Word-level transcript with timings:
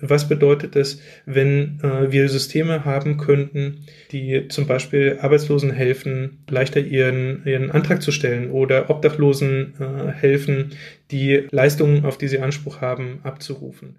Was 0.00 0.28
bedeutet 0.28 0.76
es, 0.76 1.00
wenn 1.26 1.80
äh, 1.82 2.12
wir 2.12 2.28
Systeme 2.28 2.84
haben 2.84 3.16
könnten, 3.16 3.86
die 4.12 4.46
zum 4.48 4.66
Beispiel 4.66 5.18
Arbeitslosen 5.20 5.72
helfen, 5.72 6.44
leichter 6.48 6.80
ihren, 6.80 7.44
ihren 7.44 7.70
Antrag 7.72 8.00
zu 8.00 8.12
stellen 8.12 8.50
oder 8.50 8.90
Obdachlosen 8.90 9.74
äh, 9.80 10.12
helfen, 10.12 10.70
die 11.10 11.48
Leistungen, 11.50 12.04
auf 12.04 12.16
die 12.16 12.28
sie 12.28 12.38
Anspruch 12.38 12.80
haben, 12.80 13.20
abzurufen? 13.24 13.98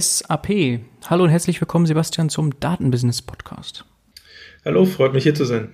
SAP. 0.00 0.80
Hallo 1.08 1.24
und 1.24 1.30
herzlich 1.30 1.60
willkommen, 1.60 1.86
Sebastian, 1.86 2.28
zum 2.28 2.58
Datenbusiness 2.58 3.22
Podcast. 3.22 3.84
Hallo, 4.64 4.86
freut 4.86 5.12
mich 5.12 5.22
hier 5.22 5.36
zu 5.36 5.44
sein. 5.44 5.72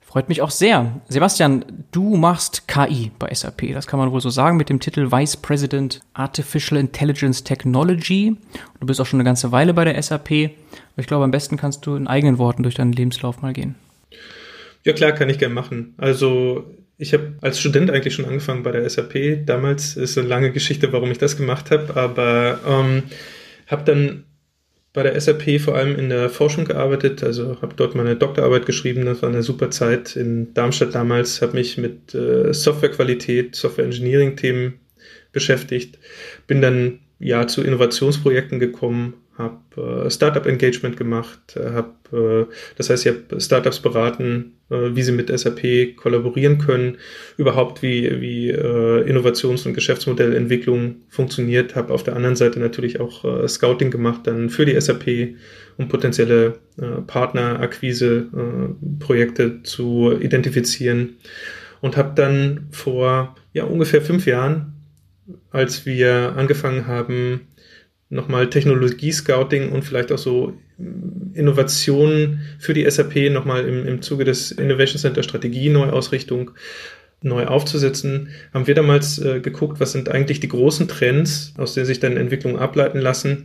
Freut 0.00 0.28
mich 0.28 0.40
auch 0.40 0.50
sehr. 0.50 1.00
Sebastian, 1.08 1.64
du 1.90 2.16
machst 2.16 2.68
KI 2.68 3.10
bei 3.18 3.34
SAP. 3.34 3.72
Das 3.72 3.88
kann 3.88 3.98
man 3.98 4.12
wohl 4.12 4.20
so 4.20 4.30
sagen 4.30 4.56
mit 4.56 4.68
dem 4.68 4.78
Titel 4.78 5.10
Vice 5.10 5.36
President 5.36 6.00
Artificial 6.14 6.78
Intelligence 6.78 7.42
Technology. 7.42 8.36
Du 8.78 8.86
bist 8.86 9.00
auch 9.00 9.06
schon 9.06 9.18
eine 9.18 9.26
ganze 9.26 9.50
Weile 9.50 9.74
bei 9.74 9.84
der 9.84 10.00
SAP. 10.00 10.30
Aber 10.30 11.00
ich 11.00 11.06
glaube, 11.06 11.24
am 11.24 11.30
besten 11.32 11.56
kannst 11.56 11.86
du 11.86 11.96
in 11.96 12.06
eigenen 12.06 12.38
Worten 12.38 12.62
durch 12.62 12.76
deinen 12.76 12.92
Lebenslauf 12.92 13.42
mal 13.42 13.52
gehen. 13.52 13.74
Ja, 14.84 14.92
klar, 14.92 15.12
kann 15.12 15.28
ich 15.28 15.38
gerne 15.38 15.54
machen. 15.54 15.94
Also, 15.96 16.72
ich 16.98 17.12
habe 17.14 17.34
als 17.40 17.58
Student 17.58 17.90
eigentlich 17.90 18.14
schon 18.14 18.26
angefangen 18.26 18.62
bei 18.62 18.70
der 18.70 18.88
SAP. 18.88 19.44
Damals 19.46 19.96
ist 19.96 20.16
eine 20.18 20.28
lange 20.28 20.52
Geschichte, 20.52 20.92
warum 20.92 21.10
ich 21.10 21.18
das 21.18 21.36
gemacht 21.36 21.70
habe, 21.72 21.96
aber 21.96 22.60
ähm, 22.66 23.02
habe 23.70 23.84
dann 23.84 24.24
bei 24.92 25.04
der 25.04 25.18
SAP 25.20 25.60
vor 25.60 25.76
allem 25.76 25.96
in 25.96 26.08
der 26.08 26.28
Forschung 26.28 26.64
gearbeitet, 26.64 27.22
also 27.22 27.62
habe 27.62 27.74
dort 27.76 27.94
meine 27.94 28.16
Doktorarbeit 28.16 28.66
geschrieben, 28.66 29.06
das 29.06 29.22
war 29.22 29.28
eine 29.28 29.44
super 29.44 29.70
Zeit 29.70 30.16
in 30.16 30.52
Darmstadt 30.54 30.94
damals, 30.94 31.40
habe 31.42 31.52
mich 31.52 31.78
mit 31.78 32.12
äh, 32.14 32.52
Softwarequalität, 32.52 33.54
Software-Engineering-Themen 33.54 34.80
beschäftigt, 35.32 35.98
bin 36.48 36.60
dann 36.60 37.00
ja 37.20 37.46
zu 37.46 37.62
Innovationsprojekten 37.62 38.58
gekommen, 38.58 39.14
habe 39.40 40.04
äh, 40.06 40.10
Startup-Engagement 40.10 40.96
gemacht, 40.96 41.56
äh, 41.56 41.70
habe, 41.70 41.90
äh, 42.12 42.46
das 42.76 42.90
heißt, 42.90 43.06
ich 43.06 43.12
habe 43.12 43.40
Startups 43.40 43.80
beraten, 43.80 44.52
äh, 44.70 44.94
wie 44.94 45.02
sie 45.02 45.10
mit 45.12 45.36
SAP 45.36 45.96
kollaborieren 45.96 46.58
können, 46.58 46.98
überhaupt 47.36 47.82
wie, 47.82 48.20
wie 48.20 48.50
äh, 48.50 49.08
Innovations- 49.08 49.66
und 49.66 49.74
Geschäftsmodellentwicklung 49.74 51.02
funktioniert, 51.08 51.74
habe 51.74 51.92
auf 51.92 52.04
der 52.04 52.14
anderen 52.16 52.36
Seite 52.36 52.60
natürlich 52.60 53.00
auch 53.00 53.24
äh, 53.24 53.48
Scouting 53.48 53.90
gemacht, 53.90 54.26
dann 54.26 54.50
für 54.50 54.66
die 54.66 54.80
SAP, 54.80 55.34
um 55.76 55.88
potenzielle 55.88 56.54
äh, 56.78 57.00
Partnerakquise-Projekte 57.06 59.42
äh, 59.42 59.62
zu 59.62 60.12
identifizieren. 60.20 61.16
Und 61.80 61.96
habe 61.96 62.12
dann 62.14 62.68
vor 62.72 63.36
ja, 63.54 63.64
ungefähr 63.64 64.02
fünf 64.02 64.26
Jahren, 64.26 64.74
als 65.50 65.86
wir 65.86 66.34
angefangen 66.36 66.86
haben, 66.86 67.48
nochmal 68.10 68.50
Technologie-Scouting 68.50 69.70
und 69.70 69.84
vielleicht 69.84 70.12
auch 70.12 70.18
so 70.18 70.52
Innovationen 71.32 72.40
für 72.58 72.74
die 72.74 72.88
SAP 72.90 73.30
nochmal 73.30 73.66
im, 73.66 73.86
im 73.86 74.02
Zuge 74.02 74.24
des 74.24 74.50
Innovation 74.50 74.98
Center 74.98 75.22
Strategie 75.22 75.70
Neuausrichtung 75.70 76.50
neu 77.22 77.46
aufzusetzen, 77.46 78.28
haben 78.52 78.66
wir 78.66 78.74
damals 78.74 79.18
äh, 79.18 79.40
geguckt, 79.40 79.78
was 79.78 79.92
sind 79.92 80.08
eigentlich 80.08 80.40
die 80.40 80.48
großen 80.48 80.88
Trends, 80.88 81.52
aus 81.58 81.74
denen 81.74 81.86
sich 81.86 82.00
dann 82.00 82.16
Entwicklungen 82.16 82.58
ableiten 82.58 82.98
lassen 82.98 83.44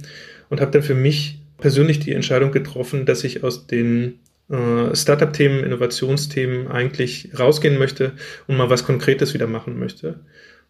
und 0.50 0.62
habe 0.62 0.72
dann 0.72 0.82
für 0.82 0.96
mich 0.96 1.40
persönlich 1.58 2.00
die 2.00 2.14
Entscheidung 2.14 2.52
getroffen, 2.52 3.06
dass 3.06 3.24
ich 3.24 3.44
aus 3.44 3.68
den 3.68 4.20
äh, 4.50 4.96
Startup-Themen, 4.96 5.64
Innovationsthemen 5.64 6.70
eigentlich 6.70 7.30
rausgehen 7.38 7.78
möchte 7.78 8.14
und 8.48 8.58
mal 8.58 8.70
was 8.70 8.86
Konkretes 8.86 9.34
wieder 9.34 9.48
machen 9.48 9.78
möchte. 9.78 10.22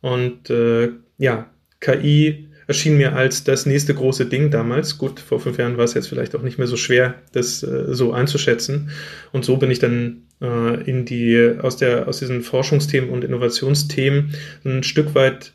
Und 0.02 0.50
äh, 0.50 0.90
ja, 1.18 1.50
KI 1.80 2.48
erschien 2.68 2.98
mir 2.98 3.16
als 3.16 3.44
das 3.44 3.66
nächste 3.66 3.94
große 3.94 4.26
Ding 4.26 4.52
damals. 4.52 4.98
Gut, 4.98 5.20
vor 5.20 5.40
fünf 5.40 5.58
Jahren 5.58 5.78
war 5.78 5.86
es 5.86 5.94
jetzt 5.94 6.08
vielleicht 6.08 6.36
auch 6.36 6.42
nicht 6.42 6.58
mehr 6.58 6.68
so 6.68 6.78
schwer, 6.78 7.16
das 7.32 7.64
äh, 7.64 7.94
so 7.94 8.14
einzuschätzen. 8.14 8.92
Und 9.32 9.46
so 9.46 9.58
bin 9.58 9.72
ich 9.72 9.80
dann 9.80 10.24
äh, 10.42 10.90
in 10.90 11.06
die, 11.06 11.56
aus 11.62 11.78
der, 11.78 12.08
aus 12.08 12.20
diesen 12.20 12.42
Forschungsthemen 12.42 13.10
und 13.10 13.24
Innovationsthemen 13.24 14.34
ein 14.64 14.84
Stück 14.84 15.16
weit 15.16 15.54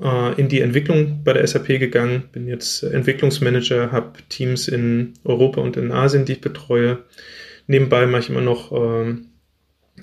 äh, 0.00 0.40
in 0.40 0.48
die 0.48 0.60
Entwicklung 0.60 1.22
bei 1.24 1.32
der 1.32 1.46
SAP 1.46 1.66
gegangen. 1.66 2.24
Bin 2.32 2.46
jetzt 2.46 2.82
Entwicklungsmanager, 2.82 3.92
habe 3.92 4.18
Teams 4.28 4.68
in 4.68 5.14
Europa 5.24 5.60
und 5.60 5.76
in 5.76 5.92
Asien, 5.92 6.24
die 6.24 6.34
ich 6.34 6.40
betreue. 6.40 6.98
Nebenbei 7.66 8.06
mache 8.06 8.22
ich 8.22 8.30
immer 8.30 8.40
noch 8.40 8.72
äh, 8.72 9.14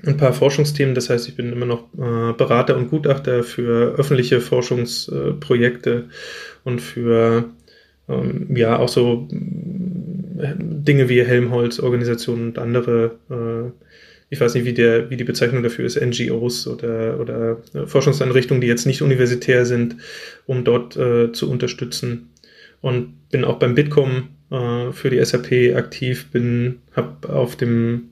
ein 0.05 0.17
paar 0.17 0.33
Forschungsthemen. 0.33 0.95
Das 0.95 1.09
heißt, 1.09 1.27
ich 1.27 1.35
bin 1.35 1.51
immer 1.51 1.65
noch 1.65 1.85
äh, 1.93 2.33
Berater 2.33 2.77
und 2.77 2.89
Gutachter 2.89 3.43
für 3.43 3.95
öffentliche 3.95 4.41
Forschungsprojekte 4.41 6.05
und 6.63 6.81
für 6.81 7.45
ähm, 8.09 8.55
ja 8.55 8.77
auch 8.77 8.89
so 8.89 9.27
äh, 9.31 10.53
Dinge 10.57 11.09
wie 11.09 11.23
Helmholtz, 11.23 11.79
Organisationen 11.79 12.47
und 12.49 12.59
andere. 12.59 13.17
Äh, 13.29 13.71
ich 14.29 14.41
weiß 14.41 14.55
nicht, 14.55 14.65
wie 14.65 14.73
der, 14.73 15.09
wie 15.09 15.17
die 15.17 15.23
Bezeichnung 15.23 15.61
dafür 15.61 15.85
ist, 15.85 16.01
NGOs 16.01 16.67
oder, 16.67 17.19
oder 17.19 17.61
äh, 17.73 17.85
Forschungseinrichtungen, 17.85 18.61
die 18.61 18.67
jetzt 18.67 18.87
nicht 18.87 19.01
universitär 19.01 19.65
sind, 19.65 19.97
um 20.47 20.63
dort 20.63 20.97
äh, 20.97 21.31
zu 21.31 21.49
unterstützen. 21.49 22.31
Und 22.81 23.29
bin 23.29 23.45
auch 23.45 23.59
beim 23.59 23.75
Bitkom 23.75 24.29
äh, 24.53 24.91
für 24.91 25.09
die 25.09 25.23
SAP 25.23 25.75
aktiv 25.75 26.29
bin, 26.31 26.79
habe 26.95 27.33
auf 27.33 27.55
dem 27.55 28.09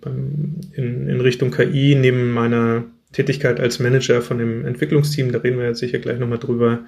in, 0.74 1.07
in 1.07 1.22
Richtung 1.22 1.52
KI 1.52 1.96
neben 1.96 2.31
meiner 2.31 2.85
Tätigkeit 3.13 3.59
als 3.59 3.79
Manager 3.79 4.22
von 4.22 4.40
dem 4.40 4.66
Entwicklungsteam, 4.66 5.31
da 5.31 5.40
reden 5.40 5.59
wir 5.59 5.68
jetzt 5.68 5.79
sicher 5.79 6.00
gleich 6.00 6.18
nochmal 6.18 6.40
drüber, 6.40 6.79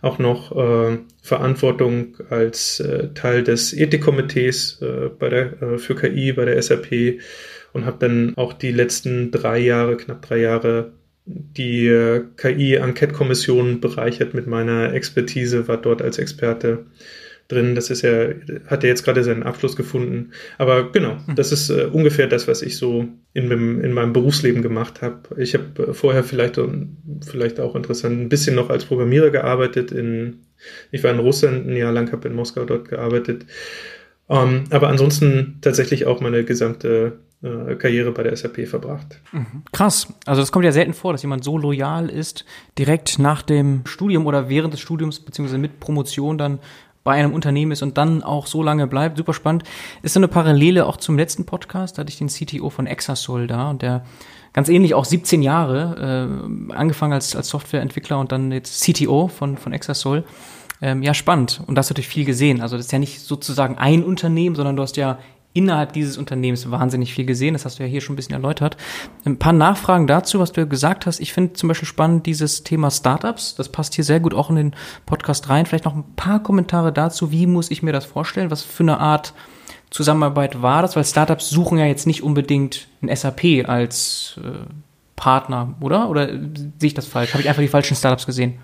auch 0.00 0.18
noch 0.18 0.56
äh, 0.56 0.98
Verantwortung 1.22 2.16
als 2.30 2.80
äh, 2.80 3.08
Teil 3.14 3.42
des 3.42 3.72
Ethikkomitees 3.72 4.80
äh, 4.80 5.10
bei 5.18 5.28
der, 5.28 5.62
äh, 5.62 5.78
für 5.78 5.94
KI 5.94 6.32
bei 6.32 6.44
der 6.44 6.60
SAP 6.62 7.20
und 7.72 7.84
habe 7.84 7.98
dann 8.00 8.32
auch 8.36 8.54
die 8.54 8.70
letzten 8.70 9.30
drei 9.30 9.58
Jahre, 9.58 9.96
knapp 9.96 10.22
drei 10.22 10.38
Jahre, 10.38 10.92
die 11.26 11.88
äh, 11.88 12.22
KI-Enquete-Kommission 12.36 13.80
bereichert 13.80 14.32
mit 14.32 14.46
meiner 14.46 14.94
Expertise, 14.94 15.66
war 15.68 15.76
dort 15.76 16.00
als 16.00 16.18
Experte 16.18 16.86
drin. 17.48 17.74
Das 17.74 17.90
ist 17.90 18.02
ja, 18.02 18.28
hat 18.66 18.84
er 18.84 18.90
jetzt 18.90 19.04
gerade 19.04 19.22
seinen 19.24 19.42
Abschluss 19.42 19.76
gefunden. 19.76 20.32
Aber 20.58 20.90
genau, 20.90 21.18
hm. 21.26 21.34
das 21.34 21.52
ist 21.52 21.70
äh, 21.70 21.88
ungefähr 21.92 22.26
das, 22.26 22.48
was 22.48 22.62
ich 22.62 22.76
so 22.76 23.06
in, 23.32 23.50
in 23.50 23.92
meinem 23.92 24.12
Berufsleben 24.12 24.62
gemacht 24.62 25.02
habe. 25.02 25.40
Ich 25.40 25.54
habe 25.54 25.90
äh, 25.90 25.94
vorher 25.94 26.24
vielleicht, 26.24 26.60
vielleicht 27.24 27.60
auch 27.60 27.74
interessant, 27.74 28.20
ein 28.20 28.28
bisschen 28.28 28.56
noch 28.56 28.70
als 28.70 28.84
Programmierer 28.84 29.30
gearbeitet. 29.30 29.92
In, 29.92 30.40
ich 30.90 31.02
war 31.04 31.12
in 31.12 31.18
Russland 31.18 31.68
ein 31.68 31.76
Jahr 31.76 31.92
lang, 31.92 32.12
habe 32.12 32.28
in 32.28 32.34
Moskau 32.34 32.64
dort 32.64 32.88
gearbeitet. 32.88 33.46
Ähm, 34.28 34.64
aber 34.70 34.88
ansonsten 34.88 35.58
tatsächlich 35.60 36.06
auch 36.06 36.20
meine 36.20 36.44
gesamte 36.44 37.20
äh, 37.42 37.76
Karriere 37.76 38.12
bei 38.12 38.22
der 38.22 38.36
SAP 38.36 38.66
verbracht. 38.66 39.20
Mhm. 39.32 39.62
Krass. 39.70 40.12
Also 40.24 40.40
das 40.40 40.50
kommt 40.50 40.64
ja 40.64 40.72
selten 40.72 40.94
vor, 40.94 41.12
dass 41.12 41.22
jemand 41.22 41.44
so 41.44 41.58
loyal 41.58 42.08
ist, 42.08 42.44
direkt 42.78 43.18
nach 43.18 43.42
dem 43.42 43.82
Studium 43.84 44.26
oder 44.26 44.48
während 44.48 44.72
des 44.72 44.80
Studiums 44.80 45.20
beziehungsweise 45.20 45.58
mit 45.58 45.78
Promotion 45.78 46.38
dann 46.38 46.58
bei 47.06 47.12
einem 47.12 47.32
Unternehmen 47.32 47.72
ist 47.72 47.82
und 47.82 47.96
dann 47.96 48.22
auch 48.24 48.46
so 48.46 48.62
lange 48.62 48.88
bleibt. 48.88 49.16
Super 49.16 49.32
spannend. 49.32 49.62
Ist 50.02 50.14
so 50.14 50.20
eine 50.20 50.28
Parallele 50.28 50.86
auch 50.86 50.96
zum 50.96 51.16
letzten 51.16 51.46
Podcast. 51.46 51.96
Da 51.96 52.00
hatte 52.00 52.10
ich 52.10 52.18
den 52.18 52.26
CTO 52.26 52.68
von 52.68 52.88
Exasol 52.88 53.46
da 53.46 53.70
und 53.70 53.80
der 53.80 54.04
ganz 54.52 54.68
ähnlich 54.68 54.94
auch 54.94 55.04
17 55.04 55.40
Jahre, 55.40 56.28
äh, 56.68 56.74
angefangen 56.74 57.12
als, 57.12 57.36
als 57.36 57.48
Softwareentwickler 57.48 58.18
und 58.18 58.32
dann 58.32 58.50
jetzt 58.50 58.82
CTO 58.82 59.28
von, 59.28 59.56
von 59.56 59.72
Exasol. 59.72 60.24
Ähm, 60.82 61.02
ja, 61.02 61.14
spannend. 61.14 61.62
Und 61.66 61.76
das 61.76 61.88
natürlich 61.88 62.08
viel 62.08 62.24
gesehen. 62.24 62.60
Also 62.60 62.76
das 62.76 62.86
ist 62.86 62.92
ja 62.92 62.98
nicht 62.98 63.20
sozusagen 63.20 63.78
ein 63.78 64.02
Unternehmen, 64.02 64.56
sondern 64.56 64.74
du 64.74 64.82
hast 64.82 64.96
ja 64.96 65.18
innerhalb 65.56 65.92
dieses 65.92 66.18
Unternehmens 66.18 66.70
wahnsinnig 66.70 67.14
viel 67.14 67.24
gesehen. 67.24 67.54
Das 67.54 67.64
hast 67.64 67.78
du 67.78 67.82
ja 67.82 67.88
hier 67.88 68.00
schon 68.00 68.12
ein 68.12 68.16
bisschen 68.16 68.34
erläutert. 68.34 68.76
Ein 69.24 69.38
paar 69.38 69.52
Nachfragen 69.52 70.06
dazu, 70.06 70.38
was 70.38 70.52
du 70.52 70.66
gesagt 70.66 71.06
hast. 71.06 71.18
Ich 71.20 71.32
finde 71.32 71.54
zum 71.54 71.68
Beispiel 71.68 71.88
spannend 71.88 72.26
dieses 72.26 72.62
Thema 72.62 72.90
Startups. 72.90 73.54
Das 73.54 73.70
passt 73.70 73.94
hier 73.94 74.04
sehr 74.04 74.20
gut 74.20 74.34
auch 74.34 74.50
in 74.50 74.56
den 74.56 74.74
Podcast 75.06 75.48
rein. 75.48 75.66
Vielleicht 75.66 75.86
noch 75.86 75.96
ein 75.96 76.14
paar 76.14 76.42
Kommentare 76.42 76.92
dazu. 76.92 77.32
Wie 77.32 77.46
muss 77.46 77.70
ich 77.70 77.82
mir 77.82 77.92
das 77.92 78.04
vorstellen? 78.04 78.50
Was 78.50 78.62
für 78.62 78.82
eine 78.82 79.00
Art 79.00 79.32
Zusammenarbeit 79.90 80.62
war 80.62 80.82
das? 80.82 80.94
Weil 80.94 81.04
Startups 81.04 81.48
suchen 81.48 81.78
ja 81.78 81.86
jetzt 81.86 82.06
nicht 82.06 82.22
unbedingt 82.22 82.88
ein 83.00 83.14
SAP 83.14 83.66
als 83.66 84.38
äh, 84.44 84.66
Partner, 85.16 85.74
oder? 85.80 86.10
Oder 86.10 86.28
sehe 86.28 86.88
ich 86.88 86.94
das 86.94 87.06
falsch? 87.06 87.32
Habe 87.32 87.42
ich 87.42 87.48
einfach 87.48 87.62
die 87.62 87.68
falschen 87.68 87.96
Startups 87.96 88.26
gesehen? 88.26 88.58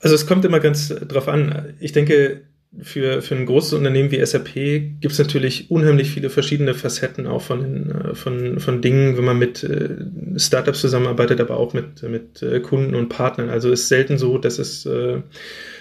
Also 0.00 0.14
es 0.14 0.26
kommt 0.26 0.44
immer 0.44 0.60
ganz 0.60 0.88
drauf 0.88 1.28
an. 1.28 1.74
Ich 1.80 1.92
denke, 1.92 2.42
für, 2.80 3.22
für 3.22 3.34
ein 3.34 3.46
großes 3.46 3.72
Unternehmen 3.72 4.10
wie 4.10 4.24
SAP 4.24 4.54
gibt 4.54 5.12
es 5.12 5.18
natürlich 5.18 5.70
unheimlich 5.70 6.10
viele 6.10 6.30
verschiedene 6.30 6.74
Facetten 6.74 7.26
auch 7.26 7.42
von, 7.42 7.90
äh, 7.90 8.14
von, 8.14 8.60
von 8.60 8.82
Dingen, 8.82 9.16
wenn 9.16 9.24
man 9.24 9.38
mit 9.38 9.64
äh, 9.64 9.96
Startups 10.36 10.80
zusammenarbeitet, 10.80 11.40
aber 11.40 11.56
auch 11.56 11.72
mit, 11.72 12.02
mit 12.02 12.42
äh, 12.42 12.60
Kunden 12.60 12.94
und 12.94 13.08
Partnern. 13.08 13.48
Also 13.48 13.70
ist 13.72 13.88
selten 13.88 14.18
so, 14.18 14.38
dass 14.38 14.58
es 14.58 14.88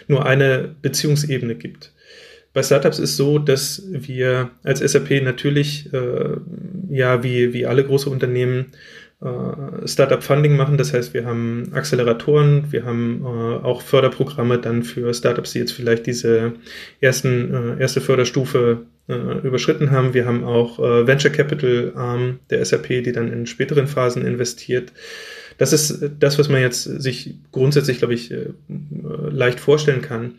nur 0.07 0.25
eine 0.25 0.75
Beziehungsebene 0.81 1.55
gibt. 1.55 1.91
Bei 2.53 2.63
Startups 2.63 2.99
ist 2.99 3.17
so, 3.17 3.37
dass 3.39 3.83
wir 3.91 4.51
als 4.63 4.79
SAP 4.79 5.21
natürlich, 5.21 5.89
ja, 6.89 7.23
wie, 7.23 7.53
wie 7.53 7.65
alle 7.65 7.83
große 7.83 8.09
Unternehmen, 8.09 8.67
äh, 9.21 9.87
Startup-Funding 9.87 10.55
machen. 10.55 10.77
Das 10.77 10.93
heißt, 10.93 11.13
wir 11.13 11.25
haben 11.25 11.71
Acceleratoren, 11.73 12.71
wir 12.71 12.85
haben 12.85 13.21
äh, 13.23 13.65
auch 13.65 13.81
Förderprogramme 13.81 14.59
dann 14.59 14.83
für 14.83 15.13
Startups, 15.13 15.53
die 15.53 15.59
jetzt 15.59 15.71
vielleicht 15.71 16.05
diese 16.05 16.53
ersten, 17.01 17.53
äh, 17.53 17.81
erste 17.81 18.01
Förderstufe 18.01 18.85
äh, 19.09 19.13
überschritten 19.47 19.91
haben. 19.91 20.13
Wir 20.13 20.25
haben 20.25 20.43
auch 20.43 20.79
äh, 20.79 21.07
Venture 21.07 21.31
Capital 21.31 21.93
Arm 21.95 22.39
der 22.49 22.63
SAP, 22.63 22.87
die 22.87 23.11
dann 23.11 23.31
in 23.31 23.47
späteren 23.47 23.87
Phasen 23.87 24.25
investiert. 24.25 24.91
Das 25.57 25.73
ist 25.73 26.11
das, 26.19 26.37
was 26.37 26.49
man 26.49 26.61
jetzt 26.61 26.83
sich 26.83 27.35
grundsätzlich, 27.51 27.97
glaube 27.97 28.13
ich, 28.13 28.31
äh, 28.31 28.49
leicht 29.29 29.59
vorstellen 29.59 30.01
kann. 30.01 30.35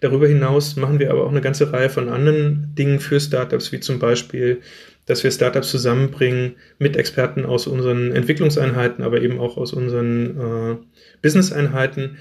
Darüber 0.00 0.26
hinaus 0.26 0.76
machen 0.76 0.98
wir 0.98 1.10
aber 1.10 1.24
auch 1.24 1.30
eine 1.30 1.42
ganze 1.42 1.72
Reihe 1.72 1.90
von 1.90 2.08
anderen 2.08 2.74
Dingen 2.76 2.98
für 2.98 3.20
Startups, 3.20 3.70
wie 3.70 3.80
zum 3.80 3.98
Beispiel 3.98 4.60
dass 5.06 5.24
wir 5.24 5.30
Startups 5.30 5.70
zusammenbringen 5.70 6.56
mit 6.78 6.96
Experten 6.96 7.44
aus 7.44 7.66
unseren 7.66 8.12
Entwicklungseinheiten, 8.12 9.04
aber 9.04 9.20
eben 9.20 9.40
auch 9.40 9.56
aus 9.56 9.72
unseren 9.72 10.26
äh, 10.38 10.76
Business-Einheiten. 11.22 12.18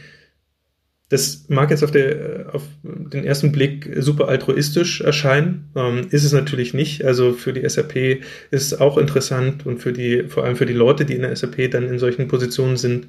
Das 1.12 1.44
mag 1.50 1.72
jetzt 1.72 1.84
auf, 1.84 1.92
der, 1.92 2.52
auf 2.54 2.64
den 2.84 3.26
ersten 3.26 3.52
Blick 3.52 3.92
super 3.98 4.30
altruistisch 4.30 5.02
erscheinen, 5.02 5.70
ähm, 5.76 6.08
ist 6.10 6.24
es 6.24 6.32
natürlich 6.32 6.74
nicht. 6.74 7.04
Also 7.04 7.34
für 7.34 7.52
die 7.52 7.68
SAP 7.68 8.22
ist 8.50 8.72
es 8.72 8.80
auch 8.80 8.98
interessant 8.98 9.66
und 9.66 9.80
für 9.80 9.92
die, 9.92 10.24
vor 10.30 10.46
allem 10.46 10.56
für 10.56 10.66
die 10.66 10.72
Leute, 10.72 11.04
die 11.04 11.16
in 11.16 11.24
der 11.24 11.36
SAP 11.36 11.70
dann 11.70 11.90
in 11.90 12.00
solchen 12.00 12.30
Positionen 12.30 12.78
sind, 12.78 13.08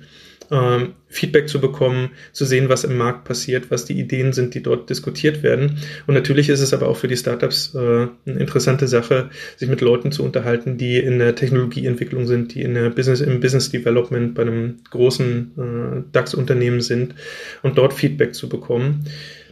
ähm, 0.50 0.94
Feedback 1.09 1.49
zu 1.49 1.61
bekommen, 1.61 2.11
zu 2.33 2.44
sehen, 2.44 2.69
was 2.69 2.85
im 2.85 2.97
Markt 2.97 3.25
passiert, 3.25 3.71
was 3.71 3.85
die 3.85 3.99
Ideen 3.99 4.33
sind, 4.33 4.55
die 4.55 4.62
dort 4.62 4.89
diskutiert 4.91 5.43
werden. 5.43 5.79
Und 6.06 6.15
natürlich 6.15 6.49
ist 6.49 6.61
es 6.61 6.73
aber 6.73 6.89
auch 6.89 6.97
für 6.97 7.09
die 7.09 7.17
Startups 7.17 7.75
äh, 7.75 7.79
eine 7.79 8.41
interessante 8.41 8.89
Sache, 8.89 9.31
sich 9.56 9.69
mit 9.69 9.81
Leuten 9.81 10.12
zu 10.12 10.25
unterhalten, 10.25 10.79
die 10.79 10.99
in 10.99 11.19
der 11.19 11.35
Technologieentwicklung 11.35 12.27
sind, 12.27 12.55
die 12.55 12.62
in 12.62 12.75
der 12.75 12.91
Business, 12.91 13.21
im 13.21 13.41
Business 13.41 13.71
Development 13.71 14.35
bei 14.35 14.43
einem 14.43 14.81
großen 14.91 15.53
äh, 15.56 16.12
DAX-Unternehmen 16.12 16.81
sind 16.81 17.15
und 17.62 17.79
dort 17.79 17.93
Feedback 17.93 18.35
zu 18.35 18.49
bekommen. 18.49 19.05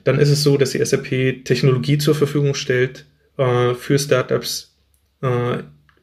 Dann 0.05 0.19
ist 0.19 0.31
es 0.31 0.43
so, 0.43 0.57
dass 0.57 0.71
die 0.71 0.85
SAP 0.85 1.45
Technologie 1.45 1.99
zur 1.99 2.15
Verfügung 2.15 2.55
stellt 2.55 3.07
äh, 3.37 3.75
für 3.75 3.99
Startups 3.99 4.77
äh, 5.23 5.59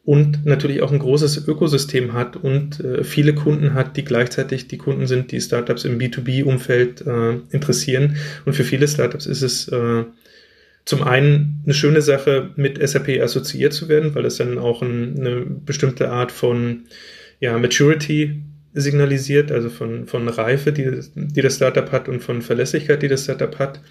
und 0.08 0.46
natürlich 0.46 0.82
auch 0.82 0.94
ein 0.94 1.00
großes 1.00 1.50
Ökosystem 1.50 2.14
hat 2.14 2.38
und 2.38 2.80
äh, 2.80 3.04
viele 3.04 3.36
Kunden 3.36 3.74
hat, 3.74 3.98
die 3.98 4.06
gleichzeitig 4.06 4.70
die 4.70 4.78
Kunden 4.78 5.06
sind, 5.06 5.34
die 5.34 5.42
Startups 5.42 5.84
im 5.84 6.00
B2B-Umfeld 6.00 7.06
äh, 7.06 7.40
interessieren. 7.52 8.16
Und 8.46 8.54
für 8.54 8.64
viele 8.64 8.88
Startups 8.88 9.26
ist 9.26 9.42
es 9.42 9.68
äh, 9.68 10.06
zum 10.86 11.04
einen 11.04 11.62
eine 11.66 11.74
schöne 11.74 12.02
Sache, 12.02 12.52
mit 12.56 12.80
SAP 12.88 13.22
assoziiert 13.22 13.74
zu 13.74 13.90
werden, 13.90 14.16
weil 14.16 14.24
es 14.24 14.38
dann 14.38 14.58
auch 14.58 14.82
ein, 14.82 15.20
eine 15.20 15.42
bestimmte 15.42 16.10
Art 16.10 16.32
von 16.32 16.86
ja, 17.42 17.58
Maturity 17.58 18.44
signalisiert, 18.74 19.52
also 19.52 19.70
von, 19.70 20.08
von 20.08 20.30
Reife, 20.30 20.72
die, 20.72 21.02
die 21.16 21.42
das 21.42 21.58
Startup 21.58 21.92
hat 21.92 22.08
und 22.08 22.22
von 22.22 22.42
Verlässlichkeit, 22.42 23.04
die 23.04 23.10
das 23.10 23.26
Startup 23.26 23.60
hat. 23.60 23.82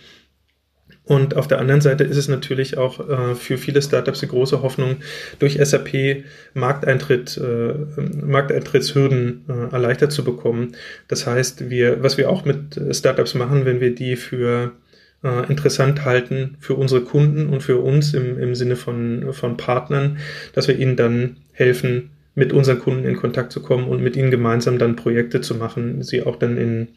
Und 1.06 1.36
auf 1.36 1.46
der 1.46 1.60
anderen 1.60 1.80
Seite 1.80 2.04
ist 2.04 2.16
es 2.16 2.28
natürlich 2.28 2.76
auch 2.76 3.08
äh, 3.08 3.34
für 3.36 3.58
viele 3.58 3.80
Startups 3.80 4.22
eine 4.22 4.30
große 4.30 4.60
Hoffnung, 4.60 4.96
durch 5.38 5.56
SAP 5.62 6.24
Markteintritt, 6.52 7.38
äh, 7.38 7.74
Markteintrittshürden 8.24 9.44
äh, 9.48 9.72
erleichtert 9.72 10.12
zu 10.12 10.24
bekommen. 10.24 10.72
Das 11.06 11.26
heißt, 11.26 11.70
wir, 11.70 12.02
was 12.02 12.18
wir 12.18 12.28
auch 12.28 12.44
mit 12.44 12.80
Startups 12.90 13.34
machen, 13.34 13.64
wenn 13.64 13.80
wir 13.80 13.94
die 13.94 14.16
für 14.16 14.72
äh, 15.22 15.48
interessant 15.48 16.04
halten 16.04 16.56
für 16.60 16.74
unsere 16.74 17.02
Kunden 17.02 17.48
und 17.48 17.62
für 17.62 17.78
uns 17.78 18.12
im, 18.12 18.38
im 18.38 18.54
Sinne 18.54 18.76
von, 18.76 19.32
von 19.32 19.56
Partnern, 19.56 20.18
dass 20.54 20.68
wir 20.68 20.78
ihnen 20.78 20.96
dann 20.96 21.36
helfen, 21.52 22.10
mit 22.34 22.52
unseren 22.52 22.78
Kunden 22.78 23.06
in 23.06 23.16
Kontakt 23.16 23.50
zu 23.50 23.62
kommen 23.62 23.88
und 23.88 24.02
mit 24.02 24.14
ihnen 24.14 24.30
gemeinsam 24.30 24.78
dann 24.78 24.94
Projekte 24.94 25.40
zu 25.40 25.54
machen, 25.54 26.02
sie 26.02 26.22
auch 26.22 26.36
dann 26.36 26.58
in 26.58 26.88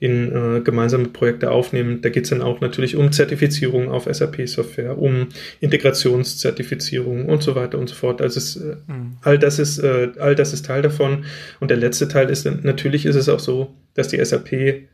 in 0.00 0.32
äh, 0.32 0.60
gemeinsame 0.60 1.08
Projekte 1.08 1.50
aufnehmen. 1.50 2.00
Da 2.02 2.08
geht 2.08 2.24
es 2.24 2.30
dann 2.30 2.42
auch 2.42 2.60
natürlich 2.60 2.94
um 2.94 3.10
Zertifizierung 3.10 3.90
auf 3.90 4.06
SAP-Software, 4.10 4.96
um 4.96 5.28
Integrationszertifizierung 5.60 7.26
und 7.26 7.42
so 7.42 7.56
weiter 7.56 7.78
und 7.78 7.88
so 7.88 7.96
fort. 7.96 8.22
Also 8.22 8.38
es, 8.38 8.56
äh, 8.56 8.76
mhm. 8.86 9.16
all 9.22 9.38
das 9.38 9.58
ist 9.58 9.78
äh, 9.78 10.10
all 10.18 10.34
das 10.34 10.52
ist 10.52 10.66
Teil 10.66 10.82
davon. 10.82 11.24
Und 11.58 11.70
der 11.70 11.78
letzte 11.78 12.06
Teil 12.06 12.30
ist 12.30 12.46
natürlich 12.62 13.06
ist 13.06 13.16
es 13.16 13.28
auch 13.28 13.40
so, 13.40 13.74
dass 13.94 14.08
die 14.08 14.24
SAP 14.24 14.52
äh, 14.52 14.86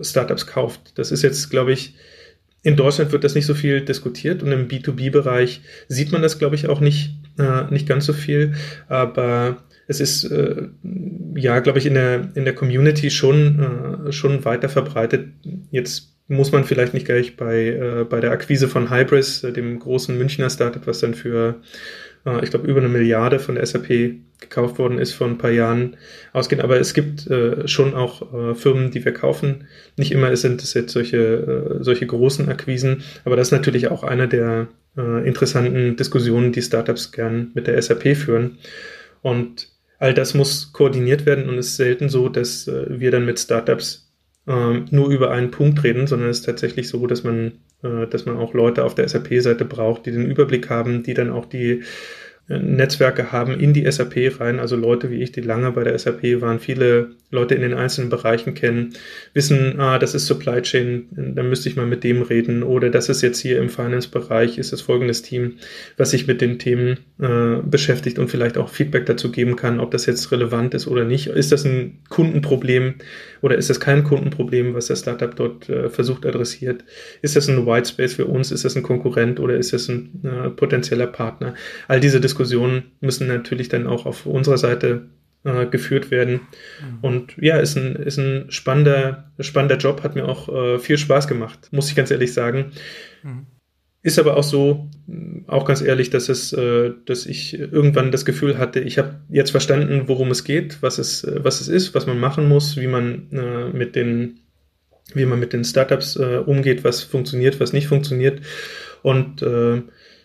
Startups 0.00 0.46
kauft. 0.46 0.98
Das 0.98 1.12
ist 1.12 1.22
jetzt, 1.22 1.48
glaube 1.48 1.72
ich, 1.72 1.94
in 2.62 2.76
Deutschland 2.76 3.12
wird 3.12 3.24
das 3.24 3.34
nicht 3.34 3.46
so 3.46 3.54
viel 3.54 3.80
diskutiert 3.80 4.42
und 4.42 4.52
im 4.52 4.68
B2B-Bereich 4.68 5.62
sieht 5.88 6.12
man 6.12 6.20
das, 6.20 6.38
glaube 6.38 6.56
ich, 6.56 6.68
auch 6.68 6.80
nicht, 6.80 7.14
äh, 7.38 7.64
nicht 7.70 7.88
ganz 7.88 8.04
so 8.04 8.12
viel. 8.12 8.54
Aber 8.88 9.62
es 9.90 9.98
ist, 9.98 10.24
äh, 10.24 10.68
ja, 11.34 11.58
glaube 11.58 11.80
ich, 11.80 11.86
in 11.86 11.94
der, 11.94 12.28
in 12.34 12.44
der 12.44 12.54
Community 12.54 13.10
schon, 13.10 14.06
äh, 14.06 14.12
schon 14.12 14.44
weiter 14.44 14.68
verbreitet. 14.68 15.26
Jetzt 15.72 16.14
muss 16.28 16.52
man 16.52 16.62
vielleicht 16.62 16.94
nicht 16.94 17.06
gleich 17.06 17.36
bei, 17.36 17.70
äh, 17.70 18.04
bei 18.08 18.20
der 18.20 18.30
Akquise 18.30 18.68
von 18.68 18.88
Hybris, 18.88 19.42
äh, 19.42 19.52
dem 19.52 19.80
großen 19.80 20.16
Münchner 20.16 20.48
Startup, 20.48 20.86
was 20.86 21.00
dann 21.00 21.14
für, 21.14 21.56
äh, 22.24 22.44
ich 22.44 22.50
glaube, 22.50 22.68
über 22.68 22.78
eine 22.78 22.88
Milliarde 22.88 23.40
von 23.40 23.56
der 23.56 23.66
SAP 23.66 24.20
gekauft 24.38 24.78
worden 24.78 24.98
ist 24.98 25.12
vor 25.12 25.26
ein 25.26 25.38
paar 25.38 25.50
Jahren, 25.50 25.96
ausgehen. 26.32 26.62
Aber 26.62 26.78
es 26.78 26.94
gibt 26.94 27.26
äh, 27.26 27.66
schon 27.66 27.94
auch 27.94 28.32
äh, 28.32 28.54
Firmen, 28.54 28.92
die 28.92 29.04
wir 29.04 29.12
kaufen. 29.12 29.66
Nicht 29.96 30.12
immer 30.12 30.34
sind 30.36 30.62
es 30.62 30.72
jetzt 30.72 30.92
solche, 30.92 31.18
äh, 31.18 31.82
solche 31.82 32.06
großen 32.06 32.48
Akquisen, 32.48 33.02
aber 33.24 33.34
das 33.34 33.48
ist 33.48 33.52
natürlich 33.52 33.88
auch 33.88 34.04
eine 34.04 34.28
der 34.28 34.68
äh, 34.96 35.26
interessanten 35.26 35.96
Diskussionen, 35.96 36.52
die 36.52 36.62
Startups 36.62 37.10
gern 37.10 37.50
mit 37.54 37.66
der 37.66 37.82
SAP 37.82 38.16
führen. 38.16 38.58
Und 39.22 39.69
all 40.00 40.14
das 40.14 40.34
muss 40.34 40.72
koordiniert 40.72 41.26
werden 41.26 41.48
und 41.48 41.58
es 41.58 41.68
ist 41.68 41.76
selten 41.76 42.08
so, 42.08 42.28
dass 42.28 42.66
äh, 42.66 42.86
wir 42.88 43.12
dann 43.12 43.26
mit 43.26 43.38
Startups 43.38 44.10
äh, 44.46 44.80
nur 44.90 45.10
über 45.10 45.30
einen 45.30 45.50
Punkt 45.50 45.84
reden, 45.84 46.06
sondern 46.06 46.30
es 46.30 46.40
ist 46.40 46.46
tatsächlich 46.46 46.88
so, 46.88 47.06
dass 47.06 47.22
man, 47.22 47.58
äh, 47.82 48.06
dass 48.08 48.24
man 48.24 48.38
auch 48.38 48.54
Leute 48.54 48.84
auf 48.84 48.94
der 48.94 49.06
SAP-Seite 49.06 49.66
braucht, 49.66 50.06
die 50.06 50.12
den 50.12 50.26
Überblick 50.26 50.70
haben, 50.70 51.02
die 51.02 51.14
dann 51.14 51.30
auch 51.30 51.44
die 51.44 51.82
Netzwerke 52.58 53.30
haben 53.30 53.60
in 53.60 53.72
die 53.72 53.90
SAP 53.90 54.40
rein, 54.40 54.58
also 54.58 54.74
Leute 54.74 55.10
wie 55.10 55.22
ich, 55.22 55.30
die 55.30 55.40
lange 55.40 55.70
bei 55.70 55.84
der 55.84 55.96
SAP 55.96 56.40
waren, 56.40 56.58
viele 56.58 57.12
Leute 57.30 57.54
in 57.54 57.60
den 57.60 57.74
einzelnen 57.74 58.10
Bereichen 58.10 58.54
kennen, 58.54 58.94
wissen, 59.34 59.78
ah, 59.78 60.00
das 60.00 60.16
ist 60.16 60.26
Supply 60.26 60.60
Chain, 60.60 61.06
dann 61.12 61.48
müsste 61.48 61.68
ich 61.68 61.76
mal 61.76 61.86
mit 61.86 62.02
dem 62.02 62.22
reden 62.22 62.64
oder 62.64 62.90
das 62.90 63.08
ist 63.08 63.22
jetzt 63.22 63.38
hier 63.38 63.60
im 63.60 63.68
Finance-Bereich, 63.68 64.58
ist 64.58 64.72
das 64.72 64.80
folgendes 64.80 65.22
Team, 65.22 65.58
was 65.96 66.10
sich 66.10 66.26
mit 66.26 66.40
den 66.40 66.58
Themen 66.58 66.98
äh, 67.20 67.62
beschäftigt 67.62 68.18
und 68.18 68.28
vielleicht 68.28 68.58
auch 68.58 68.68
Feedback 68.68 69.06
dazu 69.06 69.30
geben 69.30 69.54
kann, 69.54 69.78
ob 69.78 69.92
das 69.92 70.06
jetzt 70.06 70.32
relevant 70.32 70.74
ist 70.74 70.88
oder 70.88 71.04
nicht. 71.04 71.28
Ist 71.28 71.52
das 71.52 71.64
ein 71.64 72.00
Kundenproblem 72.08 72.94
oder 73.42 73.56
ist 73.56 73.70
das 73.70 73.78
kein 73.78 74.02
Kundenproblem, 74.02 74.74
was 74.74 74.88
das 74.88 74.98
Startup 74.98 75.34
dort 75.36 75.68
äh, 75.68 75.88
versucht 75.88 76.26
adressiert? 76.26 76.84
Ist 77.22 77.36
das 77.36 77.48
ein 77.48 77.64
White 77.64 77.90
Space 77.90 78.14
für 78.14 78.26
uns? 78.26 78.50
Ist 78.50 78.64
das 78.64 78.74
ein 78.74 78.82
Konkurrent 78.82 79.38
oder 79.38 79.56
ist 79.56 79.72
das 79.72 79.88
ein 79.88 80.20
äh, 80.24 80.50
potenzieller 80.50 81.06
Partner? 81.06 81.54
All 81.86 82.00
diese 82.00 82.20
Diskussionen 82.20 82.39
Diskussionen 82.40 82.92
müssen 83.00 83.28
natürlich 83.28 83.68
dann 83.68 83.86
auch 83.86 84.06
auf 84.06 84.24
unserer 84.24 84.56
Seite 84.56 85.02
äh, 85.44 85.66
geführt 85.66 86.10
werden. 86.10 86.40
Mhm. 86.80 86.98
Und 87.02 87.36
ja, 87.38 87.58
ist 87.58 87.76
ein, 87.76 87.96
ist 87.96 88.18
ein 88.18 88.50
spannender, 88.50 89.30
spannender 89.38 89.76
Job, 89.76 90.02
hat 90.02 90.14
mir 90.14 90.26
auch 90.26 90.48
äh, 90.48 90.78
viel 90.78 90.96
Spaß 90.96 91.28
gemacht, 91.28 91.68
muss 91.70 91.88
ich 91.90 91.96
ganz 91.96 92.10
ehrlich 92.10 92.32
sagen. 92.32 92.72
Mhm. 93.22 93.46
Ist 94.02 94.18
aber 94.18 94.38
auch 94.38 94.42
so, 94.42 94.88
auch 95.46 95.66
ganz 95.66 95.82
ehrlich, 95.82 96.08
dass 96.08 96.30
es, 96.30 96.54
äh, 96.54 96.92
dass 97.04 97.26
ich 97.26 97.58
irgendwann 97.58 98.10
das 98.10 98.24
Gefühl 98.24 98.56
hatte, 98.56 98.80
ich 98.80 98.96
habe 98.96 99.20
jetzt 99.28 99.50
verstanden, 99.50 100.04
worum 100.06 100.30
es 100.30 100.44
geht, 100.44 100.78
was 100.80 100.98
es, 100.98 101.26
was 101.36 101.60
es 101.60 101.68
ist, 101.68 101.94
was 101.94 102.06
man 102.06 102.18
machen 102.18 102.48
muss, 102.48 102.78
wie 102.78 102.86
man 102.86 103.30
äh, 103.30 103.68
mit 103.76 103.96
den, 103.96 104.40
wie 105.12 105.26
man 105.26 105.38
mit 105.38 105.52
den 105.52 105.64
Startups 105.64 106.16
äh, 106.16 106.38
umgeht, 106.46 106.82
was 106.82 107.02
funktioniert, 107.02 107.60
was 107.60 107.74
nicht 107.74 107.88
funktioniert. 107.88 108.40
Und 109.02 109.42
äh, 109.42 109.82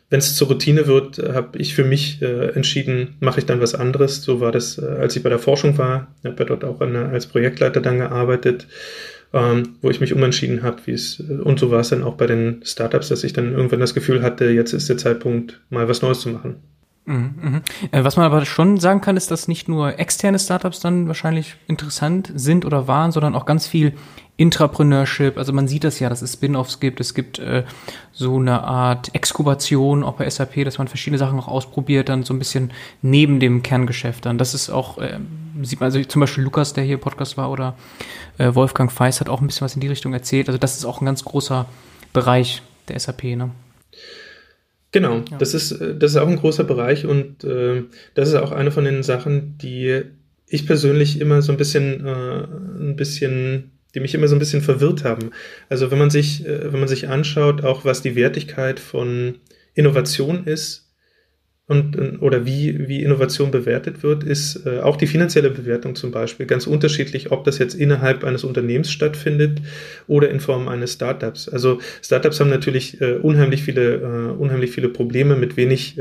wenn 0.10 0.20
es 0.20 0.36
zur 0.36 0.50
Routine 0.50 0.88
wird, 0.88 1.18
habe 1.18 1.58
ich 1.58 1.74
für 1.74 1.84
mich 1.84 2.22
äh, 2.22 2.50
entschieden, 2.50 3.16
mache 3.20 3.40
ich 3.40 3.46
dann 3.46 3.62
was 3.62 3.74
anderes. 3.74 4.22
So 4.22 4.40
war 4.40 4.52
das, 4.52 4.78
äh, 4.78 4.86
als 4.86 5.16
ich 5.16 5.24
bei 5.24 5.30
der 5.30 5.40
Forschung 5.40 5.78
war. 5.78 6.08
Ich 6.22 6.30
habe 6.30 6.44
ja 6.44 6.46
dort 6.46 6.64
auch 6.64 6.80
eine, 6.82 7.10
als 7.10 7.28
Projektleiter 7.28 7.82
dann 7.82 7.98
gearbeitet, 7.98 8.68
ähm, 9.34 9.78
wo 9.82 9.90
ich 9.90 10.02
mich 10.02 10.14
umentschieden 10.14 10.62
habe, 10.64 10.78
wie 10.86 10.92
es 10.92 11.20
äh, 11.20 11.42
und 11.42 11.60
so 11.60 11.72
war 11.72 11.80
es 11.80 11.90
dann 11.90 12.04
auch 12.04 12.16
bei 12.16 12.28
den 12.28 12.62
Startups, 12.64 13.10
dass 13.10 13.24
ich 13.24 13.34
dann 13.34 13.54
irgendwann 13.54 13.80
das 13.80 13.96
Gefühl 13.96 14.22
hatte, 14.22 14.46
jetzt 14.46 14.74
ist 14.74 14.90
der 14.90 14.98
Zeitpunkt, 14.98 15.62
mal 15.70 15.90
was 15.90 16.02
Neues 16.02 16.20
zu 16.20 16.30
machen. 16.30 16.58
Mhm, 17.06 17.34
mhm. 17.42 17.62
Äh, 17.92 18.04
was 18.04 18.18
man 18.18 18.26
aber 18.26 18.46
schon 18.46 18.78
sagen 18.78 19.02
kann, 19.02 19.18
ist, 19.18 19.32
dass 19.32 19.48
nicht 19.48 19.68
nur 19.68 20.00
externe 20.00 20.40
Startups 20.40 20.80
dann 20.80 21.08
wahrscheinlich 21.08 21.56
interessant 21.68 22.32
sind 22.36 22.66
oder 22.66 22.88
waren, 22.88 23.12
sondern 23.12 23.36
auch 23.36 23.46
ganz 23.46 23.68
viel 23.68 23.94
Intrapreneurship. 24.38 25.38
Also 25.38 25.54
man 25.54 25.68
sieht 25.68 25.84
das 25.84 26.00
ja, 26.00 26.10
dass 26.10 26.22
es 26.22 26.34
Spin-offs 26.34 26.80
gibt. 26.80 27.00
Es 27.00 27.14
gibt 27.14 27.40
äh, 27.40 27.64
so 28.12 28.38
eine 28.38 28.64
Art 28.64 29.14
Exkubation 29.16 30.04
auch 30.04 30.16
bei 30.16 30.30
SAP, 30.30 30.66
dass 30.66 30.78
man 30.78 30.88
verschiedene 30.88 31.18
Sachen 31.18 31.40
auch 31.40 31.48
ausprobiert, 31.48 32.10
dann 32.10 32.24
so 32.24 32.34
ein 32.34 32.40
bisschen 32.40 32.72
neben 33.02 33.40
dem 33.40 33.64
Kerngeschäft 33.64 34.26
dann. 34.26 34.38
Das 34.38 34.54
ist 34.54 34.70
auch, 34.70 34.98
äh, 34.98 35.20
sieht 35.62 35.80
man, 35.80 35.88
also 35.88 36.04
zum 36.04 36.20
Beispiel 36.20 36.44
Lukas, 36.44 36.74
der 36.74 36.84
hier 36.84 36.98
Podcast 36.98 37.38
war, 37.38 37.50
oder 37.50 37.76
äh, 38.38 38.54
Wolfgang 38.56 38.92
Feist 38.92 39.22
hat 39.22 39.30
auch 39.30 39.42
ein 39.42 39.48
bisschen 39.48 39.66
was 39.66 39.76
in 39.76 39.82
die 39.82 39.88
Richtung 39.88 40.14
erzählt. 40.14 40.50
Also 40.50 40.58
das 40.58 40.76
ist 40.76 40.86
auch 40.86 41.02
ein 41.02 41.06
ganz 41.06 41.24
großer 41.24 41.66
Bereich 42.12 42.62
der 42.88 43.00
SAP, 43.00 43.24
ne? 43.24 43.52
Genau, 44.92 45.18
ja. 45.30 45.38
das, 45.38 45.54
ist, 45.54 45.72
äh, 45.74 45.98
das 45.98 46.12
ist 46.12 46.18
auch 46.18 46.28
ein 46.28 46.38
großer 46.38 46.64
Bereich 46.64 47.06
und 47.06 47.44
äh, 47.44 47.84
das 48.14 48.30
ist 48.30 48.36
auch 48.36 48.52
eine 48.52 48.72
von 48.72 48.86
den 48.86 49.04
Sachen, 49.04 49.58
die 49.58 50.04
ich 50.48 50.66
persönlich 50.66 51.20
immer 51.20 51.42
so 51.42 51.52
ein 51.52 51.58
bisschen, 51.58 52.06
äh, 52.06 52.44
ein 52.80 52.96
bisschen, 52.96 53.72
die 53.96 54.02
mich 54.02 54.14
immer 54.14 54.28
so 54.28 54.36
ein 54.36 54.40
bisschen 54.40 54.62
verwirrt 54.62 55.04
haben. 55.04 55.32
Also 55.70 55.90
wenn 55.90 55.98
man 55.98 56.10
sich, 56.10 56.46
äh, 56.46 56.72
wenn 56.72 56.80
man 56.80 56.90
sich 56.90 57.08
anschaut, 57.08 57.64
auch 57.64 57.86
was 57.86 58.02
die 58.02 58.16
Wertigkeit 58.16 58.80
von 58.80 59.36
Innovation 59.74 60.46
ist 60.46 60.82
und, 61.68 62.22
oder 62.22 62.46
wie, 62.46 62.88
wie 62.88 63.02
Innovation 63.02 63.50
bewertet 63.50 64.04
wird, 64.04 64.24
ist 64.24 64.68
äh, 64.68 64.82
auch 64.82 64.98
die 64.98 65.08
finanzielle 65.08 65.50
Bewertung 65.50 65.96
zum 65.96 66.12
Beispiel 66.12 66.46
ganz 66.46 66.68
unterschiedlich, 66.68 67.32
ob 67.32 67.44
das 67.44 67.58
jetzt 67.58 67.74
innerhalb 67.74 68.24
eines 68.24 68.44
Unternehmens 68.44 68.92
stattfindet 68.92 69.62
oder 70.08 70.30
in 70.30 70.40
Form 70.40 70.68
eines 70.68 70.94
Startups. 70.94 71.50
Also 71.50 71.80
Startups 72.04 72.40
haben 72.40 72.52
natürlich 72.52 73.02
äh, 73.02 73.14
unheimlich 73.14 73.64
viele, 73.64 74.34
unheimlich 74.34 74.72
viele 74.72 74.90
Probleme 74.90 75.36
mit 75.36 75.58
wenig, 75.58 75.98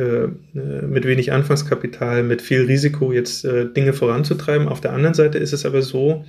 mit 0.52 1.06
wenig 1.06 1.32
Anfangskapital, 1.32 2.24
mit 2.24 2.42
viel 2.42 2.62
Risiko 2.62 3.12
jetzt 3.12 3.44
Dinge 3.44 3.92
voranzutreiben. 3.92 4.68
Auf 4.68 4.80
der 4.80 4.92
anderen 4.92 5.14
Seite 5.14 5.38
ist 5.38 5.52
es 5.52 5.64
aber 5.64 5.80
so, 5.80 6.24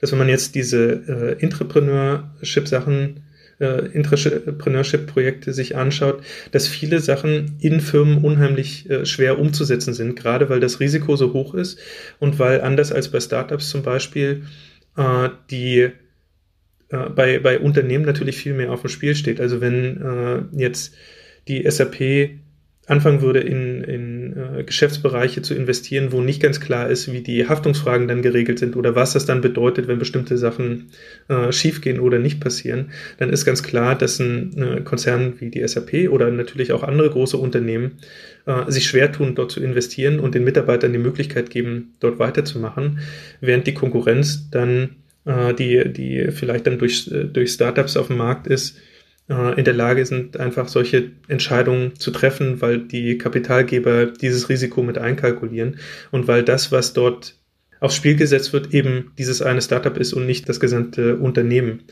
dass 0.00 0.12
wenn 0.12 0.18
man 0.18 0.28
jetzt 0.28 0.54
diese 0.54 1.36
äh, 1.38 1.42
Entrepreneurship-Sachen 1.42 3.24
äh, 3.60 3.86
Entrepreneurship-Projekte 3.92 5.52
sich 5.52 5.76
anschaut, 5.76 6.22
dass 6.50 6.66
viele 6.66 7.00
Sachen 7.00 7.56
in 7.60 7.80
Firmen 7.80 8.18
unheimlich 8.18 8.88
äh, 8.90 9.06
schwer 9.06 9.38
umzusetzen 9.38 9.94
sind, 9.94 10.16
gerade 10.16 10.48
weil 10.48 10.60
das 10.60 10.80
Risiko 10.80 11.16
so 11.16 11.32
hoch 11.32 11.54
ist 11.54 11.78
und 12.18 12.38
weil 12.38 12.60
anders 12.60 12.92
als 12.92 13.10
bei 13.10 13.20
Startups 13.20 13.70
zum 13.70 13.82
Beispiel 13.82 14.44
äh, 14.96 15.28
die 15.50 15.90
äh, 16.88 17.10
bei, 17.10 17.38
bei 17.38 17.58
Unternehmen 17.58 18.04
natürlich 18.04 18.36
viel 18.36 18.54
mehr 18.54 18.72
auf 18.72 18.82
dem 18.82 18.90
Spiel 18.90 19.14
steht. 19.14 19.40
Also 19.40 19.60
wenn 19.60 20.00
äh, 20.00 20.42
jetzt 20.60 20.94
die 21.48 21.68
SAP 21.70 22.40
anfangen 22.86 23.22
würde, 23.22 23.40
in, 23.40 23.82
in 23.82 24.36
äh, 24.36 24.64
Geschäftsbereiche 24.64 25.40
zu 25.40 25.54
investieren, 25.54 26.12
wo 26.12 26.20
nicht 26.20 26.42
ganz 26.42 26.60
klar 26.60 26.90
ist, 26.90 27.10
wie 27.10 27.22
die 27.22 27.48
Haftungsfragen 27.48 28.08
dann 28.08 28.20
geregelt 28.20 28.58
sind 28.58 28.76
oder 28.76 28.94
was 28.94 29.14
das 29.14 29.24
dann 29.24 29.40
bedeutet, 29.40 29.88
wenn 29.88 29.98
bestimmte 29.98 30.36
Sachen 30.36 30.90
äh, 31.28 31.50
schiefgehen 31.50 31.98
oder 31.98 32.18
nicht 32.18 32.40
passieren, 32.40 32.90
dann 33.18 33.30
ist 33.30 33.46
ganz 33.46 33.62
klar, 33.62 33.96
dass 33.96 34.18
ein 34.18 34.56
äh, 34.58 34.80
Konzern 34.82 35.34
wie 35.38 35.48
die 35.48 35.66
SAP 35.66 36.10
oder 36.10 36.30
natürlich 36.30 36.72
auch 36.72 36.82
andere 36.82 37.08
große 37.08 37.38
Unternehmen 37.38 37.92
äh, 38.44 38.70
sich 38.70 38.86
schwer 38.86 39.10
tun, 39.10 39.34
dort 39.34 39.52
zu 39.52 39.62
investieren 39.62 40.20
und 40.20 40.34
den 40.34 40.44
Mitarbeitern 40.44 40.92
die 40.92 40.98
Möglichkeit 40.98 41.48
geben, 41.48 41.94
dort 42.00 42.18
weiterzumachen, 42.18 42.98
während 43.40 43.66
die 43.66 43.74
Konkurrenz 43.74 44.50
dann, 44.50 44.96
äh, 45.24 45.54
die, 45.54 45.90
die 45.90 46.28
vielleicht 46.32 46.66
dann 46.66 46.78
durch, 46.78 47.10
äh, 47.10 47.24
durch 47.24 47.52
Startups 47.52 47.96
auf 47.96 48.08
dem 48.08 48.18
Markt 48.18 48.46
ist, 48.46 48.76
äh, 49.28 49.58
in 49.58 49.64
der 49.64 49.74
Lage 49.74 50.04
sind, 50.06 50.38
einfach 50.38 50.68
solche 50.68 51.12
Entscheidungen 51.28 51.96
zu 51.96 52.10
treffen, 52.10 52.60
weil 52.60 52.80
die 52.80 53.18
Kapitalgeber 53.18 54.06
dieses 54.06 54.48
Risiko 54.48 54.82
mit 54.82 54.98
einkalkulieren 54.98 55.78
und 56.10 56.28
weil 56.28 56.42
das, 56.42 56.72
was 56.72 56.92
dort 56.92 57.36
aufs 57.80 57.96
Spiel 57.96 58.16
gesetzt 58.16 58.52
wird, 58.52 58.72
eben 58.72 59.12
dieses 59.18 59.42
eine 59.42 59.62
Startup 59.62 59.96
ist 59.96 60.12
und 60.12 60.26
nicht 60.26 60.48
das 60.48 60.60
gesamte 60.60 61.16
Unternehmen. 61.16 61.82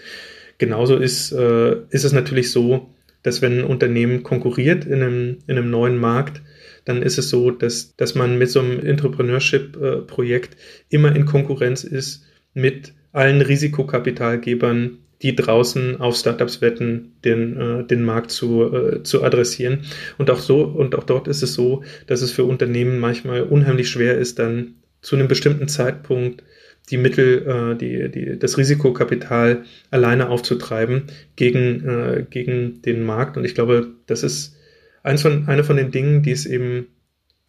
Genauso 0.59 0.97
ist, 0.97 1.33
äh, 1.33 1.77
ist 1.91 2.05
es 2.05 2.13
natürlich 2.13 2.51
so, 2.51 2.91
dass 3.23 3.43
wenn 3.43 3.61
ein 3.61 3.65
Unternehmen 3.65 4.23
konkurriert 4.23 4.85
in 4.85 5.03
einem, 5.03 5.39
in 5.47 5.57
einem 5.57 5.71
neuen 5.71 5.99
Markt, 5.99 6.43
dann 6.85 7.03
ist 7.03 7.19
es 7.19 7.31
so, 7.31 7.51
dass, 7.51 7.95
dass 7.97 8.15
man 8.15 8.39
mit 8.39 8.51
so 8.51 8.61
einem 8.61 8.81
Entrepreneurship-Projekt 8.81 10.57
immer 10.89 11.15
in 11.15 11.27
Konkurrenz 11.27 11.85
ist 11.85 12.25
mit 12.55 12.93
allen 13.13 13.41
Risikokapitalgebern 13.41 14.99
die 15.23 15.37
draußen 15.37 16.01
auf 16.01 16.17
Startups 16.17 16.61
wetten, 16.61 17.13
den, 17.25 17.57
äh, 17.57 17.85
den 17.85 18.05
Markt 18.05 18.31
zu, 18.31 18.73
äh, 18.73 19.03
zu 19.03 19.23
adressieren. 19.23 19.81
Und 20.19 20.31
auch 20.31 20.41
so, 20.41 20.63
und 20.63 20.95
auch 20.95 21.05
dort 21.05 21.29
ist 21.29 21.43
es 21.43 21.55
so, 21.55 21.85
dass 22.07 22.23
es 22.23 22.33
für 22.33 22.45
Unternehmen 22.45 22.99
manchmal 22.99 23.43
unheimlich 23.43 23.89
schwer 23.89 24.19
ist, 24.19 24.39
dann 24.39 24.75
zu 25.01 25.17
einem 25.17 25.29
bestimmten 25.29 25.69
Zeitpunkt 25.69 26.43
die 26.91 26.97
Mittel, 26.97 27.47
äh, 27.47 27.77
die, 27.77 28.11
die, 28.11 28.39
das 28.39 28.59
Risikokapital 28.59 29.65
alleine 29.91 30.29
aufzutreiben 30.29 31.05
gegen, 31.37 31.89
äh, 31.89 32.27
gegen 32.29 32.83
den 32.83 33.05
Markt. 33.05 33.37
Und 33.37 33.45
ich 33.45 33.55
glaube, 33.55 33.89
das 34.07 34.23
ist 34.23 34.57
eins 35.03 35.23
von, 35.23 35.47
eine 35.47 35.65
von 35.65 35.77
den 35.77 35.91
Dingen, 35.91 36.23
die 36.23 36.33
es 36.33 36.47
eben 36.47 36.89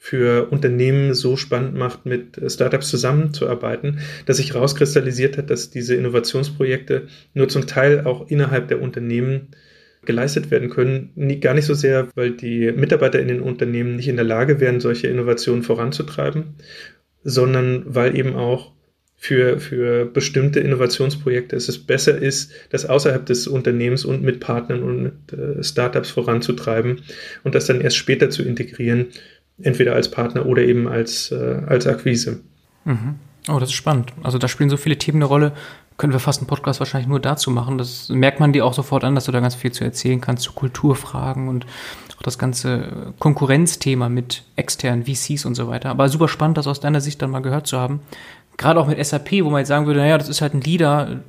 für 0.06 0.52
Unternehmen 0.52 1.14
so 1.14 1.38
spannend 1.38 1.76
macht, 1.76 2.06
mit 2.06 2.38
Startups 2.48 2.90
zusammenzuarbeiten, 2.90 4.00
dass 4.26 4.36
sich 4.36 4.54
herauskristallisiert 4.54 5.38
hat, 5.38 5.50
dass 5.50 5.70
diese 5.70 5.96
Innovationsprojekte 5.96 7.08
nur 7.34 7.48
zum 7.48 7.68
Teil 7.68 8.02
auch 8.02 8.28
innerhalb 8.30 8.68
der 8.68 8.82
Unternehmen 8.82 9.52
geleistet 10.04 10.52
werden 10.52 10.70
können. 10.70 11.40
Gar 11.40 11.54
nicht 11.54 11.64
so 11.64 11.74
sehr, 11.74 12.10
weil 12.16 12.32
die 12.32 12.74
Mitarbeiter 12.74 13.22
in 13.22 13.30
den 13.30 13.40
Unternehmen 13.40 13.96
nicht 13.96 14.10
in 14.10 14.18
der 14.18 14.26
Lage 14.26 14.60
wären, 14.60 14.82
solche 14.82 15.08
Innovationen 15.08 15.64
voranzutreiben, 15.64 16.56
sondern 17.24 17.84
weil 17.86 18.18
eben 18.18 18.36
auch 18.36 18.74
für, 19.24 19.58
für 19.58 20.04
bestimmte 20.06 20.60
Innovationsprojekte 20.60 21.56
es 21.56 21.78
besser 21.86 22.18
ist, 22.18 22.52
das 22.72 22.86
außerhalb 22.86 23.26
des 23.26 23.48
Unternehmens 23.48 24.04
und 24.04 24.22
mit 24.22 24.42
Partnern 24.42 24.84
und 24.84 25.02
mit 25.02 25.14
äh, 25.32 25.64
Startups 25.64 26.10
voranzutreiben 26.10 27.04
und 27.46 27.56
das 27.56 27.68
dann 27.68 27.80
erst 27.80 27.96
später 27.96 28.30
zu 28.30 28.44
integrieren, 28.44 29.06
entweder 29.62 29.94
als 29.94 30.10
Partner 30.10 30.46
oder 30.46 30.64
eben 30.64 30.88
als, 30.88 31.32
äh, 31.32 31.62
als 31.68 31.88
Akquise. 31.88 32.42
Mhm. 32.86 33.16
Oh, 33.50 33.60
das 33.60 33.70
ist 33.70 33.76
spannend. 33.76 34.14
Also 34.24 34.38
da 34.38 34.48
spielen 34.48 34.70
so 34.70 34.78
viele 34.78 34.98
Themen 34.98 35.18
eine 35.18 35.26
Rolle. 35.26 35.52
Können 35.98 36.14
wir 36.14 36.20
fast 36.20 36.40
einen 36.40 36.48
Podcast 36.48 36.80
wahrscheinlich 36.80 37.08
nur 37.08 37.20
dazu 37.20 37.52
machen. 37.52 37.78
Das 37.78 38.10
merkt 38.10 38.40
man 38.40 38.54
dir 38.54 38.66
auch 38.66 38.74
sofort 38.74 39.04
an, 39.04 39.16
dass 39.16 39.26
du 39.26 39.32
da 39.32 39.42
ganz 39.42 39.54
viel 39.54 39.72
zu 39.72 39.84
erzählen 39.84 40.22
kannst, 40.22 40.44
zu 40.44 40.54
Kulturfragen 40.54 41.48
und 41.50 41.66
auch 42.18 42.24
das 42.24 42.40
ganze 42.40 43.14
Konkurrenzthema 43.20 44.10
mit 44.10 44.44
externen 44.56 45.06
VCs 45.06 45.46
und 45.46 45.56
so 45.56 45.68
weiter. 45.68 45.90
Aber 45.90 46.10
super 46.10 46.28
spannend, 46.28 46.58
das 46.58 46.68
aus 46.68 46.80
deiner 46.80 47.02
Sicht 47.02 47.22
dann 47.22 47.32
mal 47.32 47.42
gehört 47.42 47.68
zu 47.68 47.78
haben. 47.78 48.00
Gerade 48.58 48.80
auch 48.80 48.88
mit 48.88 49.04
SAP, 49.04 49.44
wo 49.44 49.50
man 49.50 49.60
jetzt 49.60 49.68
sagen 49.68 49.86
würde, 49.86 50.00
naja, 50.00 50.18
das 50.18 50.30
ist 50.30 50.42
halt 50.42 50.54
ein 50.54 50.62
Leader, 50.62 51.22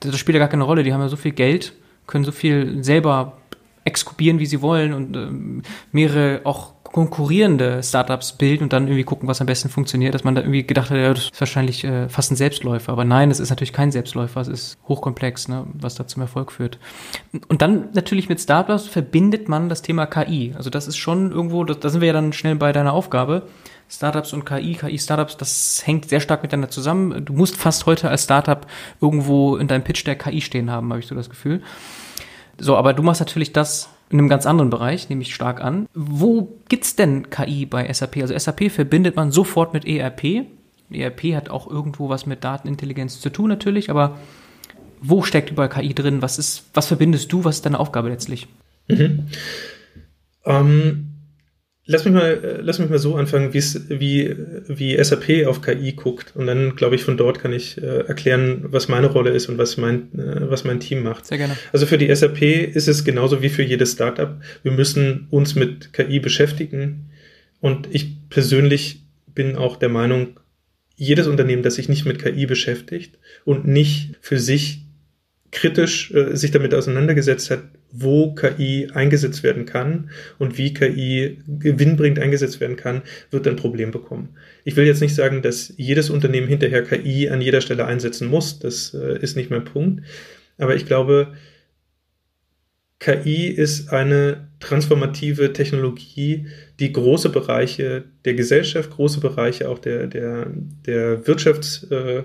das 0.00 0.18
spielt 0.18 0.34
ja 0.34 0.38
gar 0.40 0.48
keine 0.48 0.64
Rolle, 0.64 0.82
die 0.82 0.92
haben 0.92 1.00
ja 1.00 1.08
so 1.08 1.16
viel 1.16 1.32
Geld, 1.32 1.72
können 2.06 2.24
so 2.24 2.32
viel 2.32 2.84
selber 2.84 3.38
exkubieren, 3.84 4.38
wie 4.38 4.46
sie 4.46 4.60
wollen 4.60 4.92
und 4.92 5.16
äh, 5.16 5.62
mehrere 5.90 6.42
auch 6.44 6.74
konkurrierende 6.92 7.82
Startups 7.82 8.32
bilden 8.32 8.64
und 8.64 8.72
dann 8.72 8.88
irgendwie 8.88 9.04
gucken, 9.04 9.28
was 9.28 9.40
am 9.40 9.46
besten 9.46 9.68
funktioniert, 9.68 10.12
dass 10.12 10.24
man 10.24 10.34
da 10.34 10.40
irgendwie 10.40 10.66
gedacht 10.66 10.90
hat, 10.90 10.96
ja, 10.96 11.14
das 11.14 11.24
ist 11.24 11.40
wahrscheinlich 11.40 11.84
äh, 11.84 12.08
fast 12.08 12.32
ein 12.32 12.36
Selbstläufer. 12.36 12.92
Aber 12.92 13.04
nein, 13.04 13.30
es 13.30 13.38
ist 13.38 13.50
natürlich 13.50 13.72
kein 13.72 13.92
Selbstläufer, 13.92 14.40
es 14.40 14.48
ist 14.48 14.78
hochkomplex, 14.88 15.48
ne, 15.48 15.66
was 15.74 15.94
da 15.94 16.06
zum 16.06 16.22
Erfolg 16.22 16.50
führt. 16.50 16.78
Und 17.48 17.62
dann 17.62 17.90
natürlich 17.92 18.28
mit 18.28 18.40
Startups 18.40 18.88
verbindet 18.88 19.48
man 19.48 19.68
das 19.68 19.82
Thema 19.82 20.06
KI. 20.06 20.52
Also 20.56 20.68
das 20.68 20.88
ist 20.88 20.96
schon 20.96 21.30
irgendwo, 21.30 21.62
da 21.64 21.88
sind 21.88 22.00
wir 22.00 22.08
ja 22.08 22.14
dann 22.14 22.32
schnell 22.32 22.56
bei 22.56 22.72
deiner 22.72 22.92
Aufgabe. 22.92 23.42
Startups 23.88 24.32
und 24.32 24.44
KI, 24.44 24.74
KI-Startups, 24.74 25.36
das 25.36 25.82
hängt 25.84 26.08
sehr 26.08 26.20
stark 26.20 26.42
miteinander 26.42 26.70
zusammen. 26.70 27.24
Du 27.24 27.32
musst 27.32 27.56
fast 27.56 27.86
heute 27.86 28.08
als 28.08 28.24
Startup 28.24 28.64
irgendwo 29.00 29.56
in 29.56 29.66
deinem 29.66 29.82
Pitch 29.82 30.06
der 30.06 30.16
KI 30.16 30.40
stehen 30.40 30.70
haben, 30.70 30.90
habe 30.90 31.00
ich 31.00 31.06
so 31.06 31.14
das 31.16 31.28
Gefühl. 31.28 31.62
So, 32.56 32.76
aber 32.76 32.92
du 32.94 33.02
machst 33.02 33.20
natürlich 33.20 33.52
das 33.52 33.88
in 34.10 34.18
einem 34.18 34.28
ganz 34.28 34.44
anderen 34.44 34.70
Bereich, 34.70 35.08
nehme 35.08 35.22
ich 35.22 35.34
stark 35.34 35.62
an. 35.62 35.88
Wo 35.94 36.58
gibt's 36.68 36.96
denn 36.96 37.30
KI 37.30 37.64
bei 37.64 37.90
SAP? 37.92 38.18
Also 38.18 38.36
SAP 38.36 38.70
verbindet 38.70 39.16
man 39.16 39.30
sofort 39.30 39.72
mit 39.72 39.86
ERP. 39.86 40.46
ERP 40.92 41.36
hat 41.36 41.48
auch 41.48 41.70
irgendwo 41.70 42.08
was 42.08 42.26
mit 42.26 42.42
Datenintelligenz 42.42 43.20
zu 43.20 43.30
tun 43.30 43.48
natürlich, 43.48 43.88
aber 43.88 44.18
wo 45.00 45.22
steckt 45.22 45.50
überall 45.50 45.68
KI 45.68 45.94
drin? 45.94 46.22
Was 46.22 46.38
ist, 46.38 46.64
was 46.74 46.88
verbindest 46.88 47.32
du? 47.32 47.44
Was 47.44 47.56
ist 47.56 47.66
deine 47.66 47.78
Aufgabe 47.78 48.08
letztlich? 48.08 48.48
Mhm. 48.88 49.28
Ähm, 50.44 51.09
Lass 51.90 52.04
mich 52.04 52.14
mal, 52.14 52.44
äh, 52.44 52.60
lass 52.62 52.78
mich 52.78 52.88
mal 52.88 53.00
so 53.00 53.16
anfangen, 53.16 53.52
wie, 53.52 54.36
wie 54.68 55.02
SAP 55.02 55.44
auf 55.46 55.60
KI 55.60 55.92
guckt. 55.94 56.36
Und 56.36 56.46
dann, 56.46 56.76
glaube 56.76 56.94
ich, 56.94 57.02
von 57.02 57.16
dort 57.16 57.40
kann 57.40 57.52
ich 57.52 57.78
äh, 57.78 58.06
erklären, 58.06 58.66
was 58.68 58.86
meine 58.86 59.08
Rolle 59.08 59.30
ist 59.30 59.48
und 59.48 59.58
was 59.58 59.76
mein, 59.76 60.16
äh, 60.16 60.48
was 60.48 60.62
mein 60.62 60.78
Team 60.78 61.02
macht. 61.02 61.26
Sehr 61.26 61.38
gerne. 61.38 61.56
Also 61.72 61.86
für 61.86 61.98
die 61.98 62.14
SAP 62.14 62.42
ist 62.42 62.86
es 62.86 63.02
genauso 63.02 63.42
wie 63.42 63.48
für 63.48 63.64
jedes 63.64 63.92
Startup. 63.92 64.40
Wir 64.62 64.70
müssen 64.70 65.26
uns 65.30 65.56
mit 65.56 65.92
KI 65.92 66.20
beschäftigen. 66.20 67.10
Und 67.60 67.88
ich 67.90 68.28
persönlich 68.28 69.02
bin 69.34 69.56
auch 69.56 69.74
der 69.74 69.88
Meinung, 69.88 70.38
jedes 70.94 71.26
Unternehmen, 71.26 71.64
das 71.64 71.74
sich 71.74 71.88
nicht 71.88 72.04
mit 72.04 72.22
KI 72.22 72.46
beschäftigt 72.46 73.18
und 73.44 73.66
nicht 73.66 74.14
für 74.20 74.38
sich 74.38 74.82
kritisch 75.52 76.12
äh, 76.12 76.36
sich 76.36 76.50
damit 76.50 76.74
auseinandergesetzt 76.74 77.50
hat, 77.50 77.62
wo 77.90 78.34
KI 78.34 78.88
eingesetzt 78.92 79.42
werden 79.42 79.66
kann 79.66 80.10
und 80.38 80.58
wie 80.58 80.72
KI 80.72 81.38
gewinnbringend 81.46 82.20
eingesetzt 82.20 82.60
werden 82.60 82.76
kann, 82.76 83.02
wird 83.30 83.48
ein 83.48 83.56
Problem 83.56 83.90
bekommen. 83.90 84.36
Ich 84.64 84.76
will 84.76 84.86
jetzt 84.86 85.00
nicht 85.00 85.14
sagen, 85.14 85.42
dass 85.42 85.72
jedes 85.76 86.10
Unternehmen 86.10 86.46
hinterher 86.46 86.82
KI 86.84 87.30
an 87.30 87.40
jeder 87.40 87.60
Stelle 87.60 87.86
einsetzen 87.86 88.28
muss. 88.28 88.60
Das 88.60 88.94
äh, 88.94 89.18
ist 89.18 89.36
nicht 89.36 89.50
mein 89.50 89.64
Punkt. 89.64 90.04
Aber 90.58 90.76
ich 90.76 90.86
glaube, 90.86 91.34
KI 93.00 93.46
ist 93.46 93.92
eine 93.92 94.48
transformative 94.60 95.54
Technologie, 95.54 96.46
die 96.78 96.92
große 96.92 97.30
Bereiche 97.30 98.04
der 98.26 98.34
Gesellschaft, 98.34 98.90
große 98.90 99.20
Bereiche 99.20 99.70
auch 99.70 99.78
der, 99.78 100.06
der, 100.06 100.48
der 100.86 101.26
Wirtschaft 101.26 101.90
äh, 101.90 102.24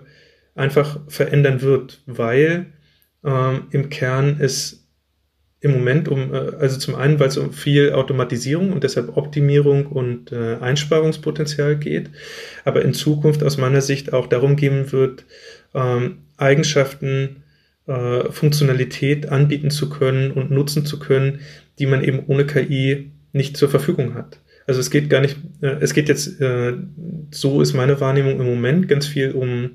einfach 0.53 1.00
verändern 1.08 1.62
wird, 1.62 2.01
weil 2.05 2.67
ähm, 3.25 3.67
im 3.72 3.89
Kern 3.89 4.38
es 4.39 4.86
im 5.62 5.72
Moment 5.72 6.08
um, 6.08 6.34
äh, 6.34 6.51
also 6.60 6.77
zum 6.77 6.96
einen, 6.96 7.20
weil 7.20 7.29
es 7.29 7.38
um 7.38 7.51
viel 7.51 7.94
Automatisierung 7.94 8.72
und 8.72 8.84
deshalb 8.84 9.17
Optimierung 9.17 9.88
und 9.88 10.32
äh, 10.32 10.58
Einsparungspotenzial 10.58 11.77
geht, 11.77 12.12
aber 12.65 12.84
in 12.84 12.94
Zukunft 12.94 13.44
aus 13.44 13.58
meiner 13.58 13.82
Sicht 13.82 14.13
auch 14.13 14.27
darum 14.27 14.55
gehen 14.55 14.91
wird, 14.91 15.25
ähm, 15.74 16.20
Eigenschaften, 16.38 17.44
äh, 17.88 18.32
Funktionalität 18.32 19.29
anbieten 19.29 19.72
zu 19.72 19.89
können 19.89 20.32
und 20.32 20.51
nutzen 20.51 20.86
zu 20.86 21.00
können, 21.00 21.39
die 21.79 21.88
man 21.88 22.03
eben 22.03 22.24
ohne 22.27 22.46
KI 22.46 23.12
nicht 23.34 23.58
zur 23.58 23.70
Verfügung 23.70 24.13
hat. 24.13 24.39
Also 24.67 24.79
es 24.79 24.89
geht 24.89 25.10
gar 25.10 25.22
nicht, 25.22 25.38
äh, 25.62 25.77
es 25.82 25.94
geht 25.94 26.10
jetzt, 26.10 26.39
äh, 26.41 26.74
so 27.32 27.62
ist 27.62 27.74
meine 27.74 28.00
Wahrnehmung 28.00 28.39
im 28.39 28.46
Moment, 28.46 28.88
ganz 28.88 29.08
viel 29.08 29.32
um 29.32 29.72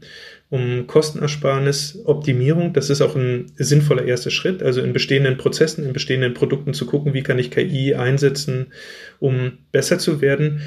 um 0.50 0.87
Kostenersparnis, 0.88 2.00
Optimierung. 2.04 2.73
Das 2.73 2.90
ist 2.90 3.00
auch 3.00 3.14
ein 3.14 3.52
sinnvoller 3.57 4.04
erster 4.04 4.30
Schritt, 4.30 4.62
also 4.62 4.83
in 4.83 4.92
bestehenden 4.92 5.37
Prozessen, 5.37 5.87
in 5.87 5.92
bestehenden 5.92 6.35
Produkten 6.35 6.75
zu 6.75 6.87
gucken, 6.87 7.14
wie 7.14 7.23
kann 7.23 7.38
ich 7.38 7.52
KI 7.52 7.95
einsetzen, 7.95 8.66
um 9.21 9.52
besser 9.73 9.99
zu 9.99 10.21
werden. 10.21 10.61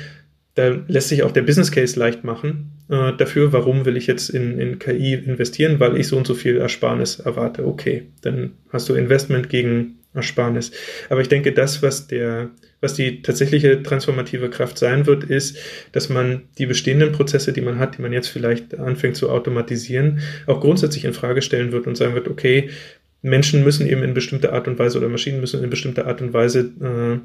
Da 0.56 0.70
lässt 0.88 1.10
sich 1.10 1.24
auch 1.24 1.32
der 1.32 1.42
Business 1.42 1.72
Case 1.72 2.00
leicht 2.00 2.24
machen 2.24 2.72
äh, 2.90 3.12
dafür, 3.18 3.52
warum 3.54 3.86
will 3.86 3.98
ich 3.98 4.08
jetzt 4.08 4.30
in, 4.30 4.60
in 4.60 4.80
KI 4.80 5.16
investieren, 5.16 5.80
weil 5.80 5.98
ich 5.98 6.08
so 6.08 6.18
und 6.18 6.28
so 6.28 6.34
viel 6.36 6.58
Ersparnis 6.58 7.20
erwarte. 7.20 7.66
Okay, 7.68 8.08
dann 8.22 8.52
hast 8.70 8.88
du 8.88 8.94
Investment 8.94 9.50
gegen 9.50 10.00
Ersparnis. 10.14 10.72
Aber 11.10 11.22
ich 11.22 11.30
denke, 11.30 11.54
das, 11.54 11.82
was 11.82 12.08
der, 12.08 12.52
was 12.82 12.94
die 12.94 13.22
tatsächliche 13.22 13.82
transformative 13.82 14.50
Kraft 14.50 14.78
sein 14.78 15.06
wird, 15.06 15.24
ist, 15.24 15.58
dass 15.92 16.10
man 16.10 16.44
die 16.58 16.66
bestehenden 16.66 17.12
Prozesse, 17.12 17.54
die 17.54 17.62
man 17.62 17.80
hat, 17.80 17.98
die 17.98 18.02
man 18.02 18.14
jetzt 18.14 18.28
vielleicht 18.28 18.78
anfängt 18.78 19.16
zu 19.16 19.30
automatisieren, 19.30 20.20
auch 20.48 20.60
grundsätzlich 20.60 21.06
in 21.06 21.14
Frage 21.14 21.42
stellen 21.42 21.72
wird 21.72 21.88
und 21.88 21.96
sagen 21.96 22.16
wird, 22.16 22.28
okay, 22.28 22.70
Menschen 23.22 23.64
müssen 23.64 23.88
eben 23.88 24.04
in 24.04 24.14
bestimmter 24.14 24.54
Art 24.54 24.68
und 24.68 24.78
Weise 24.78 24.98
oder 24.98 25.10
Maschinen 25.10 25.40
müssen 25.40 25.64
in 25.64 25.70
bestimmter 25.70 26.08
Art 26.08 26.22
und 26.22 26.34
Weise 26.34 26.72
äh, 26.82 27.20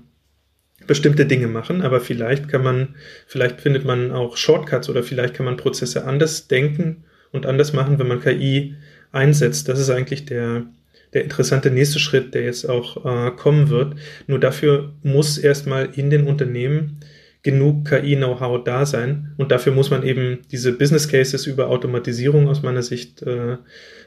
bestimmte 0.86 1.26
Dinge 1.26 1.48
machen, 1.48 1.82
aber 1.82 2.00
vielleicht 2.00 2.48
kann 2.48 2.62
man, 2.62 2.94
vielleicht 3.26 3.60
findet 3.60 3.84
man 3.84 4.12
auch 4.12 4.36
Shortcuts 4.36 4.88
oder 4.88 5.02
vielleicht 5.02 5.34
kann 5.34 5.44
man 5.44 5.56
Prozesse 5.56 6.04
anders 6.04 6.46
denken 6.46 7.04
und 7.32 7.46
anders 7.46 7.72
machen, 7.72 7.98
wenn 7.98 8.06
man 8.08 8.20
KI 8.20 8.76
einsetzt. 9.10 9.68
Das 9.68 9.80
ist 9.80 9.90
eigentlich 9.90 10.24
der, 10.24 10.66
der 11.14 11.24
interessante 11.24 11.70
nächste 11.70 11.98
Schritt, 11.98 12.34
der 12.34 12.42
jetzt 12.42 12.68
auch 12.68 13.04
äh, 13.04 13.30
kommen 13.32 13.70
wird. 13.70 13.94
Nur 14.26 14.38
dafür 14.38 14.92
muss 15.02 15.38
erstmal 15.38 15.88
in 15.94 16.10
den 16.10 16.26
Unternehmen 16.26 17.00
genug 17.42 17.86
KI-Know-how 17.86 18.64
da 18.64 18.84
sein. 18.84 19.32
Und 19.36 19.50
dafür 19.52 19.72
muss 19.72 19.90
man 19.90 20.02
eben 20.02 20.40
diese 20.50 20.72
Business 20.72 21.08
Cases 21.08 21.46
über 21.46 21.68
Automatisierung 21.68 22.48
aus 22.48 22.62
meiner 22.62 22.82
Sicht 22.82 23.22
äh, 23.22 23.56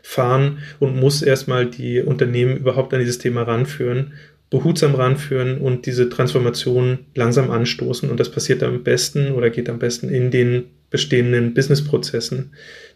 fahren 0.04 0.60
und 0.80 1.00
muss 1.00 1.22
erstmal 1.22 1.66
die 1.66 2.02
Unternehmen 2.02 2.58
überhaupt 2.58 2.94
an 2.94 3.00
dieses 3.00 3.18
Thema 3.18 3.44
ranführen, 3.44 4.14
behutsam 4.50 4.96
ranführen 4.96 5.60
und 5.60 5.86
diese 5.86 6.10
Transformation 6.10 7.00
langsam 7.16 7.50
anstoßen. 7.50 8.10
Und 8.10 8.20
das 8.20 8.30
passiert 8.30 8.64
am 8.64 8.84
besten 8.84 9.32
oder 9.32 9.50
geht 9.50 9.70
am 9.70 9.80
besten 9.80 10.10
in 10.10 10.30
den 10.30 10.66
bestehenden 10.90 11.54
Business-Prozessen, 11.54 12.52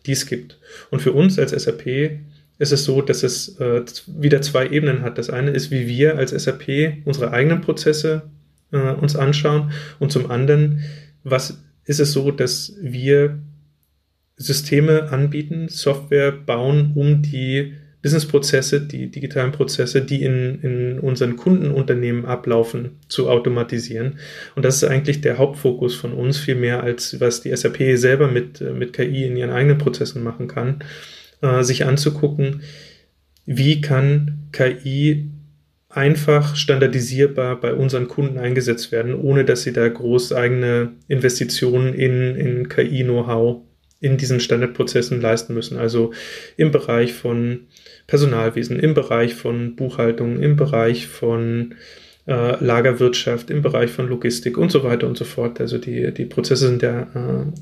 die 0.06 0.12
es 0.12 0.26
gibt. 0.28 0.60
Und 0.92 1.02
für 1.02 1.14
uns 1.14 1.40
als 1.40 1.52
SAP 1.52 2.20
ist 2.58 2.72
es 2.72 2.86
so, 2.86 3.02
dass 3.02 3.24
es 3.24 3.60
äh, 3.60 3.84
wieder 4.08 4.42
zwei 4.42 4.68
Ebenen 4.68 5.02
hat. 5.02 5.18
Das 5.18 5.30
eine 5.30 5.52
ist, 5.52 5.72
wie 5.72 5.88
wir 5.88 6.18
als 6.18 6.32
SAP 6.32 7.02
unsere 7.06 7.32
eigenen 7.32 7.62
Prozesse 7.62 8.24
äh, 8.72 8.94
uns 8.94 9.16
anschauen 9.16 9.72
und 10.00 10.12
zum 10.12 10.32
anderen, 10.32 10.84
was 11.24 11.62
ist 11.86 12.00
es 12.00 12.14
so, 12.14 12.32
dass 12.32 12.76
wir 12.82 13.40
Systeme 14.38 15.10
anbieten, 15.12 15.68
Software 15.70 16.32
bauen, 16.32 16.92
um 16.96 17.22
die 17.22 17.74
Businessprozesse, 18.02 18.82
die 18.82 19.10
digitalen 19.10 19.52
Prozesse, 19.52 20.02
die 20.02 20.22
in, 20.22 20.62
in 20.62 21.00
unseren 21.00 21.38
Kundenunternehmen 21.38 22.26
ablaufen, 22.26 23.00
zu 23.08 23.30
automatisieren. 23.30 24.20
Und 24.56 24.64
das 24.64 24.76
ist 24.76 24.84
eigentlich 24.84 25.22
der 25.22 25.38
Hauptfokus 25.40 25.96
von 25.96 26.14
uns, 26.14 26.38
viel 26.38 26.56
mehr 26.56 26.84
als 26.84 27.20
was 27.20 27.42
die 27.42 27.56
SAP 27.56 27.98
selber 27.98 28.28
mit, 28.28 28.62
mit 28.62 28.94
KI 28.94 29.26
in 29.26 29.38
ihren 29.38 29.50
eigenen 29.50 29.78
Prozessen 29.78 30.24
machen 30.24 30.48
kann 30.48 30.84
äh, 31.42 31.64
sich 31.64 31.86
anzugucken, 31.86 32.62
wie 33.46 33.82
kann 33.82 34.50
KI 34.52 35.30
einfach 35.90 36.56
standardisierbar 36.56 37.60
bei 37.60 37.74
unseren 37.74 38.08
Kunden 38.08 38.38
eingesetzt 38.38 38.92
werden, 38.92 39.16
ohne 39.16 39.46
dass 39.46 39.64
sie 39.64 39.72
da 39.72 39.88
groß 39.88 40.34
eigene 40.34 40.92
Investitionen 41.08 41.94
in, 41.94 42.36
in 42.36 42.70
KI-Know-how 42.70 43.62
in 44.02 44.18
diesen 44.18 44.42
Standardprozessen 44.42 45.22
leisten 45.22 45.54
müssen. 45.54 45.78
Also 45.78 46.12
im 46.58 46.72
Bereich 46.72 47.14
von 47.14 47.68
Personalwesen, 48.08 48.78
im 48.78 48.94
Bereich 48.94 49.36
von 49.36 49.76
Buchhaltung, 49.76 50.40
im 50.42 50.58
Bereich 50.58 51.08
von 51.08 51.76
äh, 52.28 52.64
Lagerwirtschaft, 52.64 53.50
im 53.50 53.62
Bereich 53.62 53.92
von 53.92 54.10
Logistik 54.10 54.58
und 54.58 54.72
so 54.72 54.84
weiter 54.84 55.08
und 55.08 55.18
so 55.18 55.26
fort. 55.26 55.62
Also 55.62 55.78
die, 55.78 56.12
die 56.14 56.26
Prozesse 56.26 56.68
sind 56.68 56.82
ja 56.82 57.08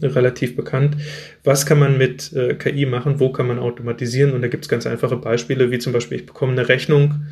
äh, 0.02 0.06
relativ 0.06 0.56
bekannt. 0.56 0.97
Was 1.43 1.65
kann 1.65 1.80
man 1.80 1.97
mit 1.97 2.32
äh, 2.34 2.56
KI 2.56 2.86
machen? 2.86 3.19
Wo 3.19 3.32
kann 3.32 3.47
man 3.47 3.60
automatisieren? 3.60 4.34
Und 4.34 4.41
da 4.41 4.47
gibt 4.47 4.65
es 4.65 4.69
ganz 4.69 4.88
einfache 4.88 5.17
Beispiele, 5.17 5.71
wie 5.71 5.80
zum 5.80 5.93
Beispiel, 5.93 6.19
ich 6.19 6.26
bekomme 6.26 6.54
eine 6.54 6.69
Rechnung, 6.69 7.26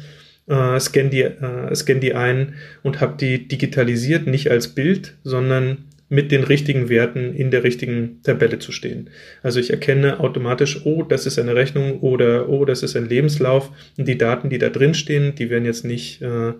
äh, 0.47 0.79
scanne 0.79 1.09
die, 1.09 1.21
äh, 1.21 1.73
scan 1.75 1.99
die 1.99 2.13
ein 2.13 2.55
und 2.83 2.99
habe 2.99 3.15
die 3.17 3.47
digitalisiert, 3.47 4.27
nicht 4.27 4.51
als 4.51 4.69
Bild, 4.69 5.15
sondern 5.23 5.85
mit 6.11 6.33
den 6.33 6.43
richtigen 6.43 6.89
Werten 6.89 7.33
in 7.33 7.51
der 7.51 7.63
richtigen 7.63 8.21
Tabelle 8.23 8.59
zu 8.59 8.73
stehen. 8.73 9.09
Also 9.43 9.61
ich 9.61 9.69
erkenne 9.69 10.19
automatisch, 10.19 10.85
oh, 10.85 11.03
das 11.03 11.25
ist 11.25 11.39
eine 11.39 11.55
Rechnung 11.55 12.01
oder 12.01 12.49
oh, 12.49 12.65
das 12.65 12.83
ist 12.83 12.97
ein 12.97 13.07
Lebenslauf. 13.07 13.71
Und 13.97 14.09
die 14.09 14.17
Daten, 14.17 14.49
die 14.49 14.57
da 14.57 14.67
drin 14.67 14.93
stehen, 14.93 15.35
die 15.35 15.49
werden 15.49 15.63
jetzt 15.63 15.85
nicht 15.85 16.21
äh, 16.21 16.51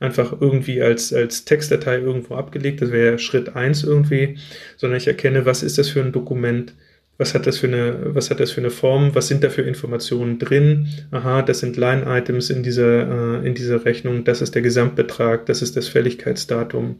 einfach 0.00 0.40
irgendwie 0.40 0.82
als, 0.82 1.12
als 1.12 1.44
Textdatei 1.44 1.98
irgendwo 1.98 2.34
abgelegt. 2.34 2.82
Das 2.82 2.90
wäre 2.90 3.18
Schritt 3.18 3.54
eins 3.54 3.84
irgendwie, 3.84 4.38
sondern 4.76 4.96
ich 4.96 5.06
erkenne, 5.06 5.46
was 5.46 5.62
ist 5.62 5.78
das 5.78 5.90
für 5.90 6.00
ein 6.00 6.12
Dokument, 6.12 6.74
was 7.18 7.34
hat 7.34 7.46
das 7.46 7.58
für 7.58 7.66
eine, 7.66 8.14
was 8.14 8.30
hat 8.30 8.40
das 8.40 8.50
für 8.50 8.62
eine 8.62 8.70
Form, 8.70 9.14
was 9.14 9.28
sind 9.28 9.44
da 9.44 9.50
für 9.50 9.60
Informationen 9.60 10.38
drin? 10.38 10.88
Aha, 11.10 11.42
das 11.42 11.60
sind 11.60 11.76
Line-Items 11.76 12.48
in 12.48 12.62
dieser, 12.62 13.42
äh, 13.42 13.46
in 13.46 13.54
dieser 13.54 13.84
Rechnung, 13.84 14.24
das 14.24 14.40
ist 14.40 14.54
der 14.54 14.62
Gesamtbetrag, 14.62 15.44
das 15.44 15.60
ist 15.60 15.76
das 15.76 15.86
Fälligkeitsdatum, 15.88 16.96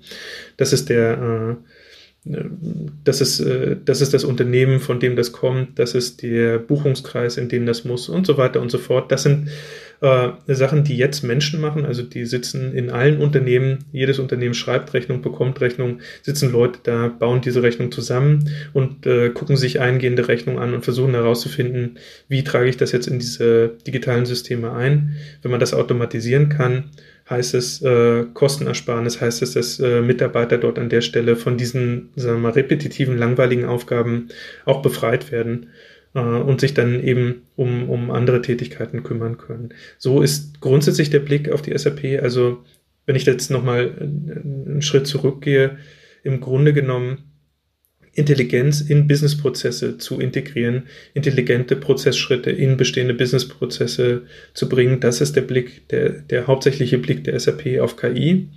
das 0.59 0.75
ist 0.75 0.91
der, 0.91 1.57
äh, 1.59 1.80
das 2.25 3.21
ist, 3.21 3.41
äh, 3.41 3.77
das 3.85 4.01
ist 4.01 4.13
das 4.13 4.25
Unternehmen, 4.25 4.81
von 4.81 5.01
dem 5.01 5.17
das 5.17 5.33
kommt, 5.33 5.79
das 5.79 5.95
ist 5.95 6.23
der 6.23 6.59
Buchungskreis, 6.59 7.39
in 7.39 7.49
dem 7.49 7.65
das 7.65 7.85
muss 7.85 8.09
und 8.09 8.27
so 8.27 8.37
weiter 8.37 8.61
und 8.61 8.71
so 8.71 8.79
fort. 8.79 9.11
Das 9.11 9.23
sind 9.23 9.49
äh, 10.03 10.31
Sachen, 10.49 10.85
die 10.85 10.97
jetzt 10.97 11.23
Menschen 11.23 11.61
machen, 11.61 11.87
also 11.87 12.03
die 12.03 12.27
sitzen 12.27 12.75
in 12.75 12.91
allen 12.91 13.21
Unternehmen, 13.21 13.87
jedes 13.93 14.19
Unternehmen 14.19 14.55
schreibt 14.55 14.93
Rechnung, 14.93 15.23
bekommt 15.23 15.61
Rechnung, 15.63 16.01
sitzen 16.23 16.53
Leute 16.53 16.81
da, 16.83 17.09
bauen 17.09 17.41
diese 17.41 17.63
Rechnung 17.63 17.91
zusammen 17.91 18.51
und 18.75 19.07
äh, 19.07 19.31
gucken 19.31 19.57
sich 19.57 19.81
eingehende 19.81 20.29
Rechnung 20.29 20.59
an 20.59 20.75
und 20.75 20.85
versuchen 20.85 21.15
herauszufinden, 21.15 21.99
wie 22.29 22.45
trage 22.45 22.69
ich 22.69 22.77
das 22.77 22.93
jetzt 22.93 23.09
in 23.09 23.19
diese 23.19 23.77
digitalen 23.87 24.27
Systeme 24.27 24.73
ein. 24.73 25.17
Wenn 25.41 25.51
man 25.51 25.61
das 25.61 25.73
automatisieren 25.73 26.51
kann, 26.51 26.91
heißt 27.31 27.55
es 27.55 27.81
äh, 27.83 28.25
Kostenersparnis, 28.35 29.21
heißt 29.21 29.43
es, 29.43 29.55
dass 29.55 29.79
äh, 29.79 30.03
Mitarbeiter 30.03 30.59
dort 30.59 30.79
an 30.79 30.89
der 30.89 31.01
Stelle 31.01 31.37
von 31.37 31.57
diesen 31.57 32.11
sagen 32.17 32.39
wir 32.39 32.49
mal, 32.49 32.53
repetitiven, 32.53 33.17
langweiligen 33.17 33.65
Aufgaben 33.65 34.29
auch 34.65 34.83
befreit 34.83 35.31
werden 35.31 35.69
äh, 36.15 36.21
und 36.21 36.61
sich 36.61 36.75
dann 36.75 37.03
eben 37.03 37.43
um, 37.55 37.89
um 37.89 38.11
andere 38.11 38.43
Tätigkeiten 38.43 39.05
kümmern 39.05 39.39
können. 39.39 39.73
So 39.97 40.23
ist 40.23 40.61
grundsätzlich 40.61 41.11
der 41.11 41.21
Blick 41.21 41.51
auf 41.51 41.63
die 41.63 41.77
SAP. 41.77 42.21
Also 42.21 42.65
wenn 43.07 43.17
ich 43.17 43.25
jetzt 43.25 43.51
nochmal 43.51 43.95
einen 44.01 44.83
Schritt 44.83 45.07
zurückgehe, 45.07 45.79
im 46.23 46.41
Grunde 46.41 46.73
genommen 46.73 47.30
Intelligenz 48.21 48.81
in 48.81 49.09
Businessprozesse 49.09 49.99
zu 49.99 50.21
integrieren, 50.21 50.85
intelligente 51.15 51.75
Prozessschritte 51.75 52.51
in 52.51 52.77
bestehende 52.77 53.15
Businessprozesse 53.15 54.23
zu 54.55 54.69
bringen. 54.69 55.01
Das 55.01 55.21
ist 55.21 55.35
der 55.35 55.43
Blick, 55.43 55.89
der, 55.89 56.11
der 56.11 56.47
hauptsächliche 56.47 56.99
Blick 56.99 57.25
der 57.25 57.41
SAP 57.41 57.81
auf 57.81 57.97
KI. 57.97 58.49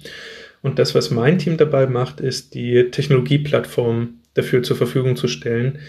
Und 0.61 0.79
das, 0.79 0.93
was 0.93 1.11
mein 1.11 1.39
Team 1.39 1.57
dabei 1.57 1.87
macht, 1.87 2.21
ist, 2.21 2.53
die 2.53 2.91
Technologieplattform 2.91 4.19
dafür 4.33 4.63
zur 4.63 4.77
Verfügung 4.77 5.15
zu 5.15 5.27
stellen. 5.27 5.79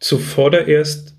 Zuvordererst 0.00 1.14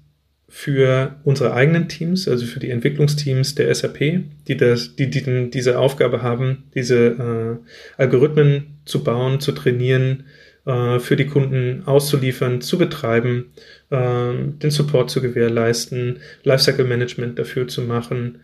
für 0.47 1.19
unsere 1.23 1.53
eigenen 1.53 1.87
Teams, 1.87 2.27
also 2.27 2.45
für 2.45 2.59
die 2.59 2.71
Entwicklungsteams 2.71 3.53
der 3.53 3.73
SAP, 3.73 4.23
die, 4.47 4.57
das, 4.57 4.95
die, 4.95 5.09
die 5.09 5.51
diese 5.51 5.77
Aufgabe 5.77 6.23
haben, 6.23 6.63
diese 6.73 7.59
äh, 7.97 8.01
Algorithmen 8.01 8.79
zu 8.85 9.03
bauen, 9.03 9.39
zu 9.39 9.51
trainieren, 9.51 10.25
äh, 10.65 10.99
für 10.99 11.15
die 11.15 11.27
Kunden 11.27 11.83
auszuliefern, 11.85 12.61
zu 12.61 12.77
betreiben, 12.77 13.51
äh, 13.89 14.33
den 14.33 14.71
Support 14.71 15.09
zu 15.09 15.21
gewährleisten, 15.21 16.19
Lifecycle 16.43 16.85
Management 16.85 17.39
dafür 17.39 17.67
zu 17.67 17.81
machen, 17.81 18.39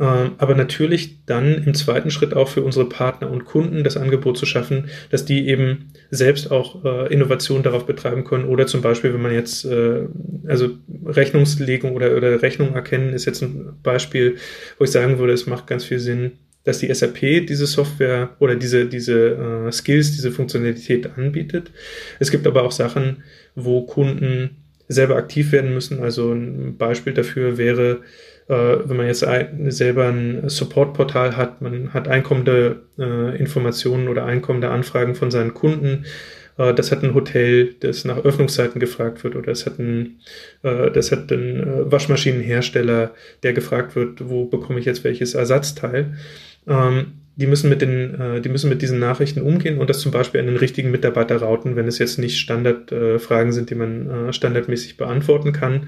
ähm, 0.00 0.32
aber 0.38 0.54
natürlich 0.54 1.26
dann 1.26 1.62
im 1.64 1.74
zweiten 1.74 2.10
Schritt 2.10 2.32
auch 2.32 2.48
für 2.48 2.62
unsere 2.62 2.88
Partner 2.88 3.30
und 3.30 3.44
Kunden 3.44 3.84
das 3.84 3.98
Angebot 3.98 4.38
zu 4.38 4.46
schaffen, 4.46 4.88
dass 5.10 5.26
die 5.26 5.46
eben 5.46 5.92
selbst 6.10 6.50
auch 6.50 6.82
äh, 6.86 7.12
Innovation 7.12 7.62
darauf 7.62 7.84
betreiben 7.84 8.24
können 8.24 8.46
oder 8.46 8.66
zum 8.66 8.80
Beispiel, 8.80 9.12
wenn 9.12 9.20
man 9.20 9.34
jetzt, 9.34 9.66
äh, 9.66 10.06
also 10.46 10.70
Rechnungslegung 11.04 11.92
oder, 11.94 12.16
oder 12.16 12.40
Rechnung 12.40 12.74
erkennen 12.74 13.12
ist 13.12 13.26
jetzt 13.26 13.42
ein 13.42 13.74
Beispiel, 13.82 14.36
wo 14.78 14.84
ich 14.84 14.90
sagen 14.90 15.18
würde, 15.18 15.34
es 15.34 15.46
macht 15.46 15.66
ganz 15.66 15.84
viel 15.84 15.98
Sinn, 15.98 16.32
dass 16.64 16.78
die 16.78 16.92
SAP 16.92 17.46
diese 17.46 17.66
Software 17.66 18.30
oder 18.38 18.56
diese, 18.56 18.86
diese 18.86 19.66
äh, 19.68 19.72
Skills, 19.72 20.12
diese 20.12 20.30
Funktionalität 20.30 21.10
anbietet. 21.16 21.70
Es 22.18 22.30
gibt 22.30 22.46
aber 22.46 22.64
auch 22.64 22.72
Sachen, 22.72 23.22
wo 23.54 23.82
Kunden 23.82 24.56
selber 24.88 25.16
aktiv 25.16 25.52
werden 25.52 25.72
müssen. 25.72 26.00
Also 26.00 26.32
ein 26.32 26.76
Beispiel 26.76 27.14
dafür 27.14 27.56
wäre, 27.56 28.00
äh, 28.48 28.78
wenn 28.84 28.96
man 28.96 29.06
jetzt 29.06 29.24
ein, 29.24 29.70
selber 29.70 30.08
ein 30.08 30.48
Supportportal 30.48 31.36
hat, 31.36 31.62
man 31.62 31.94
hat 31.94 32.08
einkommende 32.08 32.82
äh, 32.98 33.38
Informationen 33.38 34.08
oder 34.08 34.26
einkommende 34.26 34.70
Anfragen 34.70 35.14
von 35.14 35.30
seinen 35.30 35.54
Kunden. 35.54 36.04
Äh, 36.58 36.74
das 36.74 36.90
hat 36.92 37.02
ein 37.02 37.14
Hotel, 37.14 37.74
das 37.80 38.04
nach 38.04 38.18
Öffnungszeiten 38.18 38.80
gefragt 38.80 39.24
wird, 39.24 39.36
oder 39.36 39.52
es 39.52 39.66
hat 39.66 39.78
ein, 39.78 40.20
äh, 40.62 40.90
das 40.90 41.12
hat 41.12 41.30
ein 41.30 41.60
äh, 41.60 41.92
Waschmaschinenhersteller, 41.92 43.12
der 43.42 43.52
gefragt 43.52 43.96
wird, 43.96 44.28
wo 44.28 44.44
bekomme 44.44 44.78
ich 44.78 44.84
jetzt 44.84 45.04
welches 45.04 45.34
Ersatzteil. 45.34 46.16
Ähm, 46.66 47.12
die 47.36 47.46
müssen 47.46 47.70
mit 47.70 47.80
den, 47.80 48.20
äh, 48.20 48.40
die 48.40 48.48
müssen 48.48 48.68
mit 48.68 48.82
diesen 48.82 48.98
Nachrichten 48.98 49.40
umgehen 49.40 49.78
und 49.78 49.88
das 49.88 50.00
zum 50.00 50.12
Beispiel 50.12 50.40
an 50.40 50.46
den 50.46 50.56
richtigen 50.56 50.90
Mitarbeiter 50.90 51.40
routen, 51.40 51.76
wenn 51.76 51.88
es 51.88 51.98
jetzt 51.98 52.18
nicht 52.18 52.38
Standardfragen 52.38 53.52
sind, 53.52 53.70
die 53.70 53.74
man 53.74 54.32
standardmäßig 54.32 54.96
beantworten 54.96 55.52
kann. 55.52 55.86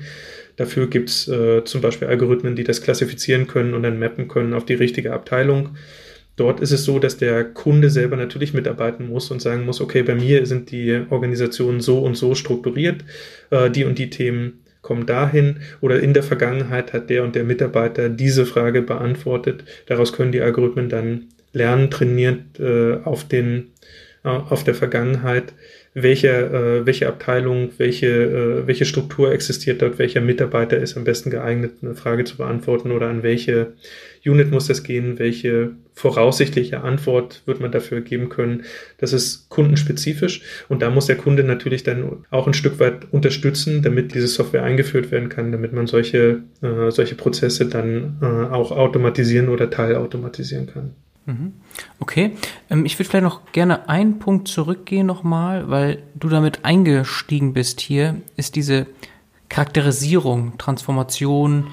Dafür 0.56 0.88
gibt 0.88 1.08
es 1.10 1.28
äh, 1.28 1.64
zum 1.64 1.80
Beispiel 1.80 2.08
Algorithmen, 2.08 2.56
die 2.56 2.64
das 2.64 2.82
klassifizieren 2.82 3.46
können 3.46 3.74
und 3.74 3.82
dann 3.82 3.98
mappen 3.98 4.28
können 4.28 4.54
auf 4.54 4.64
die 4.64 4.74
richtige 4.74 5.12
Abteilung. 5.12 5.76
Dort 6.36 6.60
ist 6.60 6.72
es 6.72 6.84
so, 6.84 6.98
dass 6.98 7.18
der 7.18 7.44
Kunde 7.44 7.90
selber 7.90 8.16
natürlich 8.16 8.54
mitarbeiten 8.54 9.08
muss 9.08 9.30
und 9.30 9.42
sagen 9.42 9.64
muss, 9.64 9.80
okay, 9.80 10.02
bei 10.02 10.14
mir 10.14 10.46
sind 10.46 10.70
die 10.70 11.02
Organisationen 11.10 11.80
so 11.80 12.00
und 12.00 12.14
so 12.14 12.34
strukturiert, 12.34 13.04
äh, 13.50 13.70
die 13.70 13.84
und 13.84 13.98
die 13.98 14.10
Themen 14.10 14.64
kommen 14.82 15.06
dahin 15.06 15.60
oder 15.80 16.00
in 16.00 16.12
der 16.12 16.22
Vergangenheit 16.22 16.92
hat 16.92 17.08
der 17.08 17.24
und 17.24 17.34
der 17.34 17.44
Mitarbeiter 17.44 18.08
diese 18.08 18.44
Frage 18.44 18.82
beantwortet. 18.82 19.64
Daraus 19.86 20.12
können 20.12 20.32
die 20.32 20.42
Algorithmen 20.42 20.88
dann 20.88 21.28
lernen, 21.52 21.90
trainiert 21.90 22.58
äh, 22.58 22.98
auf 23.04 23.26
den 23.26 23.70
äh, 24.24 24.28
auf 24.28 24.64
der 24.64 24.74
Vergangenheit 24.74 25.54
welche, 25.94 26.28
äh, 26.28 26.86
welche 26.86 27.06
Abteilung, 27.06 27.70
welche, 27.76 28.06
äh, 28.06 28.66
welche 28.66 28.86
Struktur 28.86 29.32
existiert 29.32 29.82
dort, 29.82 29.98
welcher 29.98 30.22
Mitarbeiter 30.22 30.78
ist 30.78 30.96
am 30.96 31.04
besten 31.04 31.30
geeignet, 31.30 31.72
eine 31.82 31.94
Frage 31.94 32.24
zu 32.24 32.38
beantworten 32.38 32.92
oder 32.92 33.08
an 33.08 33.22
welche 33.22 33.74
Unit 34.24 34.50
muss 34.50 34.68
das 34.68 34.84
gehen, 34.84 35.18
welche 35.18 35.72
voraussichtliche 35.94 36.80
Antwort 36.80 37.42
wird 37.44 37.60
man 37.60 37.72
dafür 37.72 38.00
geben 38.00 38.30
können. 38.30 38.62
Das 38.98 39.12
ist 39.12 39.50
kundenspezifisch 39.50 40.40
und 40.68 40.80
da 40.80 40.88
muss 40.90 41.06
der 41.06 41.16
Kunde 41.16 41.44
natürlich 41.44 41.82
dann 41.82 42.24
auch 42.30 42.46
ein 42.46 42.54
Stück 42.54 42.80
weit 42.80 43.12
unterstützen, 43.12 43.82
damit 43.82 44.14
diese 44.14 44.28
Software 44.28 44.62
eingeführt 44.62 45.10
werden 45.10 45.28
kann, 45.28 45.52
damit 45.52 45.74
man 45.74 45.86
solche, 45.86 46.42
äh, 46.62 46.90
solche 46.90 47.16
Prozesse 47.16 47.66
dann 47.66 48.16
äh, 48.22 48.24
auch 48.24 48.72
automatisieren 48.72 49.50
oder 49.50 49.68
teilautomatisieren 49.68 50.66
kann. 50.68 50.94
Mhm. 51.26 51.52
Okay, 52.00 52.36
ähm, 52.68 52.84
ich 52.84 52.98
würde 52.98 53.08
vielleicht 53.08 53.24
noch 53.24 53.52
gerne 53.52 53.88
einen 53.88 54.18
Punkt 54.18 54.48
zurückgehen 54.48 55.06
nochmal, 55.06 55.70
weil 55.70 56.02
du 56.14 56.28
damit 56.28 56.64
eingestiegen 56.64 57.52
bist 57.52 57.80
hier, 57.80 58.16
ist 58.36 58.56
diese 58.56 58.86
Charakterisierung, 59.48 60.58
Transformation, 60.58 61.68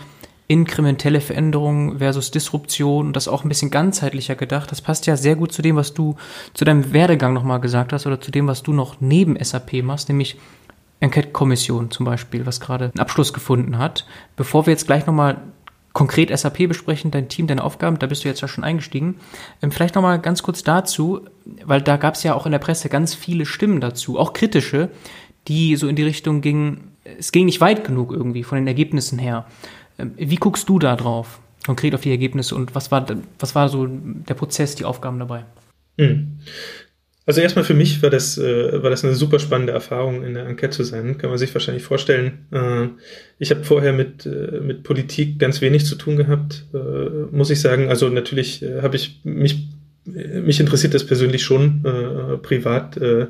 inkrementelle 0.48 1.22
Veränderung 1.22 2.00
versus 2.00 2.32
Disruption 2.32 3.08
und 3.08 3.16
das 3.16 3.28
auch 3.28 3.44
ein 3.44 3.50
bisschen 3.50 3.70
ganzheitlicher 3.70 4.36
gedacht. 4.36 4.72
Das 4.72 4.82
passt 4.82 5.06
ja 5.06 5.16
sehr 5.16 5.36
gut 5.36 5.52
zu 5.52 5.62
dem, 5.62 5.76
was 5.76 5.94
du 5.94 6.16
zu 6.54 6.66
deinem 6.66 6.92
Werdegang 6.92 7.34
nochmal 7.34 7.60
gesagt 7.60 7.94
hast 7.94 8.08
oder 8.08 8.20
zu 8.20 8.32
dem, 8.32 8.48
was 8.48 8.64
du 8.64 8.74
noch 8.74 9.00
neben 9.00 9.42
SAP 9.42 9.84
machst, 9.84 10.10
nämlich 10.10 10.38
Enquete-Kommission 11.02 11.92
zum 11.92 12.06
Beispiel, 12.06 12.46
was 12.46 12.60
gerade 12.60 12.86
einen 12.86 13.00
Abschluss 13.00 13.32
gefunden 13.32 13.78
hat. 13.78 14.06
Bevor 14.36 14.66
wir 14.66 14.72
jetzt 14.72 14.88
gleich 14.88 15.06
nochmal 15.06 15.38
konkret 15.93 16.38
SAP 16.38 16.67
besprechen, 16.67 17.12
dein 17.12 17.30
Team, 17.30 17.47
deine 17.47 17.63
Aufgaben, 17.63 17.99
da 17.99 18.08
bist 18.08 18.23
du 18.23 18.28
jetzt 18.28 18.41
ja 18.41 18.47
schon 18.47 18.63
eingestiegen. 18.63 19.15
Ähm, 19.62 19.71
vielleicht 19.71 19.95
nochmal 19.95 20.19
ganz 20.19 20.43
kurz 20.43 20.63
dazu, 20.63 21.21
weil 21.65 21.82
da 21.82 21.97
gab 21.97 22.15
es 22.15 22.23
ja 22.23 22.34
auch 22.34 22.45
in 22.45 22.52
der 22.52 22.60
Presse 22.60 22.89
ganz 22.89 23.13
viele 23.13 23.45
Stimmen 23.45 23.82
dazu, 23.82 24.19
auch 24.19 24.34
kritische, 24.34 24.89
die 25.47 25.75
so 25.75 25.88
in 25.88 25.95
die 25.95 26.04
Richtung 26.04 26.41
gingen, 26.41 26.91
es 27.17 27.32
ging 27.32 27.45
nicht 27.45 27.62
weit 27.62 27.84
genug 27.84 28.12
irgendwie 28.12 28.43
von 28.43 28.58
den 28.58 28.67
Ergebnissen 28.67 29.19
her. 29.19 29.45
Ähm, 29.97 30.13
wie 30.15 30.36
guckst 30.36 30.69
du 30.69 30.80
da 30.80 30.95
drauf, 30.95 31.39
konkret 31.65 31.95
auf 31.95 32.02
die 32.02 32.12
Ergebnisse 32.12 32.56
und 32.56 32.75
was 32.75 32.91
war, 32.91 33.06
was 33.39 33.56
war 33.56 33.69
so 33.69 33.88
der 33.88 34.34
Prozess, 34.36 34.75
die 34.75 34.86
Aufgaben 34.86 35.19
dabei? 35.19 35.45
Hm. 35.97 36.39
Also 37.30 37.42
erstmal 37.42 37.63
für 37.63 37.76
mich 37.76 38.02
war 38.02 38.10
das, 38.10 38.39
äh, 38.39 38.82
war 38.82 38.89
das 38.89 39.06
eine 39.06 39.13
super 39.13 39.38
spannende 39.38 39.72
Erfahrung, 39.72 40.24
in 40.24 40.34
der 40.34 40.48
Enquete 40.48 40.72
zu 40.72 40.84
sein. 40.84 41.20
Kann 41.20 41.30
man 41.30 41.38
sich 41.38 41.54
wahrscheinlich 41.54 41.84
vorstellen. 41.84 42.48
Äh, 42.50 42.88
ich 43.38 43.52
habe 43.52 43.63
vorher 43.63 43.94
mit, 43.94 44.26
äh, 44.26 44.60
mit 44.62 44.82
Politik 44.82 45.38
ganz 45.38 45.62
wenig 45.62 45.86
zu 45.86 45.94
tun 45.94 46.18
gehabt, 46.18 46.65
äh, 46.74 46.78
muss 47.30 47.52
ich 47.52 47.62
sagen. 47.62 47.88
Also 47.88 48.10
natürlich 48.10 48.63
äh, 48.63 48.82
habe 48.82 48.96
ich 48.96 49.20
mich 49.24 49.68
mich 50.06 50.60
interessiert 50.60 50.96
das 50.96 51.06
persönlich 51.06 51.44
schon 51.44 51.86
äh, 51.86 52.38
privat, 52.38 52.98
äh, 52.98 53.28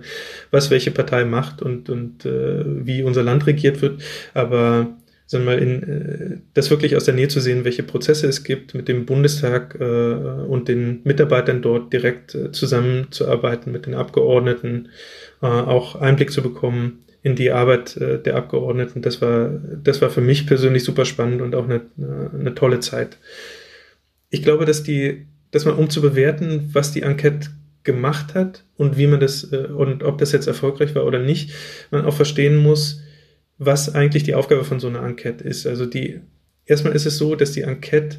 was 0.49 0.71
welche 0.71 0.91
Partei 0.91 1.25
macht 1.25 1.61
und, 1.61 1.89
und 1.89 2.25
äh, 2.25 2.85
wie 2.85 3.03
unser 3.03 3.23
Land 3.23 3.47
regiert 3.47 3.81
wird. 3.81 4.01
Aber 4.33 4.95
sagen 5.29 5.45
wir 5.45 5.51
mal, 5.51 5.61
in, 5.61 5.83
äh, 5.83 6.37
das 6.55 6.71
wirklich 6.71 6.95
aus 6.95 7.03
der 7.05 7.13
Nähe 7.13 7.27
zu 7.27 7.39
sehen, 7.39 7.63
welche 7.63 7.83
Prozesse 7.83 8.25
es 8.25 8.43
gibt, 8.43 8.73
mit 8.73 8.87
dem 8.87 9.05
Bundestag 9.05 9.77
äh, 9.79 9.83
und 9.83 10.67
den 10.67 11.01
Mitarbeitern 11.03 11.61
dort 11.61 11.93
direkt 11.93 12.33
äh, 12.33 12.51
zusammenzuarbeiten, 12.51 13.71
mit 13.71 13.85
den 13.85 13.93
Abgeordneten, 13.93 14.89
äh, 15.43 15.45
auch 15.45 15.95
Einblick 15.95 16.31
zu 16.31 16.41
bekommen 16.41 17.03
in 17.21 17.35
die 17.35 17.51
Arbeit 17.51 17.95
äh, 17.97 18.19
der 18.19 18.37
Abgeordneten. 18.37 19.03
Das 19.03 19.21
war, 19.21 19.51
das 19.83 20.01
war 20.01 20.09
für 20.09 20.21
mich 20.21 20.47
persönlich 20.47 20.83
super 20.83 21.05
spannend 21.05 21.43
und 21.43 21.53
auch 21.53 21.65
eine, 21.65 21.81
eine 22.33 22.55
tolle 22.55 22.79
Zeit. 22.79 23.19
Ich 24.31 24.41
glaube, 24.41 24.65
dass 24.65 24.81
die, 24.81 25.27
dass 25.51 25.63
man, 25.63 25.75
um 25.75 25.91
zu 25.91 26.01
bewerten, 26.01 26.71
was 26.73 26.91
die 26.91 27.03
Enquete 27.03 27.49
gemacht 27.83 28.33
hat 28.33 28.63
und 28.77 28.97
wie 28.97 29.05
man 29.05 29.19
das 29.19 29.53
äh, 29.53 29.67
und 29.67 30.01
ob 30.01 30.17
das 30.17 30.31
jetzt 30.31 30.47
erfolgreich 30.47 30.95
war 30.95 31.05
oder 31.05 31.19
nicht, 31.19 31.51
man 31.91 32.03
auch 32.05 32.15
verstehen 32.15 32.57
muss, 32.57 33.03
was 33.59 33.93
eigentlich 33.93 34.23
die 34.23 34.33
Aufgabe 34.33 34.63
von 34.63 34.79
so 34.79 34.87
einer 34.87 35.03
Enquete 35.03 35.43
ist. 35.43 35.67
Also 35.67 35.85
die, 35.85 36.21
erstmal 36.65 36.95
ist 36.95 37.05
es 37.05 37.17
so, 37.17 37.35
dass 37.35 37.51
die 37.51 37.61
Enquete 37.61 38.17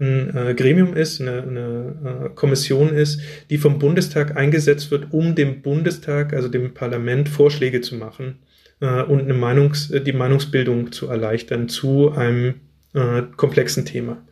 ein 0.00 0.36
äh, 0.36 0.54
Gremium 0.54 0.94
ist, 0.94 1.20
eine, 1.20 1.42
eine 1.42 2.26
äh, 2.26 2.28
Kommission 2.34 2.92
ist, 2.92 3.20
die 3.50 3.58
vom 3.58 3.78
Bundestag 3.78 4.36
eingesetzt 4.36 4.90
wird, 4.90 5.12
um 5.12 5.34
dem 5.36 5.62
Bundestag, 5.62 6.32
also 6.32 6.48
dem 6.48 6.74
Parlament, 6.74 7.28
Vorschläge 7.28 7.80
zu 7.80 7.94
machen 7.94 8.40
äh, 8.80 9.02
und 9.02 9.20
eine 9.20 9.34
Meinungs-, 9.34 9.92
äh, 9.92 10.00
die 10.00 10.12
Meinungsbildung 10.12 10.90
zu 10.90 11.06
erleichtern 11.06 11.68
zu 11.68 12.10
einem 12.12 12.54
äh, 12.94 13.22
komplexen 13.36 13.84
Thema. 13.84 14.26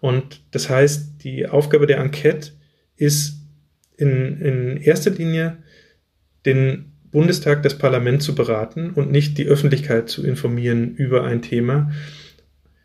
Und 0.00 0.42
das 0.50 0.68
heißt, 0.68 1.24
die 1.24 1.46
Aufgabe 1.46 1.86
der 1.86 1.98
Enquete 1.98 2.50
ist 2.96 3.38
in, 3.96 4.40
in 4.40 4.76
erster 4.76 5.10
Linie 5.10 5.56
den 6.44 6.87
Bundestag, 7.10 7.62
das 7.62 7.78
Parlament 7.78 8.22
zu 8.22 8.34
beraten 8.34 8.90
und 8.90 9.10
nicht 9.10 9.38
die 9.38 9.46
Öffentlichkeit 9.46 10.08
zu 10.08 10.24
informieren 10.24 10.94
über 10.94 11.24
ein 11.24 11.42
Thema. 11.42 11.90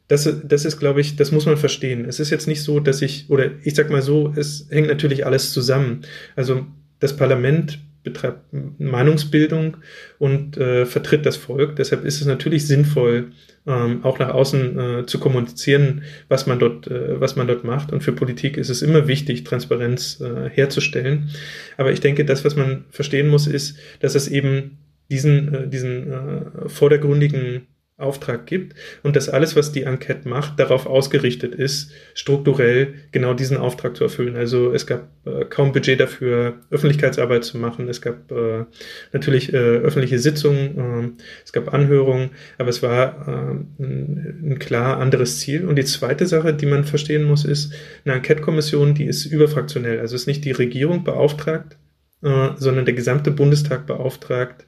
Das, 0.07 0.29
das 0.43 0.65
ist, 0.65 0.79
glaube 0.79 1.01
ich, 1.01 1.15
das 1.15 1.31
muss 1.31 1.45
man 1.45 1.57
verstehen. 1.57 2.05
Es 2.05 2.19
ist 2.19 2.29
jetzt 2.29 2.47
nicht 2.47 2.61
so, 2.61 2.79
dass 2.79 3.01
ich, 3.01 3.29
oder 3.29 3.51
ich 3.63 3.75
sag 3.75 3.89
mal 3.89 4.01
so, 4.01 4.33
es 4.35 4.67
hängt 4.69 4.87
natürlich 4.87 5.25
alles 5.25 5.53
zusammen. 5.53 6.01
Also 6.35 6.65
das 6.99 7.15
Parlament 7.15 7.79
betreibt 8.03 8.41
Meinungsbildung 8.79 9.77
und 10.19 10.57
äh, 10.57 10.85
vertritt 10.85 11.25
das 11.25 11.37
Volk. 11.37 11.75
Deshalb 11.77 12.03
ist 12.05 12.21
es 12.21 12.27
natürlich 12.27 12.67
sinnvoll, 12.67 13.31
ähm, 13.65 14.03
auch 14.03 14.19
nach 14.19 14.29
außen 14.29 14.79
äh, 14.79 15.05
zu 15.05 15.19
kommunizieren, 15.19 16.03
was 16.27 16.45
man 16.45 16.59
dort, 16.59 16.87
äh, 16.87 17.19
was 17.19 17.35
man 17.35 17.47
dort 17.47 17.63
macht. 17.63 17.91
Und 17.91 18.01
für 18.01 18.11
Politik 18.11 18.57
ist 18.57 18.69
es 18.69 18.81
immer 18.81 19.07
wichtig, 19.07 19.43
Transparenz 19.45 20.21
äh, 20.21 20.49
herzustellen. 20.49 21.29
Aber 21.77 21.91
ich 21.91 22.01
denke, 22.01 22.25
das, 22.25 22.43
was 22.43 22.55
man 22.55 22.85
verstehen 22.89 23.29
muss, 23.29 23.47
ist, 23.47 23.77
dass 24.01 24.15
es 24.15 24.27
eben 24.27 24.77
diesen, 25.09 25.53
äh, 25.53 25.67
diesen 25.67 26.11
äh, 26.11 26.69
vordergründigen 26.69 27.67
Auftrag 27.97 28.47
gibt 28.47 28.75
und 29.03 29.15
dass 29.15 29.29
alles, 29.29 29.55
was 29.55 29.71
die 29.71 29.83
Enquete 29.83 30.27
macht, 30.27 30.59
darauf 30.59 30.87
ausgerichtet 30.87 31.53
ist, 31.53 31.91
strukturell 32.15 32.95
genau 33.11 33.35
diesen 33.35 33.55
Auftrag 33.55 33.95
zu 33.95 34.03
erfüllen. 34.03 34.35
Also 34.35 34.73
es 34.73 34.87
gab 34.87 35.09
äh, 35.25 35.45
kaum 35.45 35.73
Budget 35.73 35.99
dafür, 35.99 36.55
Öffentlichkeitsarbeit 36.71 37.43
zu 37.43 37.59
machen. 37.59 37.87
Es 37.89 38.01
gab 38.01 38.31
äh, 38.31 38.65
natürlich 39.11 39.53
äh, 39.53 39.57
öffentliche 39.57 40.17
Sitzungen, 40.17 40.77
ähm, 40.77 41.17
es 41.45 41.53
gab 41.53 41.71
Anhörungen, 41.71 42.31
aber 42.57 42.69
es 42.69 42.81
war 42.81 43.27
ähm, 43.27 43.67
ein, 43.79 44.57
klar 44.57 44.97
anderes 44.97 45.39
Ziel. 45.39 45.65
Und 45.65 45.75
die 45.75 45.85
zweite 45.85 46.25
Sache, 46.25 46.53
die 46.55 46.65
man 46.65 46.85
verstehen 46.85 47.23
muss, 47.23 47.45
ist, 47.45 47.73
eine 48.05 48.15
Enquete-Kommission, 48.15 48.95
die 48.95 49.05
ist 49.05 49.25
überfraktionell. 49.25 49.99
Also 49.99 50.15
ist 50.15 50.27
nicht 50.27 50.45
die 50.45 50.51
Regierung 50.51 51.03
beauftragt, 51.03 51.77
äh, 52.23 52.49
sondern 52.55 52.85
der 52.85 52.95
gesamte 52.95 53.29
Bundestag 53.29 53.85
beauftragt, 53.85 54.65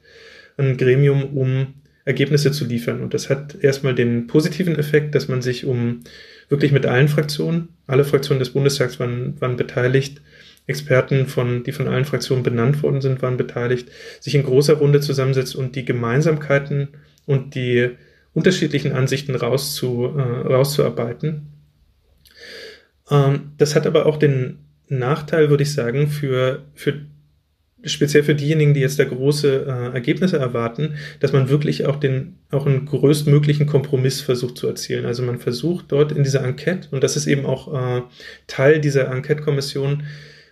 ein 0.58 0.76
Gremium, 0.76 1.36
um 1.36 1.74
Ergebnisse 2.06 2.52
zu 2.52 2.64
liefern. 2.64 3.02
Und 3.02 3.12
das 3.12 3.28
hat 3.28 3.56
erstmal 3.60 3.94
den 3.94 4.28
positiven 4.28 4.76
Effekt, 4.76 5.14
dass 5.14 5.28
man 5.28 5.42
sich 5.42 5.66
um 5.66 6.04
wirklich 6.48 6.72
mit 6.72 6.86
allen 6.86 7.08
Fraktionen, 7.08 7.68
alle 7.86 8.04
Fraktionen 8.04 8.38
des 8.38 8.50
Bundestags 8.50 8.98
waren, 8.98 9.38
waren 9.40 9.56
beteiligt, 9.56 10.22
Experten, 10.68 11.26
von, 11.26 11.64
die 11.64 11.72
von 11.72 11.88
allen 11.88 12.04
Fraktionen 12.04 12.42
benannt 12.42 12.82
worden 12.82 13.00
sind, 13.00 13.22
waren 13.22 13.36
beteiligt, 13.36 13.88
sich 14.20 14.34
in 14.34 14.44
großer 14.44 14.74
Runde 14.74 15.00
zusammensetzt 15.00 15.54
und 15.54 15.76
die 15.76 15.84
Gemeinsamkeiten 15.84 16.88
und 17.24 17.54
die 17.54 17.90
unterschiedlichen 18.34 18.92
Ansichten 18.92 19.34
rauszu, 19.34 20.12
äh, 20.16 20.20
rauszuarbeiten. 20.20 21.48
Ähm, 23.10 23.52
das 23.58 23.74
hat 23.74 23.86
aber 23.86 24.06
auch 24.06 24.16
den 24.16 24.58
Nachteil, 24.88 25.50
würde 25.50 25.64
ich 25.64 25.72
sagen, 25.72 26.08
für, 26.08 26.64
für 26.74 27.00
speziell 27.86 28.22
für 28.22 28.34
diejenigen, 28.34 28.74
die 28.74 28.80
jetzt 28.80 28.98
da 28.98 29.04
große 29.04 29.66
äh, 29.66 29.94
Ergebnisse 29.94 30.38
erwarten, 30.38 30.94
dass 31.20 31.32
man 31.32 31.48
wirklich 31.48 31.86
auch 31.86 31.96
den, 31.96 32.34
auch 32.50 32.66
einen 32.66 32.86
größtmöglichen 32.86 33.66
Kompromiss 33.66 34.20
versucht 34.20 34.58
zu 34.58 34.66
erzielen. 34.66 35.06
Also 35.06 35.22
man 35.22 35.38
versucht 35.38 35.86
dort 35.88 36.12
in 36.12 36.24
dieser 36.24 36.44
Enquete, 36.44 36.88
und 36.90 37.02
das 37.02 37.16
ist 37.16 37.26
eben 37.26 37.46
auch 37.46 37.72
äh, 37.72 38.02
Teil 38.46 38.80
dieser 38.80 39.10
Enquete-Kommission, 39.10 40.02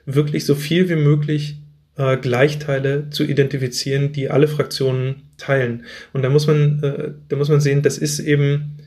wirklich 0.06 0.44
so 0.44 0.54
viel 0.54 0.88
wie 0.88 0.96
möglich 0.96 1.56
äh, 1.96 2.16
Gleichteile 2.16 3.10
zu 3.10 3.24
identifizieren, 3.24 4.12
die 4.12 4.30
alle 4.30 4.48
Fraktionen 4.48 5.22
teilen. 5.36 5.84
Und 6.12 6.22
da 6.22 6.28
muss 6.28 6.46
man, 6.46 6.82
äh, 6.82 7.10
da 7.28 7.36
muss 7.36 7.48
man 7.48 7.60
sehen, 7.60 7.82
das 7.82 7.98
ist 7.98 8.20
eben 8.20 8.78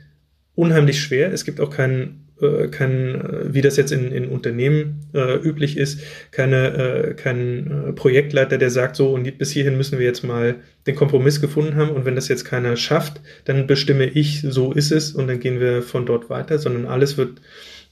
unheimlich 0.55 1.01
schwer. 1.01 1.31
Es 1.31 1.45
gibt 1.45 1.59
auch 1.59 1.69
keinen 1.69 2.26
kein, 2.67 3.15
äh, 3.15 3.53
wie 3.53 3.61
das 3.61 3.77
jetzt 3.77 3.91
in, 3.91 4.11
in 4.11 4.27
Unternehmen 4.27 5.07
äh, 5.13 5.35
üblich 5.37 5.77
ist, 5.77 6.01
keine, 6.31 6.67
äh, 6.67 7.13
kein 7.13 7.89
äh, 7.89 7.93
Projektleiter, 7.93 8.57
der 8.57 8.69
sagt, 8.69 8.95
so 8.95 9.13
und 9.13 9.37
bis 9.37 9.51
hierhin 9.51 9.77
müssen 9.77 9.99
wir 9.99 10.05
jetzt 10.05 10.23
mal 10.23 10.55
den 10.85 10.95
Kompromiss 10.95 11.41
gefunden 11.41 11.75
haben 11.75 11.91
und 11.91 12.05
wenn 12.05 12.15
das 12.15 12.27
jetzt 12.27 12.45
keiner 12.45 12.75
schafft, 12.75 13.21
dann 13.45 13.67
bestimme 13.67 14.05
ich, 14.05 14.41
so 14.41 14.71
ist 14.71 14.91
es 14.91 15.11
und 15.11 15.27
dann 15.27 15.39
gehen 15.39 15.59
wir 15.59 15.81
von 15.81 16.05
dort 16.05 16.29
weiter, 16.29 16.59
sondern 16.59 16.85
alles 16.85 17.17
wird 17.17 17.41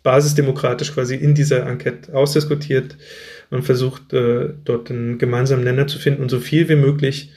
basisdemokratisch 0.03 0.93
quasi 0.93 1.15
in 1.15 1.33
dieser 1.33 1.65
Enquete 1.65 2.13
ausdiskutiert. 2.13 2.95
Man 3.49 3.63
versucht 3.63 4.13
äh, 4.13 4.49
dort 4.63 4.91
einen 4.91 5.17
gemeinsamen 5.17 5.63
Nenner 5.63 5.87
zu 5.87 5.97
finden 5.97 6.21
und 6.21 6.29
so 6.29 6.39
viel 6.39 6.69
wie 6.69 6.75
möglich 6.75 7.31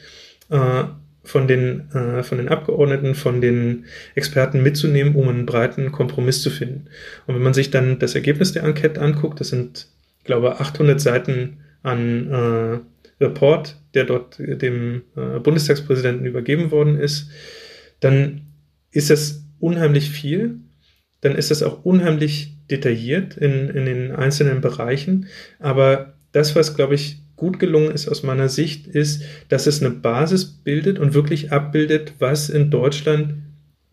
äh, 0.51 0.85
von 1.29 1.47
den, 1.47 1.91
äh, 1.93 2.23
von 2.23 2.38
den 2.38 2.49
Abgeordneten, 2.49 3.14
von 3.14 3.43
den 3.43 3.85
Experten 4.14 4.62
mitzunehmen, 4.62 5.14
um 5.14 5.29
einen 5.29 5.45
breiten 5.45 5.93
Kompromiss 5.93 6.41
zu 6.41 6.49
finden. 6.49 6.87
Und 7.27 7.35
wenn 7.35 7.43
man 7.43 7.53
sich 7.53 7.71
dann 7.71 7.99
das 7.99 8.14
Ergebnis 8.14 8.53
der 8.53 8.64
Enquete 8.64 9.03
anguckt, 9.03 9.38
das 9.38 9.49
sind, 9.49 9.88
ich 10.21 10.25
glaube, 10.25 10.59
800 10.59 10.99
Seiten 10.99 11.59
an 11.83 12.33
äh, 12.33 12.79
Report, 13.23 13.77
der 13.93 14.05
dort 14.05 14.38
dem 14.38 15.03
äh, 15.17 15.38
Bundestagspräsidenten 15.38 16.25
übergeben 16.25 16.71
worden 16.71 16.99
ist, 16.99 17.29
dann 18.01 18.47
ist 18.91 19.11
das 19.11 19.45
unheimlich 19.59 20.09
viel. 20.11 20.61
Dann 21.21 21.35
ist 21.35 21.51
das 21.51 21.62
auch 21.62 21.85
unheimlich 21.85 22.55
detailliert 22.71 23.37
in, 23.37 23.69
in 23.69 23.85
den 23.85 24.12
einzelnen 24.12 24.62
Bereichen. 24.62 25.27
Aber 25.59 26.14
das, 26.33 26.57
was, 26.57 26.75
glaube 26.75 26.95
ich, 26.95 27.21
gut 27.38 27.59
gelungen 27.59 27.90
ist 27.90 28.09
aus 28.09 28.22
meiner 28.22 28.51
Sicht, 28.51 28.87
ist, 28.87 29.22
dass 29.48 29.66
es 29.66 29.81
eine 29.81 29.94
Basis 29.94 30.44
bildet 30.44 30.98
und 30.98 31.14
wirklich 31.14 31.51
abbildet, 31.51 32.12
was 32.18 32.51
in 32.51 32.70
Deutschland 32.70 33.35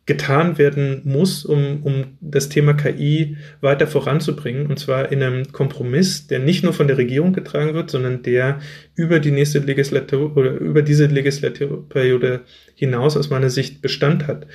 getan 0.06 0.60
werden 0.60 1.02
muss, 1.04 1.46
um, 1.46 1.82
um 1.84 2.18
das 2.22 2.50
Thema 2.50 2.74
KI 2.74 3.38
weiter 3.62 3.88
voranzubringen. 3.88 4.68
Und 4.68 4.78
zwar 4.78 5.12
in 5.12 5.24
einem 5.24 5.52
Kompromiss, 5.52 6.28
der 6.28 6.40
nicht 6.40 6.64
nur 6.64 6.74
von 6.74 6.88
der 6.88 6.98
Regierung 6.98 7.34
getragen 7.34 7.74
wird, 7.74 7.90
sondern 7.90 8.22
der 8.22 8.60
über 8.96 9.20
die 9.20 9.32
nächste 9.32 9.60
Legislatur 9.60 10.38
oder 10.38 10.52
über 10.52 10.84
diese 10.84 11.08
Legislaturperiode 11.08 12.42
hinaus 12.76 13.18
aus 13.18 13.30
meiner 13.30 13.50
Sicht 13.50 13.82
Bestand 13.82 14.28
hat. 14.28 14.46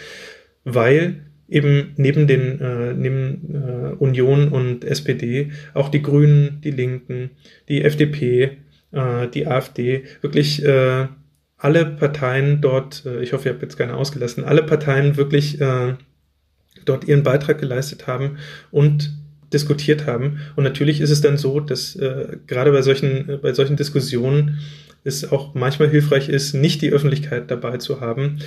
Weil 0.65 1.23
eben 1.49 1.95
neben 1.97 2.29
den 2.29 2.61
äh, 2.61 2.95
neben 2.95 3.53
äh, 3.53 3.95
Union 3.99 4.49
und 4.49 4.85
SPD 4.85 5.51
auch 5.75 5.89
die 5.89 6.03
Grünen, 6.03 6.61
die 6.63 6.71
Linken, 6.71 7.31
die 7.69 7.83
FDP, 7.83 8.59
äh, 8.93 9.29
die 9.29 9.47
AfD, 9.47 10.05
wirklich 10.21 10.65
äh, 10.65 11.07
alle 11.57 11.87
Parteien 11.87 12.61
dort, 12.61 13.05
äh, 13.07 13.23
ich 13.23 13.33
hoffe, 13.33 13.49
ihr 13.49 13.53
habt 13.53 13.63
jetzt 13.63 13.77
keine 13.77 13.97
ausgelassen, 13.97 14.45
alle 14.45 14.63
Parteien 14.63 15.17
wirklich 15.17 15.61
äh, 15.61 15.95
dort 16.85 17.05
ihren 17.05 17.23
Beitrag 17.23 17.59
geleistet 17.59 18.07
haben 18.07 18.39
und 18.71 19.13
diskutiert 19.53 20.07
haben. 20.07 20.41
Und 20.57 20.65
natürlich 20.65 21.01
ist 21.01 21.11
es 21.11 21.21
dann 21.21 21.37
so, 21.37 21.61
dass 21.61 21.97
äh, 21.97 22.39
gerade 22.47 22.73
bei 22.73 22.83
solchen, 22.83 23.29
äh, 23.29 23.37
bei 23.37 23.53
solchen 23.53 23.77
Diskussionen 23.77 24.59
es 25.05 25.31
auch 25.31 25.55
manchmal 25.55 25.89
hilfreich 25.89 26.29
ist, 26.29 26.55
nicht 26.55 26.83
die 26.83 26.93
Öffentlichkeit 26.93 27.51
dabei 27.51 27.79
zu 27.79 28.01
haben, 28.01 28.39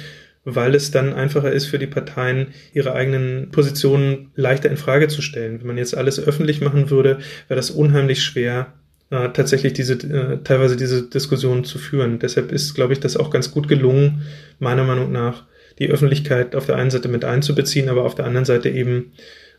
weil 0.45 0.75
es 0.75 0.91
dann 0.91 1.13
einfacher 1.13 1.51
ist 1.51 1.65
für 1.65 1.79
die 1.79 1.88
Parteien, 1.88 2.47
ihre 2.73 2.93
eigenen 2.93 3.49
Positionen 3.51 4.32
leichter 4.36 4.69
in 4.69 4.77
Frage 4.77 5.08
zu 5.08 5.21
stellen. 5.21 5.60
Wenn 5.60 5.67
man 5.67 5.77
jetzt 5.77 5.95
alles 5.95 6.19
öffentlich 6.19 6.62
machen 6.62 6.89
würde, 6.89 7.19
wäre 7.47 7.58
das 7.58 7.71
unheimlich 7.71 8.23
schwer, 8.23 8.73
äh, 9.13 9.30
tatsächlich 9.32 9.73
diese, 9.73 9.93
äh, 9.93 10.39
teilweise 10.43 10.76
diese 10.76 11.04
Diskussion 11.04 11.63
zu 11.63 11.78
führen. 11.78 12.17
Deshalb 12.17 12.52
ist, 12.52 12.73
glaube 12.73 12.93
ich, 12.93 12.99
das 12.99 13.15
auch 13.15 13.30
ganz 13.30 13.52
gut 13.52 13.67
gelungen, 13.67 14.23
meiner 14.58 14.84
Meinung 14.84 15.12
nach, 15.12 15.43
die 15.78 15.89
Öffentlichkeit 15.89 16.56
auf 16.56 16.65
der 16.65 16.78
einen 16.78 16.89
Seite 16.89 17.10
mit 17.10 17.23
einzubeziehen, 17.23 17.89
aber 17.89 18.06
auf 18.06 18.15
der 18.15 18.26
anderen 18.26 18.45
Seite 18.45 18.69
eben 18.69 19.12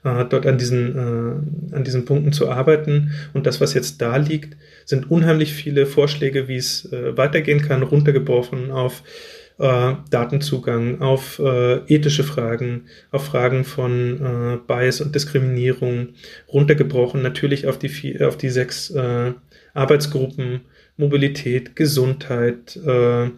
äh, 0.02 0.24
dort 0.24 0.46
an 0.46 0.58
diesen, 0.58 0.96
äh, 0.96 1.76
an 1.76 1.84
diesen 1.84 2.04
Punkten 2.04 2.32
zu 2.32 2.50
arbeiten. 2.50 3.12
Und 3.32 3.46
das, 3.46 3.60
was 3.60 3.74
jetzt 3.74 4.02
da 4.02 4.16
liegt, 4.16 4.56
sind 4.86 5.08
unheimlich 5.08 5.54
viele 5.54 5.86
Vorschläge, 5.86 6.48
wie 6.48 6.56
es 6.56 6.92
äh, 6.92 7.16
weitergehen 7.16 7.62
kann, 7.62 7.84
runtergebrochen 7.84 8.72
auf 8.72 9.04
äh, 9.58 9.94
Datenzugang, 10.10 11.00
auf 11.00 11.38
äh, 11.38 11.76
ethische 11.86 12.24
Fragen, 12.24 12.86
auf 13.10 13.26
Fragen 13.26 13.64
von 13.64 14.20
äh, 14.20 14.58
Bias 14.66 15.00
und 15.00 15.14
Diskriminierung, 15.14 16.08
runtergebrochen 16.52 17.22
natürlich 17.22 17.66
auf 17.68 17.78
die, 17.78 17.88
vier, 17.88 18.26
auf 18.26 18.36
die 18.36 18.50
sechs 18.50 18.90
äh, 18.90 19.32
Arbeitsgruppen, 19.74 20.62
Mobilität, 20.96 21.76
Gesundheit, 21.76 22.76
äh, 22.76 23.30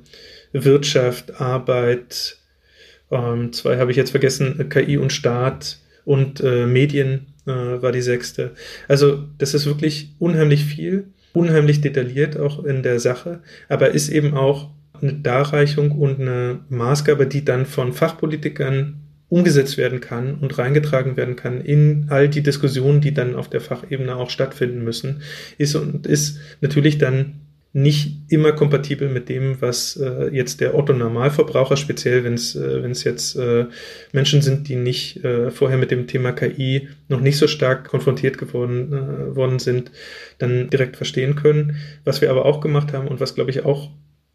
Wirtschaft, 0.53 1.41
Arbeit, 1.41 2.39
ähm, 3.11 3.53
zwei 3.53 3.79
habe 3.79 3.91
ich 3.91 3.97
jetzt 3.97 4.11
vergessen, 4.11 4.69
KI 4.69 4.99
und 4.99 5.13
Staat 5.13 5.79
und 6.05 6.41
äh, 6.41 6.67
Medien 6.67 7.27
äh, 7.47 7.51
war 7.51 7.93
die 7.93 8.03
sechste. 8.03 8.53
Also 8.89 9.25
das 9.39 9.55
ist 9.55 9.67
wirklich 9.67 10.15
unheimlich 10.19 10.65
viel, 10.65 11.09
unheimlich 11.33 11.81
detailliert 11.81 12.39
auch 12.39 12.65
in 12.65 12.83
der 12.83 13.01
Sache, 13.01 13.41
aber 13.69 13.91
ist 13.91 14.09
eben 14.09 14.35
auch 14.35 14.71
eine 15.01 15.15
Darreichung 15.15 15.93
und 15.93 16.21
eine 16.21 16.61
Maßgabe, 16.69 17.27
die 17.27 17.45
dann 17.45 17.67
von 17.67 17.93
Fachpolitikern 17.93 19.01
umgesetzt 19.29 19.77
werden 19.77 20.01
kann 20.01 20.37
und 20.37 20.57
reingetragen 20.57 21.17
werden 21.17 21.37
kann 21.37 21.61
in 21.61 22.07
all 22.11 22.29
die 22.29 22.43
Diskussionen, 22.43 23.01
die 23.01 23.13
dann 23.13 23.35
auf 23.35 23.51
der 23.51 23.61
Fachebene 23.61 24.15
auch 24.17 24.31
stattfinden 24.31 24.85
müssen, 24.85 25.23
ist 25.59 25.75
und 25.75 26.07
ist 26.07 26.39
natürlich 26.61 26.99
dann 26.99 27.41
nicht 27.77 28.23
immer 28.29 28.53
kompatibel 28.53 29.11
mit 29.11 29.29
dem, 29.29 29.61
was 29.61 29.97
äh, 29.97 30.29
jetzt 30.35 30.63
der 30.63 30.75
Otto 30.75 30.95
Normalverbraucher, 30.95 31.77
speziell 31.77 32.25
wenn 32.25 32.33
es 32.33 32.55
äh, 32.55 32.89
jetzt 33.05 33.37
äh, 33.37 33.67
Menschen 34.13 34.41
sind, 34.41 34.69
die 34.69 34.77
nicht 34.77 35.23
äh, 35.23 35.51
vorher 35.51 35.77
mit 35.77 35.91
dem 35.91 36.07
Thema 36.07 36.33
KI 36.33 36.89
noch 37.09 37.21
nicht 37.21 37.37
so 37.37 37.47
stark 37.47 37.87
konfrontiert 37.87 38.39
geworden 38.39 38.95
äh, 38.95 39.37
worden 39.37 39.59
sind, 39.59 39.91
dann 40.39 40.71
direkt 40.71 40.97
verstehen 40.97 41.35
können. 41.35 41.77
Was 42.05 42.23
wir 42.23 42.31
aber 42.31 42.47
auch 42.47 42.63
gemacht 42.63 42.95
haben 42.95 43.09
und 43.09 43.21
was 43.21 43.35
glaube 43.35 43.51
ich 43.51 43.67
auch 43.67 43.91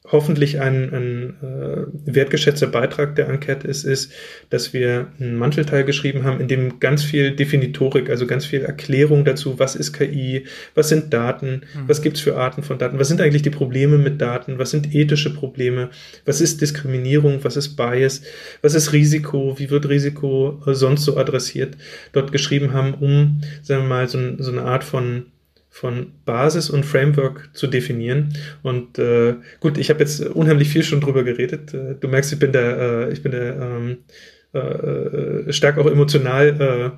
hoffentlich 0.10 0.60
ein, 0.60 0.92
ein 0.94 1.36
äh, 1.44 2.16
wertgeschätzter 2.16 2.68
Beitrag 2.68 3.16
der 3.16 3.30
Enquete 3.30 3.68
ist, 3.68 3.84
ist, 3.84 4.12
dass 4.50 4.74
wir 4.74 5.08
einen 5.20 5.36
Mantelteil 5.36 5.84
geschrieben 5.84 6.24
haben, 6.24 6.42
in 6.42 6.48
dem 6.48 6.80
ganz 6.80 7.04
viel 7.04 7.36
Definitorik, 7.36 8.10
also 8.10 8.26
ganz 8.26 8.46
viel 8.46 8.62
Erklärung 8.62 9.26
dazu, 9.26 9.60
was 9.60 9.76
ist 9.76 9.94
KI, 9.94 10.46
was 10.74 10.90
sind 10.90 11.14
Daten, 11.14 11.62
mhm. 11.76 11.88
was 11.88 12.02
gibt's 12.02 12.20
für 12.20 12.36
Arten 12.36 12.64
von 12.64 12.80
Daten, 12.80 12.98
was 12.98 13.10
sind 13.10 13.22
eigentlich 13.22 13.44
die 13.44 13.52
Probleme 13.52 14.00
mit 14.00 14.20
Daten, 14.20 14.58
was 14.58 14.72
sind 14.72 14.94
ethische 14.96 15.34
Probleme, 15.34 15.92
was 16.26 16.42
ist 16.42 16.62
Diskriminierung, 16.62 17.44
was 17.44 17.56
ist 17.56 17.76
Bias, 17.76 18.24
was 18.64 18.74
ist 18.74 18.94
Risiko, 18.94 19.60
wie 19.60 19.70
wird 19.70 19.88
Risiko 19.88 20.62
äh, 20.66 20.74
sonst 20.74 21.04
so 21.04 21.16
adressiert, 21.16 21.78
dort 22.12 22.32
geschrieben 22.32 22.74
haben, 22.74 22.96
um, 22.96 23.42
sagen 23.62 23.84
wir 23.84 23.90
mal, 23.90 24.10
so, 24.10 24.20
so 24.40 24.52
eine 24.52 24.64
Art 24.64 24.84
von 24.84 25.28
von 25.74 26.12
Basis 26.26 26.70
und 26.70 26.86
Framework 26.86 27.50
zu 27.54 27.66
definieren. 27.66 28.36
Und 28.62 29.00
äh, 29.00 29.36
gut, 29.62 29.78
ich 29.78 29.90
habe 29.90 30.02
jetzt 30.02 30.20
unheimlich 30.20 30.68
viel 30.68 30.84
schon 30.84 31.00
drüber 31.00 31.24
geredet. 31.24 31.74
Äh, 31.74 31.96
du 31.98 32.10
merkst, 32.10 32.34
ich 32.34 32.40
bin 32.40 32.52
da, 32.52 33.06
äh, 33.06 33.14
ich 33.14 33.24
bin 33.24 33.32
da 33.32 33.78
ähm, 33.78 33.98
äh, 34.54 34.60
äh 34.60 35.54
stark 35.54 35.78
auch 35.78 35.86
emotional 35.86 36.48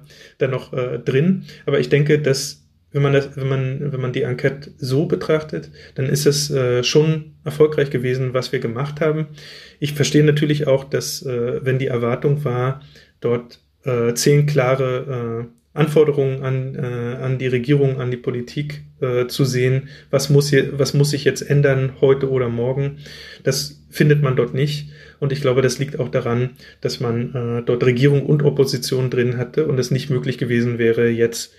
äh, 0.01 0.07
da 0.39 0.47
noch 0.47 0.73
äh, 0.73 0.97
drin. 0.97 1.45
Aber 1.67 1.79
ich 1.79 1.89
denke, 1.89 2.17
dass 2.17 2.63
wenn 2.91 3.03
man 3.03 3.13
das, 3.13 3.37
wenn 3.37 3.47
man, 3.47 3.91
wenn 3.91 4.01
man 4.01 4.11
die 4.11 4.23
Enquete 4.23 4.71
so 4.77 5.05
betrachtet, 5.05 5.69
dann 5.93 6.07
ist 6.07 6.25
es 6.25 6.49
äh, 6.49 6.83
schon 6.83 7.35
erfolgreich 7.43 7.91
gewesen, 7.91 8.33
was 8.33 8.51
wir 8.51 8.59
gemacht 8.59 9.01
haben. 9.01 9.27
Ich 9.79 9.93
verstehe 9.93 10.23
natürlich 10.23 10.65
auch, 10.65 10.83
dass 10.83 11.23
äh, 11.23 11.63
wenn 11.63 11.77
die 11.77 11.87
Erwartung 11.87 12.43
war, 12.43 12.81
dort 13.19 13.59
äh, 13.83 14.13
zehn 14.15 14.47
klare 14.47 15.45
äh, 15.45 15.62
Anforderungen 15.73 16.43
an, 16.43 16.75
äh, 16.75 17.23
an 17.23 17.39
die 17.39 17.47
Regierung, 17.47 17.99
an 17.99 18.11
die 18.11 18.17
Politik 18.17 18.83
äh, 19.01 19.27
zu 19.27 19.43
sehen, 19.43 19.89
was 20.11 20.29
muss, 20.29 20.49
hier, 20.49 20.77
was 20.77 20.93
muss 20.93 21.09
sich 21.09 21.23
jetzt 21.23 21.41
ändern 21.41 21.93
heute 21.99 22.29
oder 22.29 22.47
morgen. 22.47 22.97
Das 23.43 23.83
findet 23.89 24.21
man 24.21 24.35
dort 24.35 24.53
nicht. 24.53 24.89
Und 25.19 25.31
ich 25.31 25.41
glaube, 25.41 25.61
das 25.61 25.79
liegt 25.79 25.99
auch 25.99 26.09
daran, 26.09 26.51
dass 26.81 26.99
man 26.99 27.33
äh, 27.33 27.63
dort 27.63 27.83
Regierung 27.83 28.25
und 28.25 28.43
Opposition 28.43 29.09
drin 29.09 29.37
hatte 29.37 29.67
und 29.67 29.79
es 29.79 29.89
nicht 29.89 30.09
möglich 30.09 30.37
gewesen 30.37 30.77
wäre, 30.77 31.09
jetzt 31.09 31.53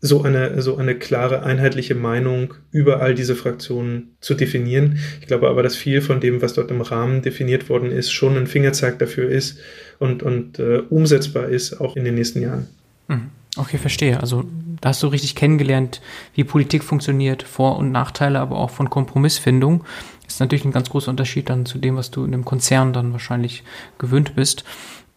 so 0.00 0.22
eine, 0.22 0.60
so 0.62 0.76
eine 0.76 0.94
klare, 0.94 1.42
einheitliche 1.42 1.94
Meinung 1.94 2.54
über 2.70 3.00
all 3.00 3.14
diese 3.14 3.34
Fraktionen 3.34 4.16
zu 4.20 4.34
definieren. 4.34 4.98
Ich 5.20 5.26
glaube 5.26 5.48
aber, 5.48 5.62
dass 5.62 5.76
viel 5.76 6.00
von 6.00 6.20
dem, 6.20 6.42
was 6.42 6.54
dort 6.54 6.70
im 6.70 6.80
Rahmen 6.80 7.22
definiert 7.22 7.68
worden 7.68 7.90
ist, 7.90 8.12
schon 8.12 8.36
ein 8.36 8.46
Fingerzeig 8.46 8.98
dafür 8.98 9.28
ist 9.28 9.58
und, 9.98 10.22
und 10.22 10.58
äh, 10.58 10.82
umsetzbar 10.88 11.48
ist, 11.48 11.80
auch 11.80 11.96
in 11.96 12.04
den 12.04 12.14
nächsten 12.14 12.42
Jahren. 12.42 12.68
Mhm. 13.08 13.30
Okay, 13.56 13.78
verstehe. 13.78 14.20
Also 14.20 14.44
da 14.80 14.90
hast 14.90 15.02
du 15.02 15.06
richtig 15.06 15.34
kennengelernt, 15.34 16.02
wie 16.34 16.44
Politik 16.44 16.84
funktioniert, 16.84 17.42
Vor- 17.42 17.78
und 17.78 17.90
Nachteile, 17.90 18.40
aber 18.40 18.58
auch 18.58 18.70
von 18.70 18.90
Kompromissfindung. 18.90 19.84
Ist 20.26 20.40
natürlich 20.40 20.64
ein 20.64 20.72
ganz 20.72 20.90
großer 20.90 21.10
Unterschied 21.10 21.48
dann 21.48 21.64
zu 21.64 21.78
dem, 21.78 21.96
was 21.96 22.10
du 22.10 22.24
in 22.24 22.34
einem 22.34 22.44
Konzern 22.44 22.92
dann 22.92 23.12
wahrscheinlich 23.12 23.62
gewöhnt 23.98 24.34
bist. 24.34 24.64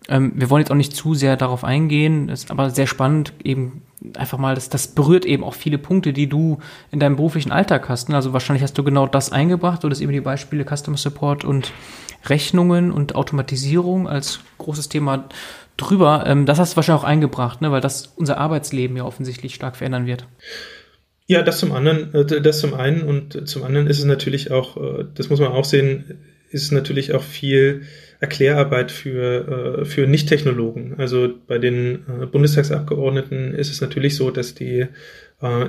Ähm, 0.08 0.32
wir 0.36 0.50
wollen 0.50 0.62
jetzt 0.62 0.72
auch 0.72 0.76
nicht 0.76 0.96
zu 0.96 1.14
sehr 1.14 1.36
darauf 1.36 1.66
eingehen, 1.66 2.30
ist 2.30 2.50
aber 2.50 2.70
sehr 2.70 2.88
spannend, 2.88 3.34
eben 3.44 3.82
einfach 4.16 4.38
mal, 4.38 4.56
das, 4.56 4.70
das 4.70 4.88
berührt 4.88 5.26
eben 5.26 5.44
auch 5.44 5.54
viele 5.54 5.78
Punkte, 5.78 6.14
die 6.14 6.28
du 6.28 6.60
in 6.92 7.00
deinem 7.00 7.18
beruflichen 7.18 7.52
Alltag 7.52 7.90
hast. 7.90 8.08
Ne? 8.08 8.16
Also 8.16 8.32
wahrscheinlich 8.32 8.64
hast 8.64 8.78
du 8.78 8.84
genau 8.84 9.08
das 9.08 9.32
eingebracht, 9.32 9.84
oder 9.84 9.90
das 9.90 10.00
eben 10.00 10.14
die 10.14 10.22
Beispiele 10.22 10.66
Customer 10.66 10.98
Support 10.98 11.44
und 11.44 11.74
Rechnungen 12.26 12.92
und 12.92 13.16
Automatisierung 13.16 14.08
als 14.08 14.40
großes 14.58 14.90
Thema 14.90 15.26
drüber. 15.82 16.24
Ähm, 16.28 16.46
das 16.46 16.60
hast 16.60 16.74
du 16.74 16.76
wahrscheinlich 16.78 17.02
auch 17.02 17.08
eingebracht, 17.08 17.62
ne? 17.62 17.72
weil 17.72 17.82
das 17.82 18.08
unser 18.16 18.38
Arbeitsleben 18.38 18.98
ja 18.98 19.04
offensichtlich 19.04 19.56
stark 19.56 19.76
verändern 19.76 20.06
wird. 20.06 20.28
Ja, 21.30 21.44
das 21.44 21.60
zum 21.60 21.74
anderen, 21.74 22.12
äh, 22.16 22.42
das 22.42 22.60
zum 22.60 22.74
einen 22.74 23.04
und 23.04 23.48
zum 23.48 23.64
anderen 23.64 23.86
ist 23.86 24.00
es 24.00 24.06
natürlich 24.06 24.50
auch, 24.50 24.78
äh, 24.78 25.06
das 25.14 25.30
muss 25.30 25.40
man 25.40 25.52
auch 25.52 25.64
sehen, 25.64 26.20
ist 26.50 26.72
natürlich 26.72 27.14
auch 27.14 27.22
viel 27.22 27.84
Erklärarbeit 28.20 28.92
für, 28.92 29.82
äh, 29.82 29.86
für 29.86 30.08
Nicht-Technologen. 30.08 30.96
Also 30.98 31.30
bei 31.48 31.60
den 31.60 32.00
Bundestagsabgeordneten 32.32 33.54
ist 33.54 33.70
es 33.70 33.80
natürlich 33.80 34.16
so, 34.16 34.32
dass 34.32 34.56
die 34.56 34.88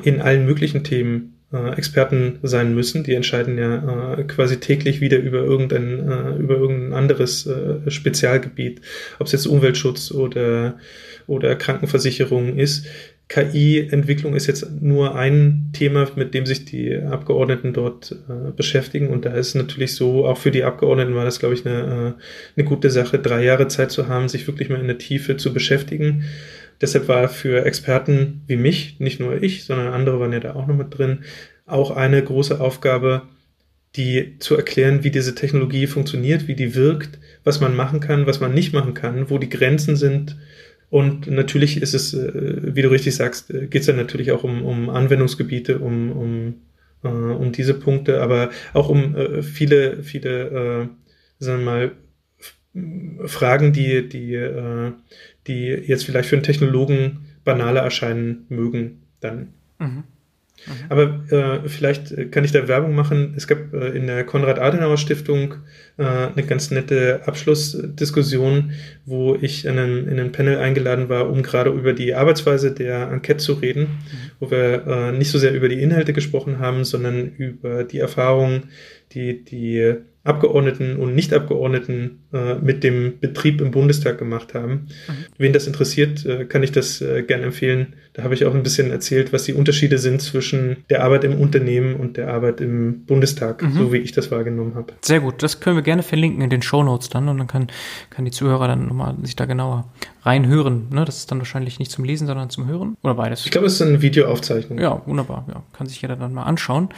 in 0.02 0.20
allen 0.20 0.46
möglichen 0.46 0.82
Themen 0.82 1.39
äh, 1.52 1.76
Experten 1.76 2.38
sein 2.42 2.74
müssen. 2.74 3.04
Die 3.04 3.14
entscheiden 3.14 3.58
ja 3.58 4.14
äh, 4.14 4.24
quasi 4.24 4.58
täglich 4.58 5.00
wieder 5.00 5.18
über 5.18 5.38
irgendein, 5.38 6.08
äh, 6.08 6.36
über 6.36 6.56
irgendein 6.56 6.92
anderes 6.92 7.46
äh, 7.46 7.90
Spezialgebiet, 7.90 8.80
ob 9.18 9.26
es 9.26 9.32
jetzt 9.32 9.46
Umweltschutz 9.46 10.12
oder, 10.12 10.78
oder 11.26 11.56
Krankenversicherung 11.56 12.56
ist. 12.56 12.86
KI-Entwicklung 13.30 14.34
ist 14.34 14.48
jetzt 14.48 14.82
nur 14.82 15.14
ein 15.14 15.70
Thema, 15.72 16.08
mit 16.16 16.34
dem 16.34 16.46
sich 16.46 16.64
die 16.64 16.96
Abgeordneten 16.96 17.72
dort 17.72 18.16
äh, 18.28 18.50
beschäftigen. 18.50 19.08
Und 19.08 19.24
da 19.24 19.32
ist 19.32 19.54
natürlich 19.54 19.94
so, 19.94 20.26
auch 20.26 20.36
für 20.36 20.50
die 20.50 20.64
Abgeordneten 20.64 21.14
war 21.14 21.24
das, 21.24 21.38
glaube 21.38 21.54
ich, 21.54 21.64
eine, 21.64 22.16
äh, 22.16 22.60
eine 22.60 22.68
gute 22.68 22.90
Sache, 22.90 23.20
drei 23.20 23.44
Jahre 23.44 23.68
Zeit 23.68 23.92
zu 23.92 24.08
haben, 24.08 24.28
sich 24.28 24.48
wirklich 24.48 24.68
mal 24.68 24.80
in 24.80 24.88
der 24.88 24.98
Tiefe 24.98 25.36
zu 25.36 25.52
beschäftigen. 25.52 26.24
Deshalb 26.80 27.08
war 27.08 27.28
für 27.28 27.64
Experten 27.64 28.42
wie 28.46 28.56
mich, 28.56 28.98
nicht 29.00 29.20
nur 29.20 29.42
ich, 29.42 29.64
sondern 29.64 29.92
andere 29.92 30.18
waren 30.18 30.32
ja 30.32 30.40
da 30.40 30.54
auch 30.54 30.66
noch 30.66 30.76
mit 30.76 30.96
drin, 30.96 31.24
auch 31.66 31.90
eine 31.90 32.22
große 32.22 32.60
Aufgabe, 32.60 33.22
die 33.96 34.38
zu 34.38 34.56
erklären, 34.56 35.04
wie 35.04 35.10
diese 35.10 35.34
Technologie 35.34 35.86
funktioniert, 35.86 36.48
wie 36.48 36.54
die 36.54 36.74
wirkt, 36.74 37.18
was 37.44 37.60
man 37.60 37.74
machen 37.74 38.00
kann, 38.00 38.26
was 38.26 38.40
man 38.40 38.54
nicht 38.54 38.72
machen 38.72 38.94
kann, 38.94 39.30
wo 39.30 39.38
die 39.38 39.48
Grenzen 39.48 39.96
sind. 39.96 40.36
Und 40.90 41.28
natürlich 41.28 41.80
ist 41.80 41.94
es, 41.94 42.14
äh, 42.14 42.74
wie 42.74 42.82
du 42.82 42.90
richtig 42.90 43.14
sagst, 43.14 43.50
äh, 43.50 43.66
geht 43.66 43.80
es 43.80 43.86
dann 43.86 43.96
natürlich 43.96 44.32
auch 44.32 44.44
um, 44.44 44.64
um 44.64 44.90
Anwendungsgebiete, 44.90 45.78
um, 45.78 46.12
um, 46.12 46.54
äh, 47.04 47.08
um 47.08 47.52
diese 47.52 47.74
Punkte, 47.74 48.20
aber 48.22 48.50
auch 48.74 48.88
um 48.88 49.42
viele, 49.42 50.02
viele, 50.02 50.88
sagen 51.38 51.60
wir 51.60 51.64
mal, 51.64 51.92
Fragen, 53.26 53.72
die, 53.72 54.08
die, 54.08 54.92
die 55.46 55.66
jetzt 55.66 56.04
vielleicht 56.04 56.28
für 56.28 56.36
einen 56.36 56.44
Technologen 56.44 57.26
banaler 57.44 57.80
erscheinen 57.80 58.46
mögen, 58.48 59.02
dann. 59.20 59.48
Mhm. 59.78 60.04
Mhm. 60.66 60.72
Aber 60.88 61.24
äh, 61.30 61.68
vielleicht 61.68 62.32
kann 62.32 62.44
ich 62.44 62.52
da 62.52 62.68
Werbung 62.68 62.94
machen. 62.94 63.34
Es 63.36 63.46
gab 63.46 63.72
äh, 63.72 63.88
in 63.88 64.06
der 64.06 64.24
Konrad-Adenauer-Stiftung 64.24 65.54
äh, 65.96 66.02
eine 66.04 66.42
ganz 66.46 66.70
nette 66.70 67.22
Abschlussdiskussion, 67.26 68.72
wo 69.06 69.36
ich 69.40 69.64
in 69.64 69.78
einem, 69.78 70.08
in 70.08 70.20
einem 70.20 70.32
Panel 70.32 70.58
eingeladen 70.58 71.08
war, 71.08 71.30
um 71.30 71.42
gerade 71.42 71.70
über 71.70 71.92
die 71.92 72.14
Arbeitsweise 72.14 72.72
der 72.72 73.10
Enquete 73.10 73.38
zu 73.38 73.54
reden, 73.54 73.82
mhm. 73.82 74.30
wo 74.38 74.50
wir 74.50 74.86
äh, 74.86 75.12
nicht 75.12 75.30
so 75.30 75.38
sehr 75.38 75.54
über 75.54 75.68
die 75.68 75.80
Inhalte 75.80 76.12
gesprochen 76.12 76.58
haben, 76.58 76.84
sondern 76.84 77.34
über 77.36 77.84
die 77.84 77.98
Erfahrungen, 77.98 78.64
die 79.12 79.44
die 79.44 79.96
Abgeordneten 80.22 80.96
und 80.96 81.14
Nichtabgeordneten 81.14 82.24
äh, 82.34 82.54
mit 82.56 82.84
dem 82.84 83.18
Betrieb 83.20 83.62
im 83.62 83.70
Bundestag 83.70 84.18
gemacht 84.18 84.52
haben. 84.52 84.88
Mhm. 85.08 85.12
Wen 85.38 85.52
das 85.54 85.66
interessiert, 85.66 86.26
äh, 86.26 86.44
kann 86.44 86.62
ich 86.62 86.72
das 86.72 87.00
äh, 87.00 87.22
gerne 87.22 87.44
empfehlen. 87.44 87.94
Da 88.12 88.22
habe 88.24 88.34
ich 88.34 88.44
auch 88.44 88.54
ein 88.54 88.62
bisschen 88.62 88.90
erzählt, 88.90 89.32
was 89.32 89.44
die 89.44 89.54
Unterschiede 89.54 89.96
sind 89.96 90.20
zwischen 90.20 90.84
der 90.90 91.04
Arbeit 91.04 91.24
im 91.24 91.40
Unternehmen 91.40 91.96
und 91.96 92.18
der 92.18 92.28
Arbeit 92.28 92.60
im 92.60 93.06
Bundestag, 93.06 93.62
mhm. 93.62 93.72
so 93.72 93.92
wie 93.94 93.98
ich 93.98 94.12
das 94.12 94.30
wahrgenommen 94.30 94.74
habe. 94.74 94.92
Sehr 95.00 95.20
gut, 95.20 95.42
das 95.42 95.60
können 95.60 95.76
wir 95.76 95.82
gerne 95.82 96.02
verlinken 96.02 96.42
in 96.42 96.50
den 96.50 96.60
Show 96.60 96.82
Notes 96.82 97.08
dann 97.08 97.28
und 97.28 97.38
dann 97.38 97.46
kann, 97.46 97.68
kann 98.10 98.26
die 98.26 98.30
Zuhörer 98.30 98.68
dann 98.68 98.88
nochmal 98.88 99.16
sich 99.22 99.36
da 99.36 99.46
genauer 99.46 99.90
reinhören. 100.22 100.88
Ne? 100.90 101.06
Das 101.06 101.16
ist 101.16 101.30
dann 101.30 101.38
wahrscheinlich 101.38 101.78
nicht 101.78 101.90
zum 101.90 102.04
Lesen, 102.04 102.26
sondern 102.26 102.50
zum 102.50 102.66
Hören 102.66 102.96
oder 103.02 103.14
beides. 103.14 103.46
Ich 103.46 103.50
glaube, 103.50 103.68
es 103.68 103.74
ist 103.74 103.82
eine 103.82 104.02
Videoaufzeichnung. 104.02 104.78
Ja, 104.78 105.00
wunderbar. 105.06 105.46
Ja, 105.48 105.62
kann 105.72 105.86
sich 105.86 106.02
jeder 106.02 106.16
dann 106.16 106.34
mal 106.34 106.42
anschauen. 106.42 106.90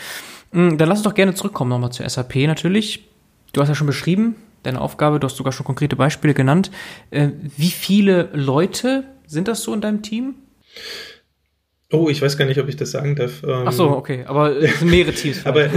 Mm, 0.51 0.77
dann 0.77 0.89
lass 0.89 0.99
uns 0.99 1.05
doch 1.05 1.15
gerne 1.15 1.35
zurückkommen 1.35 1.71
nochmal 1.71 1.93
zur 1.93 2.09
SAP 2.09 2.35
natürlich. 2.47 3.12
Du 3.53 3.61
hast 3.61 3.69
ja 3.69 3.75
schon 3.75 3.87
beschrieben, 3.87 4.37
deine 4.63 4.81
Aufgabe, 4.81 5.21
du 5.21 5.27
hast 5.27 5.37
sogar 5.37 5.53
schon 5.53 5.67
konkrete 5.67 5.97
Beispiele 5.97 6.35
genannt. 6.35 6.71
Äh, 7.11 7.29
wie 7.57 7.71
viele 7.71 8.31
Leute 8.33 9.05
sind 9.27 9.49
das 9.49 9.63
so 9.63 9.75
in 9.75 9.81
deinem 9.81 10.03
Team? 10.03 10.35
Oh, 11.91 12.09
ich 12.09 12.23
weiß 12.23 12.39
gar 12.39 12.47
nicht, 12.47 12.59
ob 12.59 12.69
ich 12.69 12.77
das 12.77 12.93
sagen 12.93 13.17
darf. 13.17 13.43
Ähm, 13.43 13.65
Ach 13.67 13.73
so, 13.73 13.91
okay, 13.91 14.25
aber 14.27 14.57
es 14.57 14.79
sind 14.79 14.91
mehrere 14.91 15.13
Teams. 15.13 15.41
aber 15.45 15.69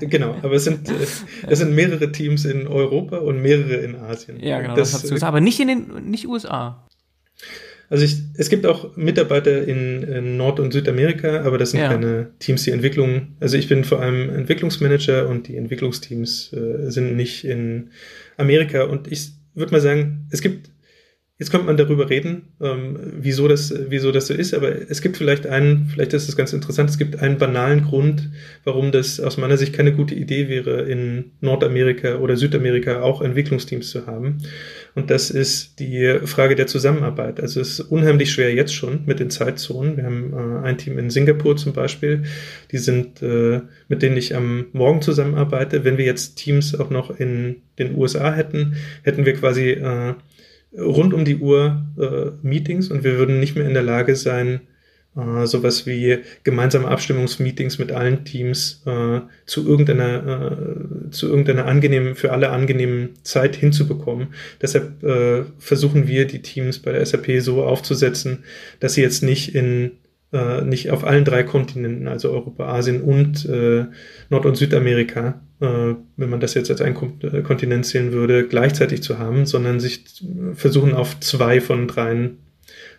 genau, 0.00 0.36
aber 0.42 0.52
es 0.52 0.64
sind 0.64 0.88
es 0.88 1.58
sind 1.58 1.74
mehrere 1.74 2.12
Teams 2.12 2.44
in 2.44 2.68
Europa 2.68 3.18
und 3.18 3.42
mehrere 3.42 3.74
in 3.74 3.96
Asien. 3.96 4.38
Ja, 4.38 4.60
genau, 4.60 4.76
das, 4.76 4.92
das 4.92 5.02
hast 5.02 5.10
du 5.10 5.14
gesagt, 5.14 5.28
aber 5.28 5.40
nicht 5.40 5.58
in 5.58 5.66
den 5.66 6.10
nicht 6.10 6.28
USA. 6.28 6.86
Also 7.88 8.04
ich, 8.04 8.16
es 8.36 8.48
gibt 8.48 8.66
auch 8.66 8.96
Mitarbeiter 8.96 9.66
in, 9.66 10.02
in 10.02 10.36
Nord- 10.36 10.60
und 10.60 10.72
Südamerika, 10.72 11.42
aber 11.42 11.56
das 11.56 11.70
sind 11.70 11.80
ja. 11.80 11.88
keine 11.88 12.28
Teams, 12.40 12.64
die 12.64 12.72
Entwicklung. 12.72 13.28
Also 13.38 13.56
ich 13.56 13.68
bin 13.68 13.84
vor 13.84 14.00
allem 14.00 14.30
Entwicklungsmanager 14.30 15.28
und 15.28 15.46
die 15.48 15.56
Entwicklungsteams 15.56 16.52
äh, 16.52 16.90
sind 16.90 17.16
nicht 17.16 17.44
in 17.44 17.90
Amerika. 18.36 18.84
Und 18.84 19.10
ich 19.10 19.30
würde 19.54 19.72
mal 19.72 19.80
sagen, 19.80 20.26
es 20.30 20.40
gibt 20.40 20.70
Jetzt 21.38 21.50
könnte 21.50 21.66
man 21.66 21.76
darüber 21.76 22.08
reden, 22.08 22.48
ähm, 22.62 22.98
wieso, 23.18 23.46
das, 23.46 23.74
wieso 23.90 24.10
das 24.10 24.28
so 24.28 24.32
ist, 24.32 24.54
aber 24.54 24.90
es 24.90 25.02
gibt 25.02 25.18
vielleicht 25.18 25.46
einen, 25.46 25.86
vielleicht 25.92 26.14
ist 26.14 26.28
das 26.28 26.36
ganz 26.36 26.54
interessant, 26.54 26.88
es 26.88 26.96
gibt 26.96 27.20
einen 27.20 27.36
banalen 27.36 27.84
Grund, 27.84 28.30
warum 28.64 28.90
das 28.90 29.20
aus 29.20 29.36
meiner 29.36 29.58
Sicht 29.58 29.74
keine 29.74 29.92
gute 29.92 30.14
Idee 30.14 30.48
wäre, 30.48 30.82
in 30.82 31.32
Nordamerika 31.42 32.16
oder 32.16 32.38
Südamerika 32.38 33.02
auch 33.02 33.20
Entwicklungsteams 33.20 33.90
zu 33.90 34.06
haben. 34.06 34.38
Und 34.94 35.10
das 35.10 35.30
ist 35.30 35.78
die 35.78 36.20
Frage 36.24 36.54
der 36.54 36.68
Zusammenarbeit. 36.68 37.38
Also 37.38 37.60
es 37.60 37.80
ist 37.80 37.80
unheimlich 37.80 38.32
schwer 38.32 38.54
jetzt 38.54 38.74
schon 38.74 39.00
mit 39.04 39.20
den 39.20 39.28
Zeitzonen. 39.28 39.98
Wir 39.98 40.04
haben 40.04 40.32
äh, 40.32 40.66
ein 40.66 40.78
Team 40.78 40.98
in 40.98 41.10
Singapur 41.10 41.58
zum 41.58 41.74
Beispiel, 41.74 42.22
die 42.72 42.78
sind, 42.78 43.20
äh, 43.20 43.60
mit 43.88 44.00
denen 44.00 44.16
ich 44.16 44.34
am 44.34 44.68
Morgen 44.72 45.02
zusammenarbeite. 45.02 45.84
Wenn 45.84 45.98
wir 45.98 46.06
jetzt 46.06 46.36
Teams 46.36 46.74
auch 46.74 46.88
noch 46.88 47.10
in 47.10 47.56
den 47.78 47.94
USA 47.94 48.32
hätten, 48.32 48.76
hätten 49.02 49.26
wir 49.26 49.34
quasi 49.34 49.72
äh, 49.72 50.14
rund 50.78 51.14
um 51.14 51.24
die 51.24 51.36
Uhr 51.36 51.84
äh, 51.98 52.46
Meetings 52.46 52.90
und 52.90 53.04
wir 53.04 53.18
würden 53.18 53.40
nicht 53.40 53.56
mehr 53.56 53.66
in 53.66 53.74
der 53.74 53.82
Lage 53.82 54.16
sein, 54.16 54.60
äh, 55.16 55.46
sowas 55.46 55.86
wie 55.86 56.18
gemeinsame 56.44 56.88
Abstimmungsmeetings 56.88 57.78
mit 57.78 57.92
allen 57.92 58.24
Teams 58.24 58.82
äh, 58.86 59.20
zu 59.46 59.66
irgendeiner 59.66 60.50
äh, 60.52 61.10
zu 61.10 61.28
irgendeiner 61.28 61.66
angenehmen 61.66 62.14
für 62.14 62.32
alle 62.32 62.50
angenehmen 62.50 63.10
Zeit 63.22 63.56
hinzubekommen. 63.56 64.28
Deshalb 64.60 65.02
äh, 65.02 65.44
versuchen 65.58 66.06
wir 66.06 66.26
die 66.26 66.42
Teams 66.42 66.80
bei 66.80 66.92
der 66.92 67.04
SAP 67.06 67.40
so 67.40 67.64
aufzusetzen, 67.64 68.44
dass 68.80 68.94
sie 68.94 69.02
jetzt 69.02 69.22
nicht 69.22 69.54
in 69.54 69.92
äh, 70.32 70.62
nicht 70.62 70.90
auf 70.90 71.04
allen 71.04 71.24
drei 71.24 71.42
Kontinenten, 71.42 72.08
also 72.08 72.30
Europa, 72.30 72.66
Asien 72.66 73.02
und 73.02 73.44
äh, 73.46 73.86
Nord- 74.28 74.46
und 74.46 74.56
Südamerika, 74.56 75.40
äh, 75.60 75.94
wenn 76.16 76.30
man 76.30 76.40
das 76.40 76.54
jetzt 76.54 76.70
als 76.70 76.80
ein 76.80 76.94
Kontinent 76.94 77.86
zählen 77.86 78.12
würde, 78.12 78.46
gleichzeitig 78.46 79.02
zu 79.02 79.18
haben, 79.18 79.46
sondern 79.46 79.80
sich 79.80 80.04
versuchen 80.54 80.94
auf 80.94 81.20
zwei 81.20 81.60
von 81.60 81.88
dreien 81.88 82.38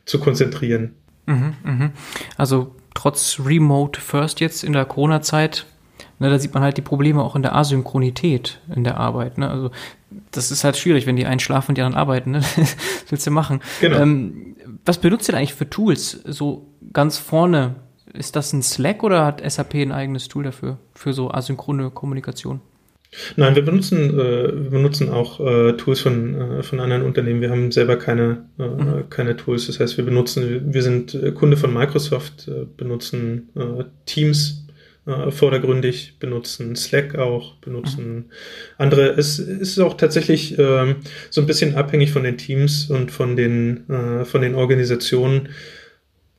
zu 0.05 0.19
konzentrieren. 0.19 0.93
Mhm, 1.25 1.53
mh. 1.63 1.91
Also 2.38 2.75
trotz 2.93 3.39
Remote 3.45 3.99
First 3.99 4.39
jetzt 4.39 4.63
in 4.63 4.73
der 4.73 4.86
Corona-Zeit, 4.86 5.65
ne, 6.20 6.30
da 6.30 6.39
sieht 6.39 6.53
man 6.53 6.63
halt 6.63 6.78
die 6.78 6.82
Probleme 6.82 7.22
auch 7.22 7.36
in 7.36 7.41
der 7.41 7.55
Asynchronität 7.55 8.59
in 8.76 8.84
der 8.84 8.97
Arbeit. 8.97 9.38
Ne? 9.38 9.49
Also 9.49 9.72
das 10.32 10.51
ist 10.51 10.63
halt 10.63 10.78
schwierig, 10.78 11.05
wenn 11.05 11.15
die 11.15 11.26
einen 11.26 11.39
schlafen 11.39 11.72
und 11.72 11.78
die 11.78 11.82
anderen 11.82 11.99
arbeiten. 11.99 12.32
Ne? 12.32 12.41
Was 12.41 12.76
willst 13.09 13.28
du 13.28 13.32
machen? 13.32 13.61
Genau. 13.82 13.97
Ähm, 13.97 14.55
was 14.86 14.99
benutzt 14.99 15.30
ihr 15.30 15.36
eigentlich 15.36 15.53
für 15.53 15.70
Tools 15.70 16.20
so 16.26 16.68
ganz 16.93 17.18
vorne? 17.18 17.76
Ist 18.13 18.36
das 18.36 18.53
ein 18.53 18.63
Slack 18.63 19.03
oder 19.03 19.26
hat 19.26 19.49
SAP 19.49 19.76
ein 19.76 19.91
eigenes 19.91 20.28
Tool 20.28 20.43
dafür, 20.43 20.78
für 20.95 21.13
so 21.13 21.30
asynchrone 21.30 21.91
Kommunikation? 21.91 22.61
Nein, 23.36 23.55
wir 23.55 23.63
benutzen, 23.63 24.20
äh, 24.20 24.63
wir 24.63 24.70
benutzen 24.70 25.09
auch 25.09 25.39
äh, 25.39 25.74
Tools 25.74 26.01
von, 26.01 26.36
äh, 26.36 26.63
von 26.63 26.80
anderen 26.80 27.03
Unternehmen. 27.03 27.41
Wir 27.41 27.49
haben 27.49 27.72
selber 27.72 27.95
keine, 27.95 28.45
äh, 28.59 28.68
mhm. 28.68 29.09
keine 29.09 29.38
Tools. 29.38 29.68
Das 29.68 29.80
heißt, 29.80 29.97
wir 29.97 30.05
benutzen, 30.05 30.74
wir 30.74 30.84
sind 30.84 31.13
äh, 31.13 31.32
Kunde 31.32 31.57
von 31.57 31.74
Microsoft, 31.74 32.47
äh, 32.47 32.65
benutzen 32.76 33.49
Teams 34.05 34.66
vordergründig, 35.29 36.17
benutzen 36.19 36.75
Slack 36.75 37.15
auch, 37.15 37.55
benutzen 37.55 38.15
mhm. 38.15 38.25
andere. 38.77 39.09
Es, 39.11 39.39
es 39.39 39.71
ist 39.71 39.79
auch 39.79 39.95
tatsächlich 39.95 40.57
ähm, 40.59 40.97
so 41.29 41.41
ein 41.41 41.47
bisschen 41.47 41.75
abhängig 41.75 42.11
von 42.11 42.23
den 42.23 42.37
Teams 42.37 42.89
und 42.89 43.11
von 43.11 43.35
den, 43.35 43.85
von 44.25 44.41
den 44.41 44.55
Organisationen 44.55 45.49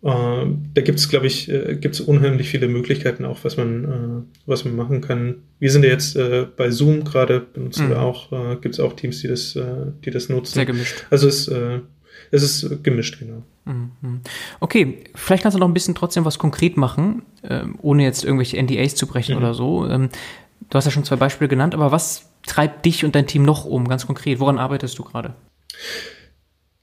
äh, 0.03 0.47
da 0.75 0.83
gibt 0.83 1.01
es, 1.01 1.09
glaube 1.09 1.27
ich, 1.27 1.49
äh, 1.51 1.77
gibt 1.77 1.97
es 1.97 2.01
unheimlich 2.01 2.49
viele 2.49 2.69
Möglichkeiten 2.69 3.25
auch, 3.25 3.43
was 3.43 3.57
man, 3.57 3.85
äh, 3.85 4.39
was 4.47 4.65
man 4.65 4.77
machen 4.77 5.01
kann. 5.01 5.43
Wir 5.59 5.73
sind 5.73 5.85
ja 5.85 5.91
jetzt 5.91 6.15
äh, 6.15 6.47
bei 6.57 6.71
Zoom 6.71 7.05
gerade, 7.05 7.41
benutzen 7.41 7.87
mhm. 7.87 7.91
wir 7.91 8.03
auch, 8.03 8.31
äh, 8.33 8.57
gibt 8.61 8.75
es 8.75 8.81
auch 8.81 8.95
Teams, 8.95 9.21
die 9.21 9.29
das, 9.29 9.57
äh, 9.57 9.65
die 10.05 10.11
das 10.11 10.29
nutzen. 10.29 10.55
Sehr 10.55 10.67
gemischt. 10.67 11.05
Also 11.11 11.27
es, 11.27 11.49
äh, 11.49 11.81
es 12.31 12.43
ist 12.43 12.85
gemischt, 12.85 13.19
genau. 13.19 13.43
Mhm. 13.65 14.21
Okay, 14.61 15.05
vielleicht 15.15 15.43
kannst 15.43 15.57
du 15.57 15.61
noch 15.61 15.69
ein 15.69 15.75
bisschen 15.75 15.95
trotzdem 15.95 16.25
was 16.25 16.39
konkret 16.39 16.77
machen, 16.77 17.23
äh, 17.43 17.65
ohne 17.83 18.03
jetzt 18.03 18.25
irgendwelche 18.25 18.57
NDAs 18.57 18.95
zu 18.95 19.07
brechen 19.07 19.35
mhm. 19.35 19.43
oder 19.43 19.55
so. 19.55 19.87
Ähm, 19.87 20.09
du 20.71 20.75
hast 20.75 20.87
ja 20.87 20.91
schon 20.91 21.05
zwei 21.05 21.17
Beispiele 21.17 21.49
genannt, 21.49 21.75
aber 21.75 21.93
was 21.93 22.31
treibt 22.47 22.85
dich 22.87 23.05
und 23.05 23.15
dein 23.15 23.27
Team 23.27 23.43
noch 23.43 23.65
um, 23.65 23.89
ganz 23.89 24.07
konkret? 24.07 24.41
Woran 24.41 24.59
arbeitest 24.59 24.99
du 24.99 25.05
gerade? 25.05 25.35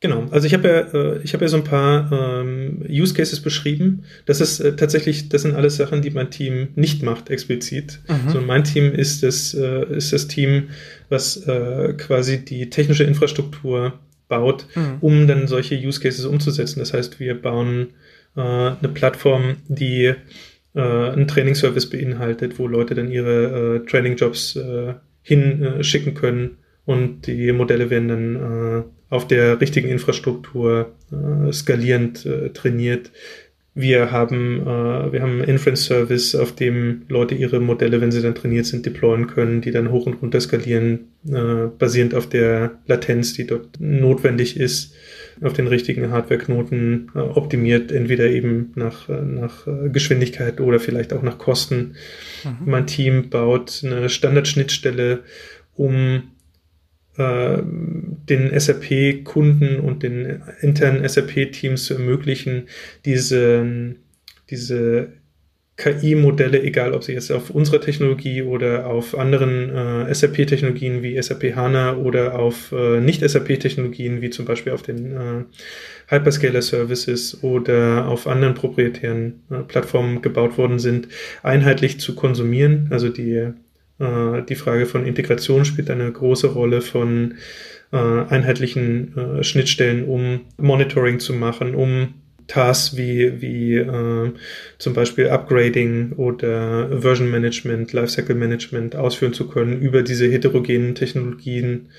Genau, 0.01 0.25
also 0.29 0.45
ich 0.45 0.53
habe 0.53 0.67
ja, 0.67 0.79
äh, 0.81 1.21
ich 1.23 1.33
habe 1.33 1.45
ja 1.45 1.49
so 1.49 1.57
ein 1.57 1.63
paar 1.63 2.11
ähm, 2.11 2.85
Use 2.87 3.15
Cases 3.15 3.41
beschrieben. 3.41 4.03
Das 4.27 4.39
ist 4.39 4.59
äh, 4.59 4.75
tatsächlich, 4.75 5.29
das 5.29 5.41
sind 5.41 5.55
alles 5.55 5.77
Sachen, 5.77 6.03
die 6.03 6.11
mein 6.11 6.29
Team 6.29 6.67
nicht 6.75 7.01
macht 7.01 7.31
explizit. 7.31 8.01
Mhm. 8.07 8.29
So 8.29 8.41
mein 8.41 8.63
Team 8.63 8.91
ist 8.93 9.23
das, 9.23 9.55
äh, 9.55 9.95
ist 9.95 10.13
das 10.13 10.27
Team, 10.27 10.69
was 11.09 11.43
quasi 11.97 12.43
die 12.43 12.71
technische 12.71 13.03
Infrastruktur 13.03 13.93
baut, 14.27 14.67
mhm. 14.75 14.97
um 15.01 15.27
dann 15.27 15.47
solche 15.47 15.75
Use 15.75 15.99
Cases 15.99 16.25
umzusetzen. 16.25 16.79
Das 16.79 16.93
heißt, 16.93 17.19
wir 17.19 17.39
bauen 17.41 17.93
äh, 18.35 18.41
eine 18.41 18.89
Plattform, 18.93 19.57
die 19.67 20.13
äh, 20.75 20.81
einen 20.81 21.27
Trainingsservice 21.27 21.89
beinhaltet, 21.89 22.59
wo 22.59 22.67
Leute 22.67 22.95
dann 22.95 23.11
ihre 23.11 23.77
äh, 23.83 23.85
Training-Jobs 23.85 24.55
äh, 24.57 24.93
hinschicken 25.21 26.13
äh, 26.13 26.15
können 26.15 26.57
und 26.85 27.27
die 27.27 27.51
Modelle 27.51 27.89
werden 27.89 28.07
dann 28.07 28.35
äh, 28.35 28.83
auf 29.09 29.27
der 29.27 29.61
richtigen 29.61 29.87
Infrastruktur 29.87 30.91
skalierend 31.51 32.27
trainiert. 32.55 33.11
Wir 33.77 34.09
haben, 34.09 34.61
äh, 34.61 35.11
wir 35.11 35.21
haben 35.21 35.41
einen 35.41 35.43
Inference-Service, 35.43 36.35
auf 36.35 36.55
dem 36.55 37.01
Leute 37.09 37.35
ihre 37.35 37.59
Modelle, 37.59 37.99
wenn 37.99 38.11
sie 38.11 38.21
dann 38.21 38.33
trainiert 38.33 38.65
sind, 38.65 38.85
deployen 38.85 39.27
können, 39.27 39.59
die 39.59 39.71
dann 39.71 39.91
hoch 39.91 40.05
und 40.05 40.21
runter 40.21 40.39
skalieren, 40.39 41.09
äh, 41.27 41.67
basierend 41.77 42.15
auf 42.15 42.29
der 42.29 42.79
Latenz, 42.87 43.33
die 43.33 43.45
dort 43.45 43.77
notwendig 43.79 44.57
ist, 44.57 44.95
auf 45.41 45.51
den 45.51 45.67
richtigen 45.67 46.09
Hardware-Knoten 46.09 47.11
äh, 47.15 47.19
optimiert, 47.19 47.91
entweder 47.91 48.27
eben 48.27 48.71
nach, 48.75 49.09
äh, 49.09 49.21
nach 49.21 49.67
äh, 49.67 49.89
Geschwindigkeit 49.89 50.61
oder 50.61 50.79
vielleicht 50.79 51.11
auch 51.11 51.21
nach 51.21 51.37
Kosten. 51.37 51.95
Mhm. 52.45 52.57
Mein 52.71 52.87
Team 52.87 53.29
baut 53.29 53.81
eine 53.83 54.07
Standardschnittstelle, 54.07 55.19
um 55.75 56.23
äh, 57.17 57.57
den 57.63 58.59
SAP-Kunden 58.59 59.79
und 59.79 60.03
den 60.03 60.41
internen 60.61 61.07
SAP-Teams 61.07 61.85
zu 61.85 61.95
ermöglichen, 61.95 62.67
diese, 63.05 63.95
diese 64.49 65.13
KI-Modelle, 65.77 66.63
egal 66.63 66.93
ob 66.93 67.03
sie 67.03 67.11
jetzt 67.13 67.31
auf 67.31 67.49
unserer 67.49 67.81
Technologie 67.81 68.41
oder 68.41 68.87
auf 68.87 69.17
anderen 69.17 69.69
äh, 70.07 70.13
SAP-Technologien 70.13 71.03
wie 71.03 71.21
SAP 71.21 71.53
HANA 71.55 71.97
oder 71.97 72.39
auf 72.39 72.71
äh, 72.71 73.01
Nicht-SAP-Technologien 73.01 74.21
wie 74.21 74.29
zum 74.29 74.45
Beispiel 74.45 74.71
auf 74.71 74.83
den 74.83 75.11
äh, 75.11 75.43
Hyperscaler-Services 76.07 77.43
oder 77.43 78.07
auf 78.07 78.25
anderen 78.25 78.53
proprietären 78.53 79.43
äh, 79.51 79.63
Plattformen 79.63 80.21
gebaut 80.21 80.57
worden 80.57 80.79
sind, 80.79 81.09
einheitlich 81.43 81.99
zu 81.99 82.15
konsumieren. 82.15 82.87
Also 82.91 83.09
die 83.09 83.49
äh, 83.99 84.43
die 84.43 84.55
Frage 84.55 84.85
von 84.85 85.05
Integration 85.05 85.65
spielt 85.65 85.89
eine 85.89 86.11
große 86.11 86.47
Rolle 86.47 86.81
von 86.81 87.35
äh, 87.91 87.97
einheitlichen 87.97 89.17
äh, 89.17 89.43
Schnittstellen, 89.43 90.05
um 90.05 90.41
Monitoring 90.57 91.19
zu 91.19 91.33
machen, 91.33 91.75
um 91.75 92.15
Tasks 92.47 92.95
wie, 92.95 93.41
wie 93.41 93.83
zum 94.77 94.93
Beispiel 94.93 95.29
Upgrading 95.29 96.11
oder 96.11 97.01
Version 97.01 97.31
Management, 97.31 97.91
Lifecycle 97.91 98.35
Management 98.35 98.95
ausführen 98.95 99.33
zu 99.33 99.47
können, 99.47 99.81
über 99.81 100.03
diese 100.03 100.27
heterogenen 100.27 100.93
Technologien 100.93 101.89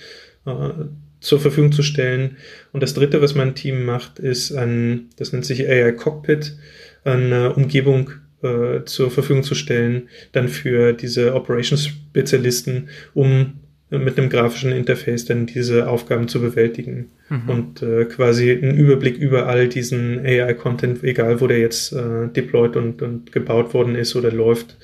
zur 1.18 1.40
Verfügung 1.40 1.72
zu 1.72 1.82
stellen. 1.82 2.36
Und 2.72 2.84
das 2.84 2.94
dritte, 2.94 3.20
was 3.20 3.34
mein 3.34 3.56
Team 3.56 3.84
macht, 3.84 4.20
ist 4.20 4.52
ein, 4.52 5.08
das 5.16 5.32
nennt 5.32 5.44
sich 5.44 5.68
AI 5.68 5.90
Cockpit, 5.90 6.56
eine 7.02 7.52
Umgebung 7.54 8.12
äh, 8.46 8.84
zur 8.84 9.10
Verfügung 9.10 9.42
zu 9.42 9.54
stellen, 9.54 10.08
dann 10.32 10.48
für 10.48 10.92
diese 10.92 11.34
Operations-Spezialisten, 11.34 12.88
um 13.14 13.54
mit 13.88 14.18
einem 14.18 14.30
grafischen 14.30 14.72
Interface 14.72 15.26
dann 15.26 15.46
diese 15.46 15.88
Aufgaben 15.88 16.26
zu 16.26 16.40
bewältigen 16.40 17.06
mhm. 17.28 17.48
und 17.48 17.82
äh, 17.82 18.04
quasi 18.06 18.50
einen 18.50 18.76
Überblick 18.76 19.16
über 19.16 19.46
all 19.46 19.68
diesen 19.68 20.18
AI-Content, 20.18 21.04
egal 21.04 21.40
wo 21.40 21.46
der 21.46 21.60
jetzt 21.60 21.92
äh, 21.92 22.26
deployed 22.34 22.74
und, 22.74 23.00
und 23.00 23.30
gebaut 23.30 23.74
worden 23.74 23.94
ist 23.94 24.16
oder 24.16 24.32
läuft, 24.32 24.76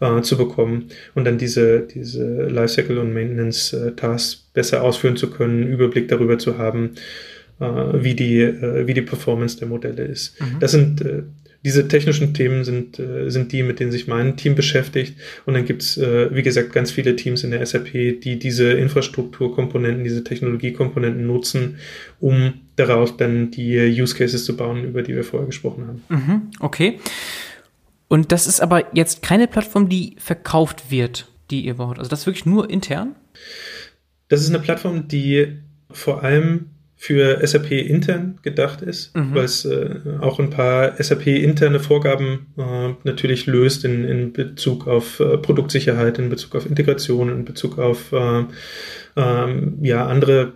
äh, 0.00 0.22
zu 0.22 0.38
bekommen 0.38 0.86
und 1.14 1.26
dann 1.26 1.36
diese, 1.36 1.80
diese 1.80 2.46
Lifecycle 2.48 2.98
und 2.98 3.12
Maintenance-Tasks 3.12 4.34
äh, 4.34 4.38
besser 4.54 4.82
ausführen 4.82 5.16
zu 5.16 5.28
können, 5.28 5.62
Überblick 5.68 6.08
darüber 6.08 6.38
zu 6.38 6.56
haben, 6.56 6.92
äh, 7.60 7.64
wie, 7.66 8.14
die, 8.14 8.40
wie 8.86 8.94
die 8.94 9.02
Performance 9.02 9.58
der 9.58 9.68
Modelle 9.68 10.04
ist. 10.04 10.40
Mhm. 10.40 10.60
Das 10.60 10.72
sind 10.72 11.04
diese 11.66 11.88
technischen 11.88 12.32
Themen 12.32 12.62
sind, 12.62 13.00
äh, 13.00 13.28
sind 13.28 13.50
die, 13.50 13.64
mit 13.64 13.80
denen 13.80 13.90
sich 13.90 14.06
mein 14.06 14.36
Team 14.36 14.54
beschäftigt. 14.54 15.16
Und 15.46 15.54
dann 15.54 15.64
gibt's 15.64 15.96
äh, 15.96 16.32
wie 16.32 16.44
gesagt, 16.44 16.72
ganz 16.72 16.92
viele 16.92 17.16
Teams 17.16 17.42
in 17.42 17.50
der 17.50 17.66
SAP, 17.66 17.90
die 18.20 18.38
diese 18.38 18.70
Infrastrukturkomponenten, 18.70 20.04
diese 20.04 20.22
Technologiekomponenten 20.22 21.26
nutzen, 21.26 21.78
um 22.20 22.54
daraus 22.76 23.16
dann 23.16 23.50
die 23.50 23.76
Use 24.00 24.14
Cases 24.14 24.44
zu 24.44 24.56
bauen, 24.56 24.84
über 24.84 25.02
die 25.02 25.16
wir 25.16 25.24
vorher 25.24 25.48
gesprochen 25.48 25.88
haben. 25.88 26.02
Mhm, 26.08 26.42
okay. 26.60 27.00
Und 28.06 28.30
das 28.30 28.46
ist 28.46 28.60
aber 28.60 28.94
jetzt 28.94 29.22
keine 29.22 29.48
Plattform, 29.48 29.88
die 29.88 30.14
verkauft 30.18 30.92
wird, 30.92 31.32
die 31.50 31.64
ihr 31.64 31.74
baut. 31.74 31.98
Also 31.98 32.08
das 32.08 32.20
ist 32.20 32.26
wirklich 32.26 32.46
nur 32.46 32.70
intern? 32.70 33.16
Das 34.28 34.40
ist 34.40 34.50
eine 34.50 34.60
Plattform, 34.60 35.08
die 35.08 35.58
vor 35.90 36.22
allem 36.22 36.66
für 37.06 37.46
SAP 37.46 37.70
intern 37.70 38.40
gedacht 38.42 38.82
ist, 38.82 39.14
mhm. 39.14 39.32
weil 39.32 39.44
es 39.44 39.64
äh, 39.64 40.00
auch 40.20 40.40
ein 40.40 40.50
paar 40.50 41.00
SAP 41.00 41.28
interne 41.28 41.78
Vorgaben 41.78 42.48
äh, 42.58 42.94
natürlich 43.04 43.46
löst 43.46 43.84
in, 43.84 44.02
in 44.02 44.32
Bezug 44.32 44.88
auf 44.88 45.20
äh, 45.20 45.38
Produktsicherheit, 45.38 46.18
in 46.18 46.30
Bezug 46.30 46.56
auf 46.56 46.66
Integration, 46.66 47.28
in 47.28 47.44
Bezug 47.44 47.78
auf 47.78 48.10
äh, 48.10 48.42
ähm, 49.14 49.78
ja 49.82 50.04
andere, 50.04 50.54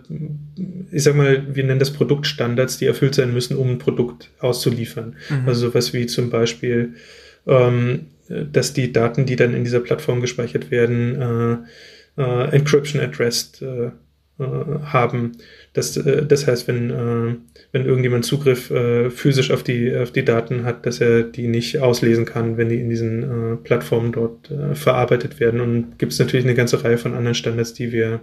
ich 0.91 1.03
sag 1.03 1.15
mal, 1.15 1.55
wir 1.55 1.63
nennen 1.63 1.79
das 1.79 1.93
Produktstandards, 1.93 2.77
die 2.79 2.85
erfüllt 2.85 3.15
sein 3.15 3.33
müssen, 3.33 3.55
um 3.55 3.69
ein 3.69 3.79
Produkt 3.79 4.29
auszuliefern. 4.39 5.15
Mhm. 5.29 5.47
Also 5.47 5.69
sowas 5.69 5.93
wie 5.93 6.05
zum 6.05 6.29
Beispiel, 6.31 6.95
ähm, 7.47 8.07
dass 8.27 8.73
die 8.73 8.91
Daten, 8.91 9.25
die 9.25 9.37
dann 9.37 9.53
in 9.53 9.63
dieser 9.63 9.79
Plattform 9.79 10.19
gespeichert 10.19 10.69
werden, 10.69 11.63
äh, 12.17 12.21
äh, 12.21 12.49
Encryption 12.51 13.01
addressed 13.01 13.63
haben 14.83 15.33
das, 15.73 15.95
äh, 15.95 16.25
das 16.25 16.47
heißt, 16.47 16.67
wenn, 16.67 16.89
äh, 16.89 17.35
wenn 17.71 17.85
irgendjemand 17.85 18.25
Zugriff 18.25 18.69
äh, 18.71 19.09
physisch 19.09 19.51
auf 19.51 19.63
die, 19.63 19.95
auf 19.95 20.11
die 20.11 20.25
Daten 20.25 20.63
hat, 20.63 20.85
dass 20.85 20.99
er 20.99 21.23
die 21.23 21.47
nicht 21.47 21.79
auslesen 21.79 22.25
kann, 22.25 22.57
wenn 22.57 22.69
die 22.69 22.79
in 22.79 22.89
diesen 22.89 23.23
äh, 23.23 23.55
Plattformen 23.57 24.11
dort 24.11 24.51
äh, 24.51 24.75
verarbeitet 24.75 25.39
werden. 25.39 25.61
Und 25.61 25.97
gibt 25.97 26.11
es 26.11 26.19
natürlich 26.19 26.45
eine 26.45 26.55
ganze 26.55 26.83
Reihe 26.83 26.97
von 26.97 27.13
anderen 27.13 27.35
Standards, 27.35 27.73
die 27.73 27.91
wir, 27.91 28.21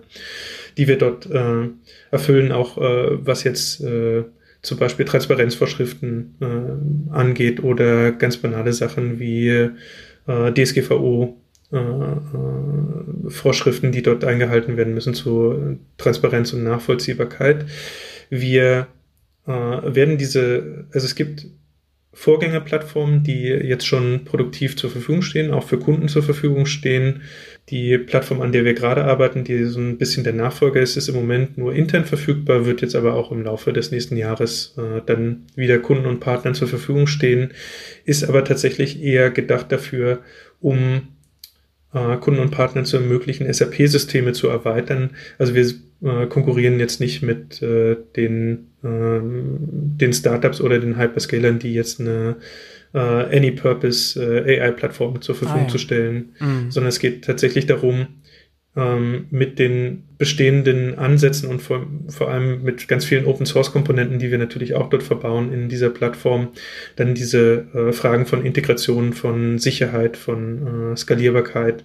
die 0.77 0.89
wir 0.89 0.99
dort 0.99 1.31
äh, 1.31 1.69
erfüllen, 2.11 2.53
auch 2.53 2.77
äh, 2.77 3.27
was 3.27 3.45
jetzt 3.45 3.83
äh, 3.83 4.25
zum 4.61 4.79
Beispiel 4.79 5.07
Transparenzvorschriften 5.07 6.35
äh, 6.41 7.15
angeht 7.15 7.63
oder 7.63 8.13
ganz 8.13 8.37
banale 8.37 8.73
Sachen 8.73 9.19
wie 9.19 9.49
äh, 9.49 10.53
DSGVO. 10.53 11.41
Äh, 11.71 11.77
äh, 11.77 13.31
Vorschriften, 13.31 13.93
die 13.93 14.01
dort 14.01 14.25
eingehalten 14.25 14.79
werden 14.79 14.95
müssen 14.95 15.13
zu 15.13 15.79
Transparenz 15.99 16.55
und 16.55 16.65
Nachvollziehbarkeit. 16.65 17.67
Wir 18.31 18.87
äh, 19.47 19.51
werden 19.51 20.17
diese, 20.17 20.87
also 20.93 21.05
es 21.05 21.15
gibt 21.15 21.47
Vorgängerplattformen, 22.15 23.23
die 23.23 23.43
jetzt 23.43 23.87
schon 23.87 24.25
produktiv 24.25 24.77
zur 24.79 24.89
Verfügung 24.91 25.21
stehen, 25.21 25.53
auch 25.53 25.63
für 25.63 25.79
Kunden 25.79 26.09
zur 26.09 26.23
Verfügung 26.23 26.65
stehen. 26.65 27.21
Die 27.69 27.99
Plattform, 27.99 28.41
an 28.41 28.51
der 28.51 28.65
wir 28.65 28.73
gerade 28.73 29.05
arbeiten, 29.05 29.45
die 29.45 29.65
so 29.65 29.79
ein 29.79 29.99
bisschen 29.99 30.25
der 30.25 30.33
Nachfolger 30.33 30.81
ist, 30.81 30.97
ist 30.97 31.09
im 31.09 31.17
Moment 31.17 31.59
nur 31.59 31.75
intern 31.75 32.07
verfügbar, 32.07 32.65
wird 32.65 32.81
jetzt 32.81 32.97
aber 32.97 33.13
auch 33.13 33.31
im 33.31 33.43
Laufe 33.43 33.75
des 33.75 33.91
nächsten 33.91 34.17
Jahres 34.17 34.75
äh, 34.79 35.03
dann 35.05 35.45
wieder 35.55 35.79
Kunden 35.79 36.07
und 36.07 36.21
Partnern 36.21 36.55
zur 36.55 36.67
Verfügung 36.67 37.07
stehen, 37.07 37.53
ist 38.07 38.25
aber 38.25 38.43
tatsächlich 38.43 39.03
eher 39.03 39.31
gedacht 39.31 39.71
dafür, 39.71 40.21
um 40.61 41.09
äh, 41.95 42.17
Kunden 42.17 42.41
und 42.41 42.51
Partnern 42.51 42.85
zu 42.85 42.97
ermöglichen, 42.97 43.53
SAP-Systeme 43.53 44.33
zu 44.33 44.49
erweitern. 44.49 45.11
Also 45.39 45.55
wir 45.55 45.67
äh, 46.03 46.27
konkurrieren 46.27 46.79
jetzt 46.79 47.01
nicht 47.01 47.23
mit 47.23 47.63
äh, 47.63 47.97
den, 48.17 48.69
äh, 48.83 49.21
den 49.21 50.13
Startups 50.13 50.61
oder 50.61 50.79
den 50.79 50.99
Hyperscalern, 50.99 51.59
die 51.59 51.75
jetzt 51.75 52.01
eine 52.01 52.37
äh, 52.95 52.99
Any-Purpose 52.99 54.21
AI-Plattform 54.47 55.21
zur 55.21 55.35
Verfügung 55.35 55.63
ah, 55.63 55.67
ja. 55.67 55.71
zu 55.71 55.79
stellen, 55.79 56.35
mhm. 56.41 56.71
sondern 56.71 56.89
es 56.89 56.99
geht 56.99 57.25
tatsächlich 57.25 57.67
darum, 57.67 58.07
ähm, 58.79 59.27
mit 59.31 59.59
den 59.59 60.05
bestehenden 60.19 60.97
Ansätzen 60.97 61.51
und 61.51 61.61
vor, 61.61 61.87
vor 62.09 62.31
allem 62.31 62.63
mit 62.63 62.87
ganz 62.87 63.05
vielen 63.05 63.27
Open 63.27 63.45
Source 63.45 63.73
Komponenten, 63.73 64.21
die 64.21 64.31
wir 64.31 64.39
natürlich 64.39 64.75
auch 64.75 64.89
dort 64.89 65.03
verbauen 65.03 65.53
in 65.53 65.69
dieser 65.69 65.91
Plattform, 65.91 66.49
dann 66.95 67.15
diese 67.15 67.67
äh, 67.75 67.93
Fragen 67.93 68.25
von 68.25 68.47
Integration, 68.47 69.13
von 69.13 69.59
Sicherheit, 69.59 70.17
von 70.17 70.93
äh, 70.93 70.97
Skalierbarkeit, 70.97 71.83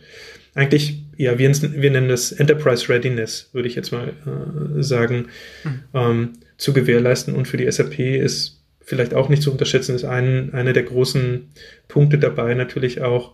eigentlich, 0.55 1.01
ja, 1.17 1.39
wir, 1.39 1.49
wir, 1.49 1.91
nennen 1.91 2.09
das 2.09 2.31
Enterprise 2.31 2.87
Readiness, 2.87 3.49
würde 3.53 3.67
ich 3.67 3.73
jetzt 3.73 3.91
mal 3.91 4.09
äh, 4.09 4.83
sagen, 4.83 5.29
mhm. 5.63 5.79
ähm, 5.95 6.29
zu 6.57 6.73
gewährleisten. 6.73 7.33
Und 7.33 7.47
für 7.47 7.57
die 7.57 7.71
SAP 7.71 7.97
ist 7.97 8.61
vielleicht 8.81 9.15
auch 9.15 9.29
nicht 9.29 9.41
zu 9.41 9.51
unterschätzen, 9.51 9.95
ist 9.95 10.05
ein, 10.05 10.53
einer 10.53 10.73
der 10.73 10.83
großen 10.83 11.49
Punkte 11.87 12.19
dabei 12.19 12.53
natürlich 12.53 13.01
auch, 13.01 13.31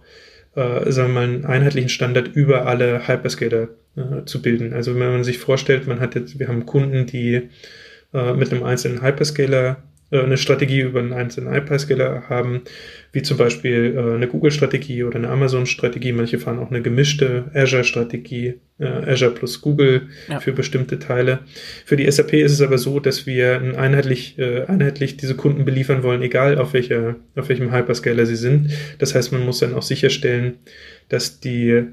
äh, 0.55 0.91
sagen 0.91 1.13
wir 1.13 1.21
mal, 1.21 1.23
einen 1.23 1.45
einheitlichen 1.45 1.89
Standard 1.89 2.29
über 2.29 2.67
alle 2.67 3.07
Hyperscaler 3.07 3.69
äh, 3.95 4.25
zu 4.25 4.41
bilden. 4.41 4.73
Also 4.73 4.95
wenn 4.95 5.11
man 5.11 5.23
sich 5.23 5.39
vorstellt, 5.39 5.87
man 5.87 5.99
hat 5.99 6.15
jetzt, 6.15 6.39
wir 6.39 6.47
haben 6.47 6.65
Kunden, 6.65 7.05
die 7.05 7.49
äh, 8.13 8.33
mit 8.33 8.51
einem 8.51 8.63
einzelnen 8.63 9.01
Hyperscaler 9.01 9.83
eine 10.11 10.37
Strategie 10.37 10.81
über 10.81 10.99
einen 10.99 11.13
einzelnen 11.13 11.53
Hyperscaler 11.53 12.23
haben, 12.29 12.61
wie 13.11 13.21
zum 13.21 13.37
Beispiel 13.37 13.95
äh, 13.95 14.15
eine 14.15 14.27
Google-Strategie 14.27 15.03
oder 15.03 15.17
eine 15.17 15.29
Amazon-Strategie. 15.29 16.13
Manche 16.13 16.39
fahren 16.39 16.59
auch 16.59 16.69
eine 16.69 16.81
gemischte 16.81 17.45
Azure-Strategie, 17.53 18.55
äh, 18.79 18.85
Azure 18.85 19.31
plus 19.31 19.61
Google 19.61 20.03
ja. 20.27 20.39
für 20.39 20.51
bestimmte 20.51 20.99
Teile. 20.99 21.39
Für 21.85 21.95
die 21.95 22.09
SAP 22.09 22.33
ist 22.33 22.53
es 22.53 22.61
aber 22.61 22.77
so, 22.77 22.99
dass 22.99 23.27
wir 23.27 23.61
einheitlich, 23.77 24.37
äh, 24.39 24.65
einheitlich 24.65 25.17
diese 25.17 25.35
Kunden 25.35 25.65
beliefern 25.65 26.01
wollen, 26.01 26.21
egal 26.21 26.57
auf, 26.57 26.73
welcher, 26.73 27.15
auf 27.35 27.49
welchem 27.49 27.71
Hyperscaler 27.71 28.25
sie 28.25 28.35
sind. 28.35 28.71
Das 28.97 29.13
heißt, 29.13 29.31
man 29.31 29.45
muss 29.45 29.59
dann 29.59 29.75
auch 29.75 29.83
sicherstellen, 29.83 30.55
dass 31.09 31.39
die 31.39 31.83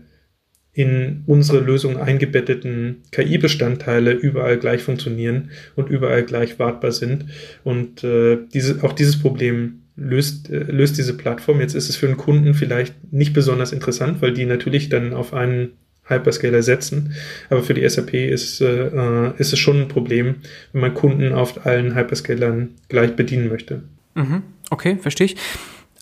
in 0.77 1.22
unsere 1.27 1.61
Lösung 1.61 1.97
eingebetteten 1.97 2.99
KI-Bestandteile 3.11 4.12
überall 4.12 4.59
gleich 4.59 4.83
funktionieren 4.83 5.51
und 5.74 5.89
überall 5.89 6.22
gleich 6.22 6.59
wartbar 6.59 6.93
sind. 6.93 7.24
Und 7.64 8.05
äh, 8.05 8.37
diese, 8.53 8.85
auch 8.85 8.93
dieses 8.93 9.18
Problem 9.18 9.81
löst, 9.97 10.51
äh, 10.51 10.59
löst 10.64 10.99
diese 10.99 11.16
Plattform. 11.16 11.61
Jetzt 11.61 11.74
ist 11.74 11.89
es 11.89 11.97
für 11.97 12.07
einen 12.07 12.18
Kunden 12.18 12.53
vielleicht 12.53 12.95
nicht 13.11 13.33
besonders 13.33 13.72
interessant, 13.72 14.20
weil 14.20 14.35
die 14.35 14.45
natürlich 14.45 14.91
dann 14.91 15.14
auf 15.14 15.33
einen 15.33 15.70
Hyperscaler 16.05 16.62
setzen. 16.62 17.14
Aber 17.49 17.62
für 17.62 17.72
die 17.72 17.89
SAP 17.89 18.12
ist, 18.12 18.61
äh, 18.61 19.31
ist 19.39 19.55
es 19.55 19.59
schon 19.59 19.81
ein 19.81 19.89
Problem, 19.89 20.37
wenn 20.72 20.83
man 20.83 20.93
Kunden 20.93 21.33
auf 21.33 21.64
allen 21.64 21.95
Hyperscalern 21.95 22.74
gleich 22.91 23.16
bedienen 23.16 23.49
möchte. 23.49 23.83
Mhm. 24.14 24.43
Okay, 24.68 24.99
verstehe 25.01 25.29
ich. 25.29 25.37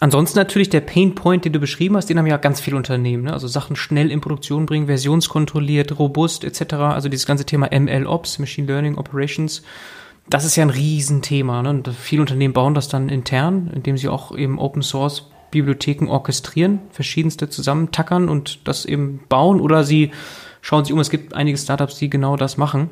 Ansonsten 0.00 0.38
natürlich 0.38 0.70
der 0.70 0.80
Pain 0.80 1.14
Point, 1.14 1.44
den 1.44 1.52
du 1.52 1.60
beschrieben 1.60 1.96
hast, 1.96 2.10
den 2.10 2.18
haben 2.18 2.26
ja 2.26 2.36
ganz 2.36 2.60
viele 2.60 2.76
Unternehmen. 2.76 3.24
Ne? 3.24 3.32
Also 3.32 3.46
Sachen 3.46 3.76
schnell 3.76 4.10
in 4.10 4.20
Produktion 4.20 4.66
bringen, 4.66 4.86
versionskontrolliert, 4.86 5.98
robust 5.98 6.44
etc. 6.44 6.74
Also 6.74 7.08
dieses 7.08 7.26
ganze 7.26 7.44
Thema 7.44 7.68
ML 7.72 8.06
Ops, 8.06 8.38
Machine 8.38 8.66
Learning 8.66 8.98
Operations, 8.98 9.62
das 10.28 10.44
ist 10.44 10.56
ja 10.56 10.64
ein 10.64 10.70
Riesenthema. 10.70 11.62
Ne? 11.62 11.70
Und 11.70 11.88
viele 11.88 12.22
Unternehmen 12.22 12.54
bauen 12.54 12.74
das 12.74 12.88
dann 12.88 13.08
intern, 13.08 13.70
indem 13.72 13.96
sie 13.96 14.08
auch 14.08 14.36
eben 14.36 14.58
Open 14.58 14.82
Source 14.82 15.30
Bibliotheken 15.50 16.08
orchestrieren, 16.08 16.80
verschiedenste 16.90 17.48
zusammentackern 17.48 18.28
und 18.28 18.66
das 18.66 18.84
eben 18.84 19.20
bauen 19.28 19.60
oder 19.60 19.84
sie 19.84 20.10
schauen 20.60 20.84
sich 20.84 20.92
um. 20.92 20.98
Es 20.98 21.10
gibt 21.10 21.34
einige 21.34 21.56
Startups, 21.56 21.98
die 21.98 22.10
genau 22.10 22.36
das 22.36 22.56
machen. 22.56 22.90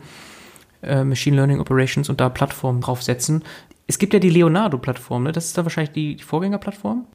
Äh, 0.81 1.03
Machine 1.03 1.35
Learning 1.35 1.59
Operations 1.59 2.09
und 2.09 2.21
da 2.21 2.29
Plattformen 2.29 2.81
draufsetzen. 2.81 3.43
Es 3.93 3.99
gibt 3.99 4.15
ja 4.15 4.21
die 4.21 4.31
Leonardo-Plattform, 4.31 5.25
ne? 5.25 5.33
das 5.33 5.45
ist 5.45 5.59
da 5.59 5.65
wahrscheinlich 5.67 5.93
die, 5.93 6.17
die 6.17 6.23
Vorgängerplattform? 6.23 7.09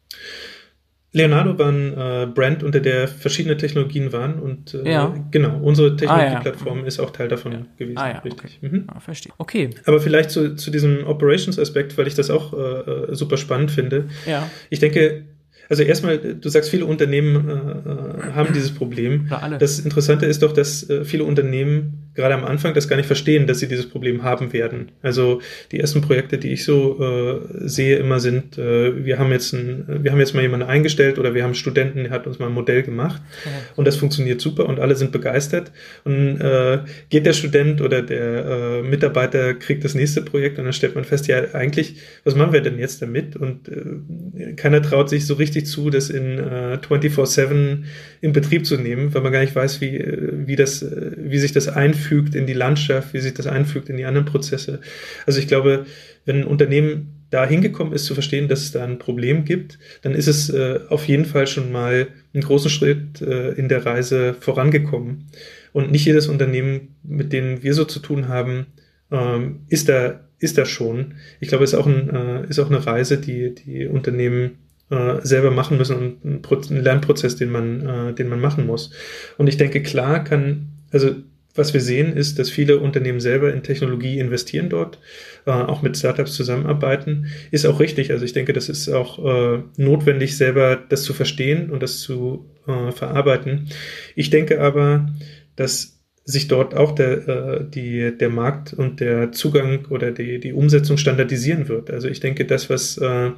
Leonardo 1.12 1.58
war 1.58 1.70
ein 1.70 1.94
äh, 1.98 2.28
Brand, 2.32 2.62
unter 2.62 2.80
der 2.80 3.08
verschiedene 3.08 3.58
Technologien 3.58 4.14
waren 4.14 4.38
und 4.38 4.76
äh, 4.76 4.92
ja. 4.92 5.16
genau, 5.32 5.58
unsere 5.58 5.96
Technologieplattform 5.96 6.78
ah, 6.78 6.82
ja. 6.82 6.88
ist 6.88 7.00
auch 7.00 7.10
Teil 7.10 7.30
davon 7.30 7.52
ja. 7.52 7.66
gewesen. 7.78 7.98
Ah, 7.98 8.10
ja, 8.10 8.20
richtig. 8.20 8.60
Okay. 8.62 8.70
Mhm. 8.70 8.84
Ah, 8.90 9.00
verstehe. 9.00 9.34
Okay. 9.40 9.72
Aber 9.86 10.00
vielleicht 10.00 10.30
zu, 10.30 10.56
zu 10.56 10.70
diesem 10.70 11.08
Operations-Aspekt, 11.08 11.98
weil 11.98 12.06
ich 12.06 12.14
das 12.14 12.30
auch 12.30 12.54
äh, 12.54 12.58
äh 12.58 13.16
super 13.16 13.38
spannend 13.38 13.72
finde. 13.72 14.10
Ja. 14.28 14.48
Ich 14.70 14.78
denke, 14.78 15.26
also 15.70 15.82
erstmal, 15.82 16.20
du 16.20 16.48
sagst, 16.48 16.70
viele 16.70 16.86
Unternehmen 16.86 17.50
äh, 17.50 18.30
äh 18.30 18.34
haben 18.34 18.54
dieses 18.54 18.72
Problem. 18.72 19.32
Das 19.58 19.80
Interessante 19.80 20.28
ist 20.28 20.44
doch, 20.44 20.54
dass 20.54 20.86
viele 21.06 21.24
Unternehmen 21.24 22.07
gerade 22.18 22.34
am 22.34 22.44
Anfang 22.44 22.74
das 22.74 22.88
gar 22.88 22.96
nicht 22.96 23.06
verstehen, 23.06 23.46
dass 23.46 23.60
sie 23.60 23.68
dieses 23.68 23.88
Problem 23.88 24.24
haben 24.24 24.52
werden. 24.52 24.92
Also 25.04 25.40
die 25.72 25.80
ersten 25.80 26.02
Projekte, 26.02 26.40
die 26.40 26.52
ich 26.52 26.66
so 26.66 27.00
äh, 27.00 27.68
sehe, 27.68 27.98
immer 27.98 28.20
sind, 28.20 28.58
äh, 28.58 29.06
wir 29.06 29.20
haben 29.20 29.32
jetzt 29.32 29.54
ein, 29.54 29.86
wir 30.04 30.12
haben 30.12 30.20
jetzt 30.20 30.34
mal 30.34 30.42
jemanden 30.42 30.66
eingestellt 30.66 31.20
oder 31.20 31.36
wir 31.36 31.44
haben 31.44 31.50
einen 31.50 31.56
Studenten, 31.56 32.04
der 32.04 32.12
hat 32.12 32.26
uns 32.26 32.40
mal 32.40 32.48
ein 32.48 32.54
Modell 32.54 32.82
gemacht 32.82 33.22
ja. 33.46 33.52
und 33.76 33.86
das 33.86 33.98
funktioniert 33.98 34.42
super 34.42 34.66
und 34.66 34.80
alle 34.80 34.96
sind 34.96 35.12
begeistert. 35.12 35.72
Und 36.06 36.42
äh, 36.42 36.80
geht 37.10 37.28
der 37.28 37.34
Student 37.34 37.82
oder 37.82 38.02
der 38.02 38.46
äh, 38.46 38.82
Mitarbeiter 38.82 39.54
kriegt 39.54 39.86
das 39.86 39.94
nächste 39.94 40.24
Projekt 40.24 40.58
und 40.58 40.66
dann 40.66 40.74
stellt 40.74 40.96
man 40.96 41.04
fest, 41.04 41.28
ja 41.28 41.54
eigentlich, 41.54 41.98
was 42.24 42.34
machen 42.34 42.52
wir 42.52 42.62
denn 42.62 42.80
jetzt 42.80 43.00
damit? 43.04 43.36
Und 43.36 43.70
äh, 43.70 44.54
keiner 44.54 44.82
traut 44.82 45.10
sich 45.10 45.28
so 45.28 45.36
richtig 45.36 45.68
zu, 45.68 45.92
das 45.92 46.10
in 46.10 46.40
äh, 46.40 46.80
24-7 46.82 47.84
in 48.22 48.34
Betrieb 48.34 48.66
zu 48.66 48.76
nehmen, 48.78 49.14
weil 49.14 49.22
man 49.22 49.32
gar 49.32 49.42
nicht 49.42 49.56
weiß, 49.56 49.82
wie, 49.82 49.98
äh, 49.98 50.48
wie 50.48 50.56
das, 50.56 50.82
äh, 50.82 51.12
wie 51.16 51.38
sich 51.38 51.52
das 51.52 51.68
einführt 51.68 52.07
einfügt 52.08 52.36
in 52.36 52.46
die 52.46 52.54
Landschaft, 52.54 53.14
wie 53.14 53.20
sich 53.20 53.34
das 53.34 53.48
einfügt 53.48 53.90
in 53.90 53.98
die 53.98 54.06
anderen 54.06 54.26
Prozesse. 54.26 54.80
Also 55.26 55.40
ich 55.40 55.48
glaube, 55.48 55.86
wenn 56.26 56.42
ein 56.42 56.48
Unternehmen 56.48 57.14
da 57.30 57.46
hingekommen 57.46 57.94
ist 57.94 58.06
zu 58.06 58.14
verstehen, 58.14 58.48
dass 58.48 58.62
es 58.62 58.72
da 58.72 58.86
ein 58.86 59.00
Problem 59.00 59.44
gibt, 59.44 59.80
dann 60.02 60.14
ist 60.14 60.28
es 60.28 60.50
äh, 60.50 60.80
auf 60.88 61.08
jeden 61.08 61.26
Fall 61.26 61.46
schon 61.46 61.72
mal 61.72 62.08
einen 62.34 62.44
großen 62.44 62.70
Schritt 62.70 63.22
äh, 63.22 63.52
in 63.52 63.68
der 63.68 63.86
Reise 63.86 64.34
vorangekommen. 64.34 65.26
Und 65.74 65.92
nicht 65.92 66.06
jedes 66.06 66.28
Unternehmen, 66.28 66.96
mit 67.04 67.34
dem 67.34 67.64
wir 67.64 67.74
so 67.74 67.84
zu 67.84 68.00
tun 68.00 68.30
haben, 68.30 68.68
ähm, 69.12 69.62
ist 69.68 69.90
da 69.90 70.22
ist 70.40 70.58
da 70.58 70.66
schon. 70.66 71.16
Ich 71.40 71.48
glaube, 71.48 71.64
es 71.64 71.74
ist 71.74 71.80
auch, 71.80 71.88
ein, 71.88 72.10
äh, 72.10 72.48
ist 72.48 72.60
auch 72.60 72.70
eine 72.70 72.86
Reise, 72.86 73.18
die 73.18 73.56
die 73.56 73.88
Unternehmen 73.88 74.60
äh, 74.92 75.16
selber 75.24 75.50
machen 75.50 75.78
müssen 75.78 75.98
und 75.98 76.26
ein, 76.26 76.42
Pro 76.44 76.56
ein 76.56 76.84
Lernprozess, 76.84 77.36
den 77.36 77.50
man, 77.50 77.82
äh, 77.82 78.14
den 78.14 78.30
man 78.30 78.40
machen 78.40 78.68
muss. 78.68 78.92
Und 79.38 79.48
ich 79.48 79.58
denke, 79.58 79.82
klar 79.82 80.24
kann, 80.24 80.68
also 80.92 81.16
was 81.58 81.74
wir 81.74 81.82
sehen, 81.82 82.16
ist, 82.16 82.40
dass 82.40 82.50
viele 82.50 82.80
Unternehmen 82.80 83.20
selber 83.20 83.54
in 83.54 83.64
Technologie 83.64 84.20
investieren 84.20 84.70
dort, 84.70 85.00
äh, 85.46 85.52
auch 85.52 85.82
mit 85.82 85.98
Startups 85.98 86.34
zusammenarbeiten. 86.34 87.28
Ist 87.52 87.66
auch 87.66 87.80
richtig. 87.80 88.12
Also 88.12 88.26
ich 88.26 88.34
denke, 88.34 88.54
das 88.54 88.70
ist 88.70 88.90
auch 88.90 89.24
äh, 89.24 89.64
notwendig, 89.78 90.38
selber 90.38 90.76
das 90.76 91.04
zu 91.04 91.14
verstehen 91.14 91.70
und 91.70 91.84
das 91.84 92.00
zu 92.00 92.46
äh, 92.68 92.92
verarbeiten. 92.92 93.70
Ich 94.16 94.30
denke 94.30 94.62
aber, 94.62 95.10
dass 95.56 95.98
sich 96.28 96.50
dort 96.50 96.76
auch 96.76 96.94
der, 96.94 97.28
äh, 97.28 97.66
die, 97.70 98.16
der 98.18 98.30
Markt 98.30 98.74
und 98.74 99.00
der 99.00 99.32
Zugang 99.32 99.86
oder 99.86 100.12
die, 100.12 100.40
die 100.42 100.52
Umsetzung 100.52 100.98
standardisieren 100.98 101.70
wird. 101.70 101.90
Also 101.90 102.10
ich 102.10 102.20
denke, 102.20 102.46
das, 102.46 102.70
was, 102.70 102.98
äh, 102.98 103.32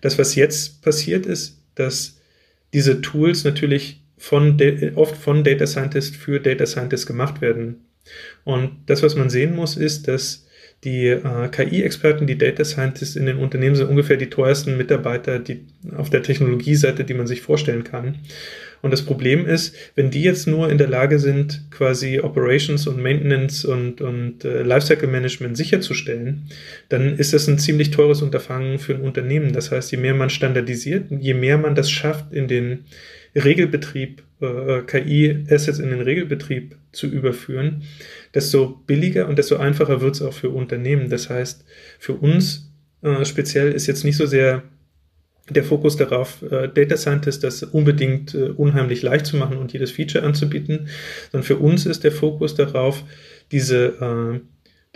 das, 0.00 0.18
was 0.18 0.36
jetzt 0.36 0.80
passiert 0.82 1.26
ist, 1.26 1.60
dass 1.74 2.20
diese 2.72 3.00
Tools 3.00 3.42
natürlich 3.42 4.00
von 4.18 4.60
oft 4.96 5.16
von 5.16 5.44
Data 5.44 5.66
Scientist 5.66 6.16
für 6.16 6.40
Data 6.40 6.66
Scientist 6.66 7.06
gemacht 7.06 7.40
werden. 7.40 7.86
Und 8.44 8.70
das, 8.86 9.02
was 9.02 9.14
man 9.14 9.30
sehen 9.30 9.54
muss, 9.54 9.76
ist, 9.76 10.08
dass 10.08 10.46
die 10.84 11.08
äh, 11.08 11.48
KI-Experten, 11.50 12.26
die 12.26 12.38
Data 12.38 12.64
Scientists 12.64 13.16
in 13.16 13.26
den 13.26 13.38
Unternehmen 13.38 13.74
sind 13.74 13.88
ungefähr 13.88 14.16
die 14.16 14.30
teuersten 14.30 14.76
Mitarbeiter 14.76 15.38
die, 15.40 15.66
auf 15.96 16.08
der 16.08 16.22
Technologieseite, 16.22 17.04
die 17.04 17.14
man 17.14 17.26
sich 17.26 17.42
vorstellen 17.42 17.82
kann. 17.82 18.18
Und 18.80 18.92
das 18.92 19.02
Problem 19.02 19.44
ist, 19.44 19.74
wenn 19.96 20.12
die 20.12 20.22
jetzt 20.22 20.46
nur 20.46 20.70
in 20.70 20.78
der 20.78 20.86
Lage 20.86 21.18
sind, 21.18 21.62
quasi 21.72 22.20
Operations 22.20 22.86
und 22.86 23.02
Maintenance 23.02 23.64
und, 23.64 24.00
und 24.00 24.44
äh, 24.44 24.62
Lifecycle 24.62 25.08
Management 25.08 25.56
sicherzustellen, 25.56 26.48
dann 26.88 27.16
ist 27.16 27.32
das 27.32 27.48
ein 27.48 27.58
ziemlich 27.58 27.90
teures 27.90 28.22
Unterfangen 28.22 28.78
für 28.78 28.94
ein 28.94 29.00
Unternehmen. 29.00 29.52
Das 29.52 29.72
heißt, 29.72 29.90
je 29.90 29.98
mehr 29.98 30.14
man 30.14 30.30
standardisiert, 30.30 31.06
je 31.10 31.34
mehr 31.34 31.58
man 31.58 31.74
das 31.74 31.90
schafft, 31.90 32.32
in 32.32 32.46
den 32.46 32.84
Regelbetrieb, 33.34 34.22
äh, 34.40 34.82
KI-Assets 34.82 35.78
in 35.78 35.90
den 35.90 36.00
Regelbetrieb 36.00 36.76
zu 36.92 37.06
überführen, 37.06 37.82
desto 38.34 38.66
billiger 38.86 39.28
und 39.28 39.38
desto 39.38 39.56
einfacher 39.56 40.00
wird 40.00 40.16
es 40.16 40.22
auch 40.22 40.32
für 40.32 40.50
Unternehmen. 40.50 41.10
Das 41.10 41.30
heißt, 41.30 41.64
für 41.98 42.14
uns 42.14 42.72
äh, 43.02 43.24
speziell 43.24 43.72
ist 43.72 43.86
jetzt 43.86 44.04
nicht 44.04 44.16
so 44.16 44.26
sehr 44.26 44.62
der 45.50 45.64
Fokus 45.64 45.96
darauf, 45.96 46.42
äh, 46.42 46.68
Data 46.68 46.96
Scientist 46.96 47.42
das 47.44 47.62
unbedingt 47.62 48.34
äh, 48.34 48.50
unheimlich 48.50 49.02
leicht 49.02 49.26
zu 49.26 49.36
machen 49.36 49.56
und 49.56 49.72
jedes 49.72 49.90
Feature 49.90 50.24
anzubieten, 50.24 50.88
sondern 51.32 51.46
für 51.46 51.56
uns 51.56 51.86
ist 51.86 52.04
der 52.04 52.12
Fokus 52.12 52.54
darauf, 52.54 53.04
diese, 53.50 53.86
äh, 54.00 54.40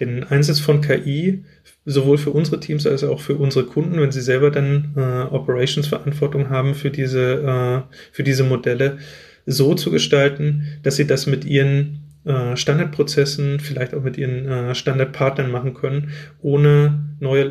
den 0.00 0.24
Einsatz 0.24 0.60
von 0.60 0.80
KI 0.80 1.44
sowohl 1.84 2.18
für 2.18 2.30
unsere 2.30 2.60
Teams 2.60 2.86
als 2.86 3.04
auch 3.04 3.20
für 3.20 3.36
unsere 3.36 3.64
Kunden, 3.66 4.00
wenn 4.00 4.12
sie 4.12 4.20
selber 4.20 4.50
dann 4.50 4.92
äh, 4.96 5.34
Operations-Verantwortung 5.34 6.48
haben 6.50 6.74
für 6.74 6.90
diese, 6.90 7.42
äh, 7.42 7.94
für 8.12 8.22
diese 8.22 8.44
Modelle, 8.44 8.98
so 9.46 9.74
zu 9.74 9.90
gestalten, 9.90 10.78
dass 10.82 10.96
sie 10.96 11.06
das 11.06 11.26
mit 11.26 11.44
ihren 11.44 12.02
äh, 12.24 12.56
Standardprozessen, 12.56 13.58
vielleicht 13.58 13.94
auch 13.94 14.02
mit 14.02 14.16
ihren 14.16 14.46
äh, 14.46 14.74
Standardpartnern 14.76 15.50
machen 15.50 15.74
können, 15.74 16.10
ohne 16.40 17.00
neue, 17.18 17.46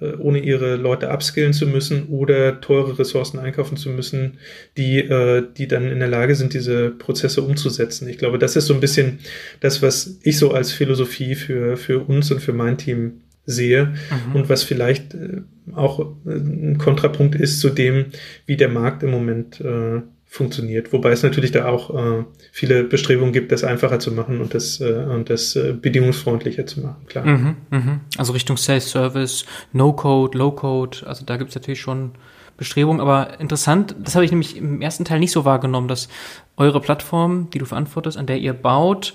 äh, 0.00 0.16
ohne 0.18 0.40
ihre 0.40 0.74
Leute 0.74 1.10
upskillen 1.10 1.52
zu 1.52 1.68
müssen 1.68 2.08
oder 2.08 2.60
teure 2.60 2.98
Ressourcen 2.98 3.38
einkaufen 3.38 3.76
zu 3.76 3.90
müssen, 3.90 4.38
die, 4.76 4.98
äh, 4.98 5.44
die 5.56 5.68
dann 5.68 5.92
in 5.92 6.00
der 6.00 6.08
Lage 6.08 6.34
sind, 6.34 6.54
diese 6.54 6.90
Prozesse 6.90 7.42
umzusetzen. 7.42 8.08
Ich 8.08 8.18
glaube, 8.18 8.38
das 8.38 8.56
ist 8.56 8.66
so 8.66 8.74
ein 8.74 8.80
bisschen 8.80 9.20
das, 9.60 9.80
was 9.80 10.18
ich 10.24 10.38
so 10.38 10.50
als 10.50 10.72
Philosophie 10.72 11.36
für, 11.36 11.76
für 11.76 12.00
uns 12.00 12.32
und 12.32 12.40
für 12.40 12.52
mein 12.52 12.78
Team 12.78 13.20
sehe 13.50 13.86
mhm. 13.86 14.36
und 14.36 14.48
was 14.48 14.62
vielleicht 14.62 15.14
äh, 15.14 15.42
auch 15.74 16.00
äh, 16.00 16.30
ein 16.30 16.78
Kontrapunkt 16.78 17.34
ist 17.34 17.60
zu 17.60 17.70
dem, 17.70 18.06
wie 18.46 18.56
der 18.56 18.68
Markt 18.68 19.02
im 19.02 19.10
Moment 19.10 19.60
äh, 19.60 20.02
funktioniert. 20.30 20.92
Wobei 20.92 21.10
es 21.10 21.24
natürlich 21.24 21.50
da 21.50 21.66
auch 21.66 21.90
äh, 21.90 22.24
viele 22.52 22.84
Bestrebungen 22.84 23.32
gibt, 23.32 23.50
das 23.50 23.64
einfacher 23.64 23.98
zu 23.98 24.12
machen 24.12 24.40
und 24.40 24.54
das, 24.54 24.80
äh, 24.80 24.84
und 24.84 25.28
das 25.28 25.56
äh, 25.56 25.72
bedingungsfreundlicher 25.72 26.66
zu 26.66 26.82
machen, 26.82 27.04
klar. 27.08 27.26
Mhm, 27.26 27.56
mh. 27.70 28.00
Also 28.16 28.32
Richtung 28.32 28.56
Self-Service, 28.56 29.44
No-Code, 29.72 30.38
Low-Code, 30.38 30.98
also 31.04 31.24
da 31.24 31.36
gibt 31.36 31.50
es 31.50 31.56
natürlich 31.56 31.80
schon 31.80 32.12
Bestrebungen, 32.56 33.00
aber 33.00 33.40
interessant, 33.40 33.96
das 33.98 34.14
habe 34.14 34.24
ich 34.24 34.30
nämlich 34.30 34.56
im 34.56 34.80
ersten 34.80 35.04
Teil 35.04 35.18
nicht 35.18 35.32
so 35.32 35.44
wahrgenommen, 35.44 35.88
dass 35.88 36.08
eure 36.56 36.80
Plattform, 36.80 37.48
die 37.50 37.58
du 37.58 37.64
verantwortest, 37.64 38.16
an 38.16 38.26
der 38.26 38.38
ihr 38.38 38.52
baut, 38.52 39.14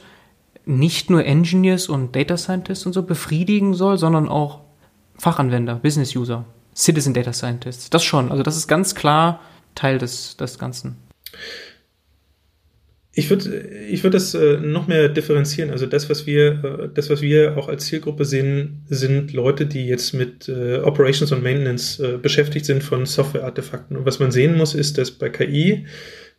nicht 0.65 1.09
nur 1.09 1.25
Engineers 1.25 1.87
und 1.87 2.15
Data 2.15 2.37
Scientists 2.37 2.85
und 2.85 2.93
so 2.93 3.03
befriedigen 3.03 3.73
soll, 3.73 3.97
sondern 3.97 4.27
auch 4.27 4.61
Fachanwender, 5.17 5.75
Business 5.75 6.15
User, 6.15 6.45
Citizen 6.75 7.13
Data 7.13 7.33
Scientists. 7.33 7.89
Das 7.89 8.03
schon, 8.03 8.31
also 8.31 8.43
das 8.43 8.57
ist 8.57 8.67
ganz 8.67 8.95
klar 8.95 9.41
Teil 9.75 9.97
des, 9.97 10.37
des 10.37 10.57
Ganzen. 10.59 10.97
Ich 13.17 13.29
würde 13.29 13.65
ich 13.89 14.03
würd 14.03 14.13
das 14.13 14.33
äh, 14.33 14.57
noch 14.57 14.87
mehr 14.87 15.07
differenzieren. 15.07 15.69
Also 15.69 15.85
das, 15.85 16.09
was 16.09 16.25
wir, 16.25 16.63
äh, 16.63 16.89
das, 16.93 17.09
was 17.09 17.21
wir 17.21 17.57
auch 17.57 17.69
als 17.69 17.85
Zielgruppe 17.85 18.25
sehen, 18.25 18.83
sind 18.89 19.31
Leute, 19.31 19.65
die 19.65 19.87
jetzt 19.87 20.13
mit 20.13 20.49
äh, 20.49 20.79
Operations 20.79 21.31
und 21.31 21.41
Maintenance 21.41 21.97
äh, 21.99 22.17
beschäftigt 22.17 22.65
sind 22.65 22.83
von 22.83 23.05
Software-Artefakten. 23.05 23.95
Und 23.95 24.05
was 24.05 24.19
man 24.19 24.31
sehen 24.31 24.57
muss, 24.57 24.75
ist, 24.75 24.97
dass 24.97 25.11
bei 25.11 25.29
KI 25.29 25.85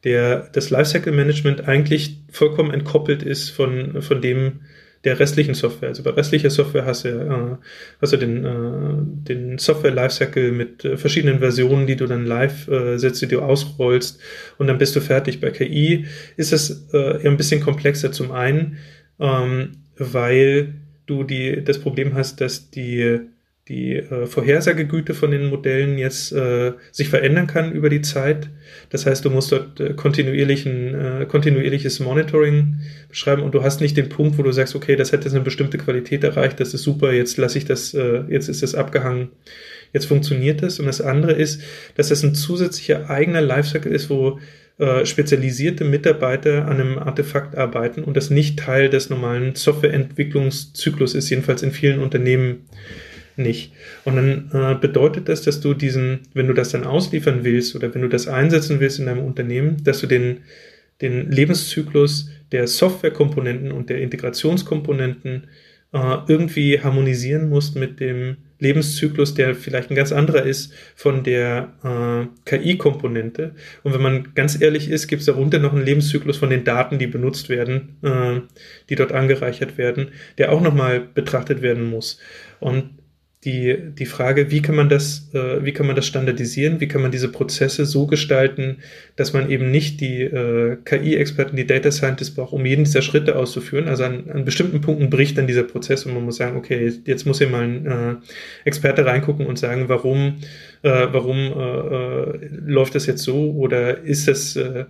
der, 0.06 0.48
das 0.52 0.70
Lifecycle 0.70 1.12
Management 1.12 1.66
eigentlich 1.66 2.20
vollkommen 2.30 2.72
entkoppelt 2.72 3.24
ist 3.24 3.50
von, 3.50 4.00
von 4.00 4.20
dem, 4.20 4.60
der 5.02 5.18
restlichen 5.18 5.54
Software. 5.54 5.88
Also 5.88 6.04
bei 6.04 6.10
restlicher 6.10 6.48
Software 6.48 6.84
hast 6.84 7.04
du, 7.04 7.08
äh, 7.08 7.56
hast 8.00 8.12
du 8.12 8.16
den, 8.16 8.44
äh, 8.44 9.28
den 9.28 9.58
Software-Lifecycle 9.58 10.52
mit 10.52 10.84
äh, 10.84 10.96
verschiedenen 10.96 11.40
Versionen, 11.40 11.88
die 11.88 11.96
du 11.96 12.06
dann 12.06 12.24
live 12.24 12.68
äh, 12.68 12.98
setzt, 12.98 13.20
die 13.20 13.26
du 13.26 13.40
ausrollst 13.40 14.20
und 14.58 14.68
dann 14.68 14.78
bist 14.78 14.94
du 14.94 15.00
fertig. 15.00 15.40
Bei 15.40 15.50
KI 15.50 16.06
ist 16.36 16.52
es 16.52 16.88
äh, 16.92 17.24
eher 17.24 17.30
ein 17.32 17.36
bisschen 17.36 17.60
komplexer 17.60 18.12
zum 18.12 18.30
einen, 18.30 18.76
ähm, 19.18 19.72
weil 19.98 20.74
du 21.06 21.24
die, 21.24 21.64
das 21.64 21.80
Problem 21.80 22.14
hast, 22.14 22.40
dass 22.40 22.70
die 22.70 23.22
die 23.68 23.96
äh, 23.96 24.26
Vorhersagegüte 24.26 25.12
von 25.12 25.32
den 25.32 25.46
Modellen 25.46 25.98
jetzt 25.98 26.30
äh, 26.32 26.72
sich 26.92 27.08
verändern 27.08 27.48
kann 27.48 27.72
über 27.72 27.88
die 27.88 28.00
Zeit. 28.00 28.48
Das 28.90 29.06
heißt, 29.06 29.24
du 29.24 29.30
musst 29.30 29.50
dort 29.50 29.80
äh, 29.80 29.94
kontinuierlichen, 29.94 30.94
äh, 30.94 31.26
kontinuierliches 31.26 31.98
Monitoring 31.98 32.76
beschreiben 33.08 33.42
und 33.42 33.54
du 33.54 33.64
hast 33.64 33.80
nicht 33.80 33.96
den 33.96 34.08
Punkt, 34.08 34.38
wo 34.38 34.42
du 34.42 34.52
sagst, 34.52 34.76
okay, 34.76 34.94
das 34.94 35.12
hat 35.12 35.24
jetzt 35.24 35.34
eine 35.34 35.42
bestimmte 35.42 35.78
Qualität 35.78 36.22
erreicht, 36.22 36.60
das 36.60 36.74
ist 36.74 36.84
super, 36.84 37.12
jetzt 37.12 37.38
lasse 37.38 37.58
ich 37.58 37.64
das, 37.64 37.92
äh, 37.92 38.22
jetzt 38.28 38.48
ist 38.48 38.62
das 38.62 38.76
abgehangen, 38.76 39.30
jetzt 39.92 40.06
funktioniert 40.06 40.62
das. 40.62 40.78
Und 40.78 40.86
das 40.86 41.00
andere 41.00 41.32
ist, 41.32 41.60
dass 41.96 42.10
das 42.10 42.22
ein 42.22 42.36
zusätzlicher 42.36 43.10
eigener 43.10 43.40
Lifecycle 43.40 43.90
ist, 43.90 44.10
wo 44.10 44.38
äh, 44.78 45.04
spezialisierte 45.06 45.84
Mitarbeiter 45.84 46.68
an 46.68 46.80
einem 46.80 46.98
Artefakt 46.98 47.56
arbeiten 47.56 48.04
und 48.04 48.16
das 48.16 48.30
nicht 48.30 48.60
Teil 48.60 48.90
des 48.90 49.10
normalen 49.10 49.56
Softwareentwicklungszyklus 49.56 51.14
ist, 51.14 51.30
jedenfalls 51.30 51.62
in 51.62 51.72
vielen 51.72 51.98
Unternehmen 51.98 52.66
nicht. 53.36 53.72
Und 54.04 54.16
dann 54.16 54.50
äh, 54.52 54.74
bedeutet 54.78 55.28
das, 55.28 55.42
dass 55.42 55.60
du 55.60 55.74
diesen, 55.74 56.20
wenn 56.34 56.46
du 56.46 56.54
das 56.54 56.70
dann 56.70 56.84
ausliefern 56.84 57.44
willst 57.44 57.74
oder 57.76 57.94
wenn 57.94 58.02
du 58.02 58.08
das 58.08 58.28
einsetzen 58.28 58.80
willst 58.80 58.98
in 58.98 59.06
deinem 59.06 59.24
Unternehmen, 59.24 59.82
dass 59.84 60.00
du 60.00 60.06
den, 60.06 60.40
den 61.00 61.30
Lebenszyklus 61.30 62.30
der 62.52 62.66
Softwarekomponenten 62.66 63.72
und 63.72 63.90
der 63.90 64.00
Integrationskomponenten 64.00 65.48
äh, 65.92 66.16
irgendwie 66.28 66.80
harmonisieren 66.80 67.48
musst 67.48 67.76
mit 67.76 68.00
dem 68.00 68.38
Lebenszyklus, 68.58 69.34
der 69.34 69.54
vielleicht 69.54 69.90
ein 69.90 69.96
ganz 69.96 70.12
anderer 70.12 70.42
ist 70.42 70.72
von 70.94 71.22
der 71.22 71.72
äh, 71.84 72.26
KI-Komponente. 72.48 73.54
Und 73.82 73.92
wenn 73.92 74.02
man 74.02 74.34
ganz 74.34 74.60
ehrlich 74.60 74.90
ist, 74.90 75.08
gibt 75.08 75.20
es 75.20 75.26
darunter 75.26 75.58
noch 75.58 75.72
einen 75.72 75.84
Lebenszyklus 75.84 76.38
von 76.38 76.50
den 76.50 76.64
Daten, 76.64 76.98
die 76.98 77.06
benutzt 77.06 77.48
werden, 77.48 77.96
äh, 78.02 78.40
die 78.88 78.94
dort 78.94 79.12
angereichert 79.12 79.76
werden, 79.76 80.08
der 80.38 80.52
auch 80.52 80.60
nochmal 80.60 81.00
betrachtet 81.00 81.60
werden 81.60 81.84
muss. 81.84 82.18
Und 82.60 82.90
die, 83.44 83.76
die 83.96 84.06
Frage, 84.06 84.50
wie 84.50 84.62
kann 84.62 84.74
man 84.74 84.88
das, 84.88 85.30
äh, 85.32 85.64
wie 85.64 85.72
kann 85.72 85.86
man 85.86 85.94
das 85.94 86.06
standardisieren, 86.06 86.80
wie 86.80 86.88
kann 86.88 87.02
man 87.02 87.12
diese 87.12 87.28
Prozesse 87.28 87.84
so 87.84 88.06
gestalten, 88.06 88.78
dass 89.14 89.32
man 89.32 89.50
eben 89.50 89.70
nicht 89.70 90.00
die 90.00 90.22
äh, 90.22 90.76
KI-Experten, 90.84 91.54
die 91.54 91.66
Data 91.66 91.92
Scientists 91.92 92.34
braucht, 92.34 92.52
um 92.52 92.66
jeden 92.66 92.84
dieser 92.84 93.02
Schritte 93.02 93.36
auszuführen. 93.36 93.88
Also 93.88 94.04
an, 94.04 94.30
an 94.30 94.44
bestimmten 94.44 94.80
Punkten 94.80 95.10
bricht 95.10 95.38
dann 95.38 95.46
dieser 95.46 95.62
Prozess 95.62 96.06
und 96.06 96.14
man 96.14 96.24
muss 96.24 96.36
sagen, 96.36 96.56
okay, 96.56 96.92
jetzt 97.04 97.26
muss 97.26 97.38
hier 97.38 97.48
mal 97.48 97.62
ein 97.62 97.86
äh, 97.86 98.16
Experte 98.64 99.06
reingucken 99.06 99.46
und 99.46 99.58
sagen, 99.58 99.88
warum, 99.88 100.38
äh, 100.82 101.06
warum 101.12 101.36
äh, 101.36 102.36
äh, 102.36 102.48
läuft 102.66 102.94
das 102.96 103.06
jetzt 103.06 103.22
so 103.22 103.52
oder 103.52 104.02
ist 104.02 104.26
das 104.26 104.56
äh, 104.56 104.86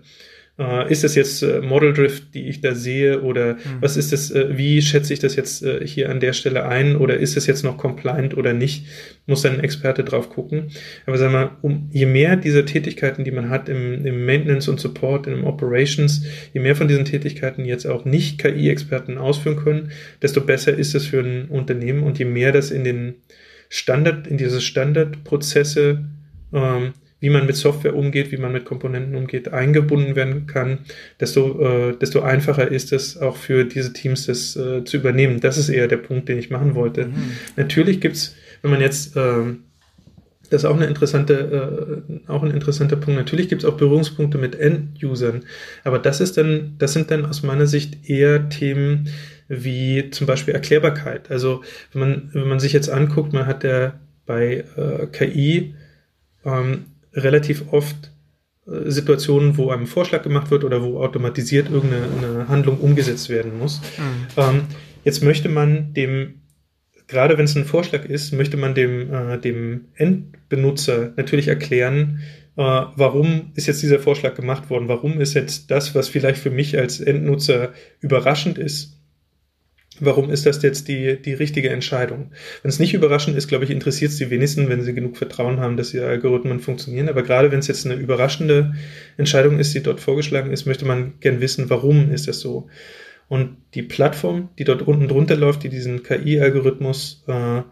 äh, 0.59 0.90
ist 0.90 1.04
das 1.04 1.14
jetzt 1.14 1.42
äh, 1.42 1.61
Model 1.61 1.92
Drift, 1.92 2.34
die 2.34 2.48
ich 2.48 2.61
da 2.61 2.74
sehe, 2.74 3.22
oder 3.22 3.54
mhm. 3.54 3.59
was 3.80 3.96
ist 3.96 4.12
das, 4.12 4.30
äh, 4.30 4.57
wie 4.57 4.80
schätze 4.80 5.12
ich 5.12 5.18
das 5.18 5.36
jetzt 5.36 5.62
äh, 5.62 5.86
hier 5.86 6.11
an 6.11 6.20
der 6.20 6.32
Stelle 6.32 6.66
ein, 6.66 6.96
oder 6.96 7.16
ist 7.18 7.36
das 7.36 7.46
jetzt 7.46 7.62
noch 7.62 7.76
compliant 7.76 8.36
oder 8.36 8.52
nicht? 8.52 8.86
Muss 9.26 9.42
dann 9.42 9.54
ein 9.54 9.61
Experte 9.61 10.02
drauf 10.02 10.30
gucken. 10.30 10.68
Aber 11.04 11.18
sag 11.18 11.32
mal, 11.32 11.57
um, 11.62 11.90
je 11.92 12.07
mehr 12.07 12.36
dieser 12.36 12.64
Tätigkeiten, 12.64 13.24
die 13.24 13.32
man 13.32 13.50
hat 13.50 13.68
im, 13.68 14.07
im 14.07 14.24
Maintenance 14.24 14.68
und 14.68 14.80
Support, 14.80 15.26
im 15.26 15.44
Operations, 15.44 16.24
je 16.54 16.61
mehr 16.61 16.76
von 16.76 16.88
diesen 16.88 17.04
Tätigkeiten 17.04 17.64
jetzt 17.64 17.86
auch 17.86 18.04
nicht 18.04 18.38
KI-Experten 18.38 19.18
ausführen 19.18 19.57
können, 19.57 19.90
desto 20.22 20.40
besser 20.40 20.74
ist 20.74 20.94
es 20.94 21.07
für 21.07 21.20
ein 21.20 21.46
Unternehmen 21.48 22.02
und 22.02 22.18
je 22.18 22.24
mehr 22.24 22.52
das 22.52 22.70
in 22.70 22.84
den 22.84 23.14
Standard, 23.68 24.26
in 24.26 24.38
diese 24.38 24.61
Standardprozesse 24.61 26.04
ähm, 26.52 26.92
wie 27.20 27.30
man 27.30 27.46
mit 27.46 27.56
Software 27.56 27.96
umgeht, 27.96 28.30
wie 28.30 28.36
man 28.36 28.52
mit 28.52 28.64
Komponenten 28.64 29.14
umgeht, 29.14 29.52
eingebunden 29.52 30.16
werden 30.16 30.46
kann, 30.46 30.80
desto, 31.18 31.60
äh, 31.60 31.96
desto 31.96 32.20
einfacher 32.20 32.70
ist 32.70 32.92
es 32.92 33.16
auch 33.16 33.36
für 33.36 33.64
diese 33.64 33.92
Teams, 33.92 34.26
das 34.26 34.54
äh, 34.56 34.84
zu 34.84 34.98
übernehmen. 34.98 35.40
Das 35.40 35.56
ist 35.56 35.68
eher 35.68 35.88
der 35.88 35.96
Punkt, 35.96 36.28
den 36.28 36.38
ich 36.38 36.50
machen 36.50 36.74
wollte. 36.74 37.06
Mhm. 37.06 37.32
Natürlich 37.56 38.00
gibt's, 38.00 38.36
wenn 38.62 38.70
man 38.70 38.80
jetzt 38.80 39.16
äh, 39.16 39.54
das 40.50 40.62
ist 40.62 40.68
auch 40.68 40.76
eine 40.76 40.86
interessante, 40.86 42.04
äh, 42.08 42.30
auch 42.30 42.42
ein 42.42 42.50
interessanter 42.50 42.96
Punkt. 42.96 43.18
Natürlich 43.18 43.48
gibt 43.48 43.62
es 43.62 43.68
auch 43.68 43.76
Berührungspunkte 43.76 44.38
mit 44.38 44.54
End-Usern, 44.54 45.42
aber 45.84 45.98
das 45.98 46.20
ist 46.20 46.36
dann, 46.36 46.76
das 46.78 46.92
sind 46.92 47.10
dann 47.10 47.26
aus 47.26 47.42
meiner 47.42 47.66
Sicht 47.66 48.08
eher 48.08 48.48
Themen 48.48 49.08
wie 49.48 50.10
zum 50.10 50.26
Beispiel 50.26 50.54
Erklärbarkeit. 50.54 51.30
Also 51.30 51.62
wenn 51.92 52.00
man, 52.00 52.30
wenn 52.32 52.48
man 52.48 52.60
sich 52.60 52.72
jetzt 52.72 52.90
anguckt, 52.90 53.32
man 53.32 53.46
hat 53.46 53.64
ja 53.64 53.94
bei 54.24 54.64
äh, 54.76 55.06
KI 55.06 55.74
ähm, 56.44 56.86
relativ 57.16 57.64
oft 57.72 58.12
äh, 58.66 58.90
Situationen, 58.90 59.56
wo 59.56 59.70
einem 59.70 59.86
Vorschlag 59.86 60.22
gemacht 60.22 60.50
wird 60.50 60.62
oder 60.62 60.82
wo 60.82 61.00
automatisiert 61.00 61.70
irgendeine 61.70 62.48
Handlung 62.48 62.78
umgesetzt 62.78 63.28
werden 63.28 63.58
muss. 63.58 63.80
Mhm. 63.98 64.26
Ähm, 64.36 64.60
jetzt 65.04 65.24
möchte 65.24 65.48
man 65.48 65.92
dem 65.94 66.42
gerade 67.08 67.38
wenn 67.38 67.44
es 67.44 67.56
ein 67.56 67.64
Vorschlag 67.64 68.04
ist, 68.04 68.32
möchte 68.32 68.56
man 68.56 68.74
dem, 68.74 69.12
äh, 69.12 69.38
dem 69.38 69.86
Endbenutzer 69.94 71.12
natürlich 71.16 71.48
erklären, 71.48 72.20
äh, 72.56 72.62
warum 72.62 73.52
ist 73.54 73.66
jetzt 73.66 73.82
dieser 73.82 73.98
Vorschlag 73.98 74.34
gemacht 74.34 74.70
worden? 74.70 74.88
Warum 74.88 75.20
ist 75.20 75.34
jetzt 75.34 75.70
das, 75.70 75.94
was 75.94 76.08
vielleicht 76.08 76.40
für 76.40 76.50
mich 76.50 76.76
als 76.78 77.00
Endnutzer 77.00 77.72
überraschend 78.00 78.58
ist, 78.58 78.95
Warum 80.01 80.30
ist 80.30 80.44
das 80.44 80.62
jetzt 80.62 80.88
die, 80.88 81.20
die 81.20 81.32
richtige 81.32 81.70
Entscheidung? 81.70 82.32
Wenn 82.62 82.68
es 82.68 82.78
nicht 82.78 82.92
überraschend 82.92 83.36
ist, 83.36 83.49
glaube 83.49 83.64
ich, 83.64 83.70
interessiert 83.70 84.11
es 84.11 84.18
die 84.18 84.30
wenigsten, 84.30 84.68
wenn 84.68 84.82
sie 84.82 84.94
genug 84.94 85.16
Vertrauen 85.16 85.61
haben, 85.61 85.76
dass 85.76 85.94
ihre 85.94 86.07
Algorithmen 86.07 86.61
funktionieren. 86.61 87.09
Aber 87.09 87.22
gerade 87.22 87.51
wenn 87.51 87.61
es 87.61 87.68
jetzt 87.68 87.86
eine 87.86 87.94
überraschende 87.94 88.74
Entscheidung 89.16 89.59
ist, 89.59 89.74
die 89.74 89.82
dort 89.82 90.01
vorgeschlagen 90.01 90.51
ist, 90.51 90.66
möchte 90.66 90.84
man 90.84 91.14
gern 91.20 91.40
wissen, 91.40 91.70
warum 91.70 92.11
ist 92.11 92.28
das 92.28 92.40
so? 92.40 92.68
Und 93.28 93.57
die 93.74 93.82
Plattform, 93.82 94.51
die 94.59 94.64
dort 94.64 94.82
unten 94.82 95.09
drunter 95.09 95.36
läuft, 95.36 95.64
die 95.64 95.68
diesen 95.68 96.03
KI-Algorithmus 96.03 97.24
äh, 97.26 97.62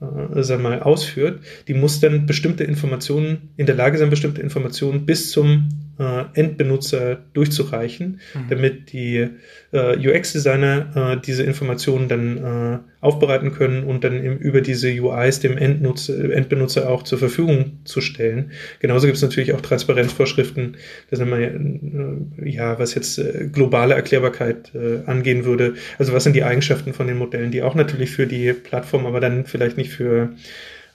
äh, 0.00 0.56
mal, 0.58 0.80
ausführt, 0.80 1.40
die 1.66 1.74
muss 1.74 2.00
dann 2.00 2.26
bestimmte 2.26 2.64
Informationen, 2.64 3.50
in 3.56 3.66
der 3.66 3.74
Lage 3.74 3.98
sein, 3.98 4.10
bestimmte 4.10 4.42
Informationen 4.42 5.06
bis 5.06 5.30
zum 5.30 5.68
äh, 5.98 6.24
Endbenutzer 6.34 7.18
durchzureichen, 7.32 8.20
mhm. 8.34 8.48
damit 8.48 8.92
die 8.92 9.28
äh, 9.72 9.96
UX-Designer 9.96 11.16
äh, 11.16 11.20
diese 11.24 11.42
Informationen 11.42 12.08
dann 12.08 12.36
äh, 12.36 12.78
aufbereiten 13.00 13.52
können 13.52 13.84
und 13.84 14.04
dann 14.04 14.22
im, 14.22 14.38
über 14.38 14.60
diese 14.60 14.88
UIs 14.88 15.40
dem 15.40 15.56
Endnutzer, 15.56 16.32
Endbenutzer 16.32 16.88
auch 16.88 17.02
zur 17.02 17.18
Verfügung 17.18 17.80
zu 17.84 18.00
stellen. 18.00 18.52
Genauso 18.80 19.06
gibt 19.06 19.16
es 19.16 19.22
natürlich 19.22 19.52
auch 19.52 19.60
Transparenzvorschriften, 19.60 20.76
das 21.10 21.18
sind 21.18 21.32
äh, 21.32 22.48
ja, 22.48 22.78
was 22.78 22.94
jetzt 22.94 23.18
äh, 23.18 23.48
globale 23.52 23.94
Erklärbarkeit 23.94 24.72
angehen 25.06 25.44
würde. 25.44 25.74
Also 25.98 26.12
was 26.12 26.24
sind 26.24 26.34
die 26.34 26.44
Eigenschaften 26.44 26.92
von 26.92 27.06
den 27.06 27.18
Modellen, 27.18 27.50
die 27.50 27.62
auch 27.62 27.74
natürlich 27.74 28.10
für 28.10 28.26
die 28.26 28.52
Plattform, 28.52 29.06
aber 29.06 29.20
dann 29.20 29.46
vielleicht 29.46 29.76
nicht 29.76 29.90
für 29.90 30.30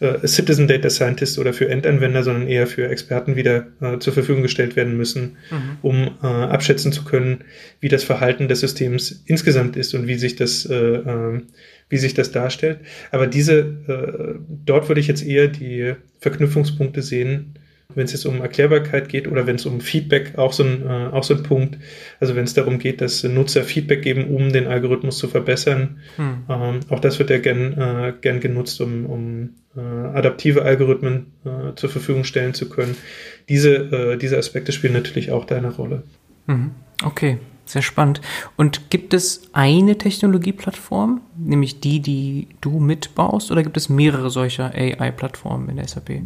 äh, 0.03 0.27
Citizen 0.27 0.67
Data 0.67 0.89
Scientist 0.89 1.39
oder 1.39 1.53
für 1.53 1.69
Endanwender, 1.69 2.23
sondern 2.23 2.47
eher 2.47 2.67
für 2.67 2.89
Experten 2.89 3.35
wieder 3.35 3.67
äh, 3.81 3.99
zur 3.99 4.13
Verfügung 4.13 4.43
gestellt 4.43 4.75
werden 4.75 4.97
müssen, 4.97 5.37
mhm. 5.49 5.77
um 5.81 6.11
äh, 6.21 6.27
abschätzen 6.27 6.91
zu 6.91 7.03
können, 7.03 7.45
wie 7.79 7.89
das 7.89 8.03
Verhalten 8.03 8.47
des 8.47 8.59
Systems 8.59 9.23
insgesamt 9.25 9.77
ist 9.77 9.93
und 9.93 10.07
wie 10.07 10.15
sich 10.15 10.35
das, 10.35 10.65
äh, 10.65 10.75
äh, 10.75 11.41
wie 11.89 11.97
sich 11.97 12.13
das 12.13 12.31
darstellt. 12.31 12.79
Aber 13.11 13.27
diese, 13.27 13.59
äh, 13.87 14.39
dort 14.65 14.89
würde 14.89 15.01
ich 15.01 15.07
jetzt 15.07 15.25
eher 15.25 15.47
die 15.47 15.93
Verknüpfungspunkte 16.19 17.01
sehen, 17.01 17.53
wenn 17.95 18.05
es 18.05 18.13
jetzt 18.13 18.25
um 18.25 18.41
Erklärbarkeit 18.41 19.09
geht 19.09 19.27
oder 19.27 19.47
wenn 19.47 19.55
es 19.55 19.65
um 19.65 19.81
Feedback, 19.81 20.37
auch 20.37 20.53
so 20.53 20.63
ein, 20.63 20.85
äh, 20.85 21.09
auch 21.11 21.23
so 21.23 21.35
ein 21.35 21.43
Punkt. 21.43 21.77
Also 22.19 22.35
wenn 22.35 22.43
es 22.43 22.53
darum 22.53 22.79
geht, 22.79 23.01
dass 23.01 23.23
Nutzer 23.23 23.63
Feedback 23.63 24.01
geben, 24.01 24.33
um 24.35 24.51
den 24.51 24.67
Algorithmus 24.67 25.17
zu 25.17 25.27
verbessern. 25.27 25.99
Hm. 26.17 26.43
Ähm, 26.49 26.79
auch 26.89 26.99
das 26.99 27.19
wird 27.19 27.29
ja 27.29 27.39
gern, 27.39 27.73
äh, 27.73 28.13
gern 28.21 28.39
genutzt, 28.39 28.81
um, 28.81 29.05
um 29.05 29.49
äh, 29.75 29.79
adaptive 29.79 30.63
Algorithmen 30.63 31.33
äh, 31.45 31.75
zur 31.75 31.89
Verfügung 31.89 32.23
stellen 32.23 32.53
zu 32.53 32.69
können. 32.69 32.95
Diese, 33.49 33.75
äh, 33.75 34.17
diese 34.17 34.37
Aspekte 34.37 34.71
spielen 34.71 34.93
natürlich 34.93 35.31
auch 35.31 35.45
da 35.45 35.55
eine 35.55 35.71
Rolle. 35.71 36.03
Mhm. 36.47 36.71
Okay, 37.03 37.39
sehr 37.65 37.81
spannend. 37.81 38.21
Und 38.57 38.89
gibt 38.89 39.13
es 39.13 39.49
eine 39.53 39.97
Technologieplattform, 39.97 41.21
nämlich 41.37 41.79
die, 41.79 41.99
die 41.99 42.47
du 42.61 42.79
mitbaust, 42.79 43.51
oder 43.51 43.63
gibt 43.63 43.77
es 43.77 43.89
mehrere 43.89 44.29
solcher 44.29 44.73
AI-Plattformen 44.75 45.69
in 45.69 45.77
der 45.77 45.87
SAP? 45.87 46.21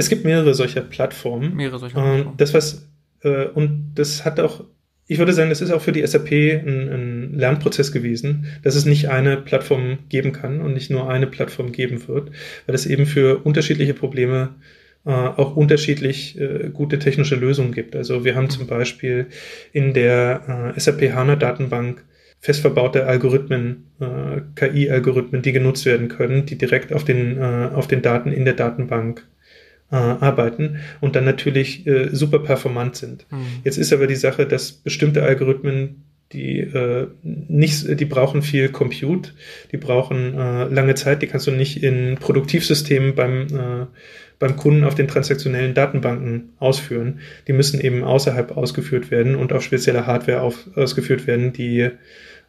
Es 0.00 0.08
gibt 0.08 0.24
mehrere 0.24 0.54
solcher 0.54 0.80
Plattformen. 0.80 1.54
Mehrere 1.54 1.78
solcher 1.78 1.98
ähm, 1.98 2.04
Plattformen. 2.04 2.36
Das 2.38 2.54
was 2.54 2.88
äh, 3.22 3.48
und 3.48 3.92
das 3.96 4.24
hat 4.24 4.40
auch, 4.40 4.64
ich 5.06 5.18
würde 5.18 5.34
sagen, 5.34 5.50
das 5.50 5.60
ist 5.60 5.70
auch 5.70 5.82
für 5.82 5.92
die 5.92 6.06
SAP 6.06 6.32
ein, 6.32 6.88
ein, 6.88 7.34
Lernprozess 7.34 7.92
gewesen, 7.92 8.46
dass 8.62 8.76
es 8.76 8.86
nicht 8.86 9.10
eine 9.10 9.36
Plattform 9.36 9.98
geben 10.08 10.32
kann 10.32 10.62
und 10.62 10.72
nicht 10.72 10.90
nur 10.90 11.10
eine 11.10 11.26
Plattform 11.26 11.70
geben 11.72 12.08
wird, 12.08 12.30
weil 12.64 12.74
es 12.74 12.86
eben 12.86 13.04
für 13.04 13.44
unterschiedliche 13.44 13.92
Probleme 13.92 14.54
äh, 15.04 15.10
auch 15.10 15.54
unterschiedlich 15.54 16.40
äh, 16.40 16.70
gute 16.72 16.98
technische 16.98 17.36
Lösungen 17.36 17.72
gibt. 17.72 17.94
Also 17.94 18.24
wir 18.24 18.34
haben 18.34 18.48
zum 18.48 18.66
Beispiel 18.66 19.26
in 19.74 19.92
der 19.92 20.72
äh, 20.74 20.80
SAP 20.80 21.12
HANA 21.12 21.36
Datenbank 21.36 22.06
fest 22.38 22.62
verbaute 22.62 23.04
Algorithmen, 23.04 23.84
äh, 24.00 24.40
KI-Algorithmen, 24.54 25.42
die 25.42 25.52
genutzt 25.52 25.84
werden 25.84 26.08
können, 26.08 26.46
die 26.46 26.56
direkt 26.56 26.90
auf 26.94 27.04
den, 27.04 27.36
äh, 27.36 27.68
auf 27.74 27.86
den 27.86 28.00
Daten 28.00 28.32
in 28.32 28.46
der 28.46 28.54
Datenbank 28.54 29.26
äh, 29.90 29.96
arbeiten 29.96 30.76
und 31.00 31.16
dann 31.16 31.24
natürlich 31.24 31.86
äh, 31.86 32.08
super 32.12 32.38
performant 32.38 32.96
sind. 32.96 33.26
Mhm. 33.30 33.46
Jetzt 33.64 33.78
ist 33.78 33.92
aber 33.92 34.06
die 34.06 34.16
Sache, 34.16 34.46
dass 34.46 34.72
bestimmte 34.72 35.22
Algorithmen 35.22 36.04
die 36.32 36.60
äh, 36.60 37.08
nicht, 37.22 37.98
die 37.98 38.04
brauchen 38.04 38.42
viel 38.42 38.68
Compute, 38.68 39.32
die 39.72 39.78
brauchen 39.78 40.38
äh, 40.38 40.64
lange 40.66 40.94
Zeit, 40.94 41.22
die 41.22 41.26
kannst 41.26 41.48
du 41.48 41.50
nicht 41.50 41.82
in 41.82 42.18
Produktivsystemen 42.20 43.16
beim 43.16 43.46
äh, 43.48 43.86
beim 44.40 44.56
Kunden 44.56 44.84
auf 44.84 44.94
den 44.94 45.06
transaktionellen 45.06 45.74
Datenbanken 45.74 46.54
ausführen. 46.58 47.20
Die 47.46 47.52
müssen 47.52 47.78
eben 47.78 48.02
außerhalb 48.02 48.56
ausgeführt 48.56 49.10
werden 49.10 49.36
und 49.36 49.52
auf 49.52 49.62
spezieller 49.62 50.06
Hardware 50.06 50.40
auf, 50.40 50.66
ausgeführt 50.76 51.26
werden, 51.26 51.52
die 51.52 51.90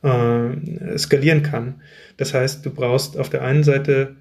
äh, 0.02 0.98
skalieren 0.98 1.44
kann. 1.44 1.82
Das 2.16 2.34
heißt, 2.34 2.66
du 2.66 2.72
brauchst 2.72 3.18
auf 3.18 3.30
der 3.30 3.44
einen 3.44 3.64
Seite 3.64 4.16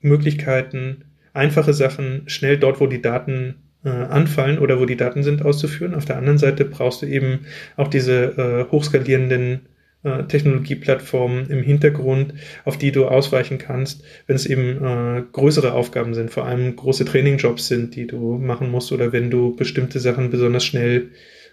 Möglichkeiten, 0.00 1.04
einfache 1.34 1.74
Sachen 1.74 2.22
schnell 2.26 2.58
dort, 2.58 2.80
wo 2.80 2.86
die 2.86 3.02
Daten 3.02 3.56
äh, 3.84 3.90
anfallen 3.90 4.58
oder 4.58 4.80
wo 4.80 4.86
die 4.86 4.96
Daten 4.96 5.22
sind, 5.22 5.44
auszuführen. 5.44 5.94
Auf 5.94 6.06
der 6.06 6.16
anderen 6.16 6.38
Seite 6.38 6.64
brauchst 6.64 7.02
du 7.02 7.06
eben 7.06 7.40
auch 7.76 7.88
diese 7.88 8.66
äh, 8.68 8.72
hochskalierenden 8.72 9.66
äh, 10.04 10.24
Technologieplattformen 10.24 11.50
im 11.50 11.62
Hintergrund, 11.62 12.34
auf 12.64 12.78
die 12.78 12.92
du 12.92 13.06
ausweichen 13.06 13.58
kannst, 13.58 14.04
wenn 14.26 14.36
es 14.36 14.46
eben 14.46 14.82
äh, 14.82 15.22
größere 15.32 15.72
Aufgaben 15.72 16.14
sind, 16.14 16.30
vor 16.30 16.46
allem 16.46 16.76
große 16.76 17.04
Trainingjobs 17.04 17.68
sind, 17.68 17.94
die 17.96 18.06
du 18.06 18.38
machen 18.38 18.70
musst 18.70 18.92
oder 18.92 19.12
wenn 19.12 19.30
du 19.30 19.54
bestimmte 19.56 20.00
Sachen 20.00 20.30
besonders 20.30 20.64
schnell 20.64 21.10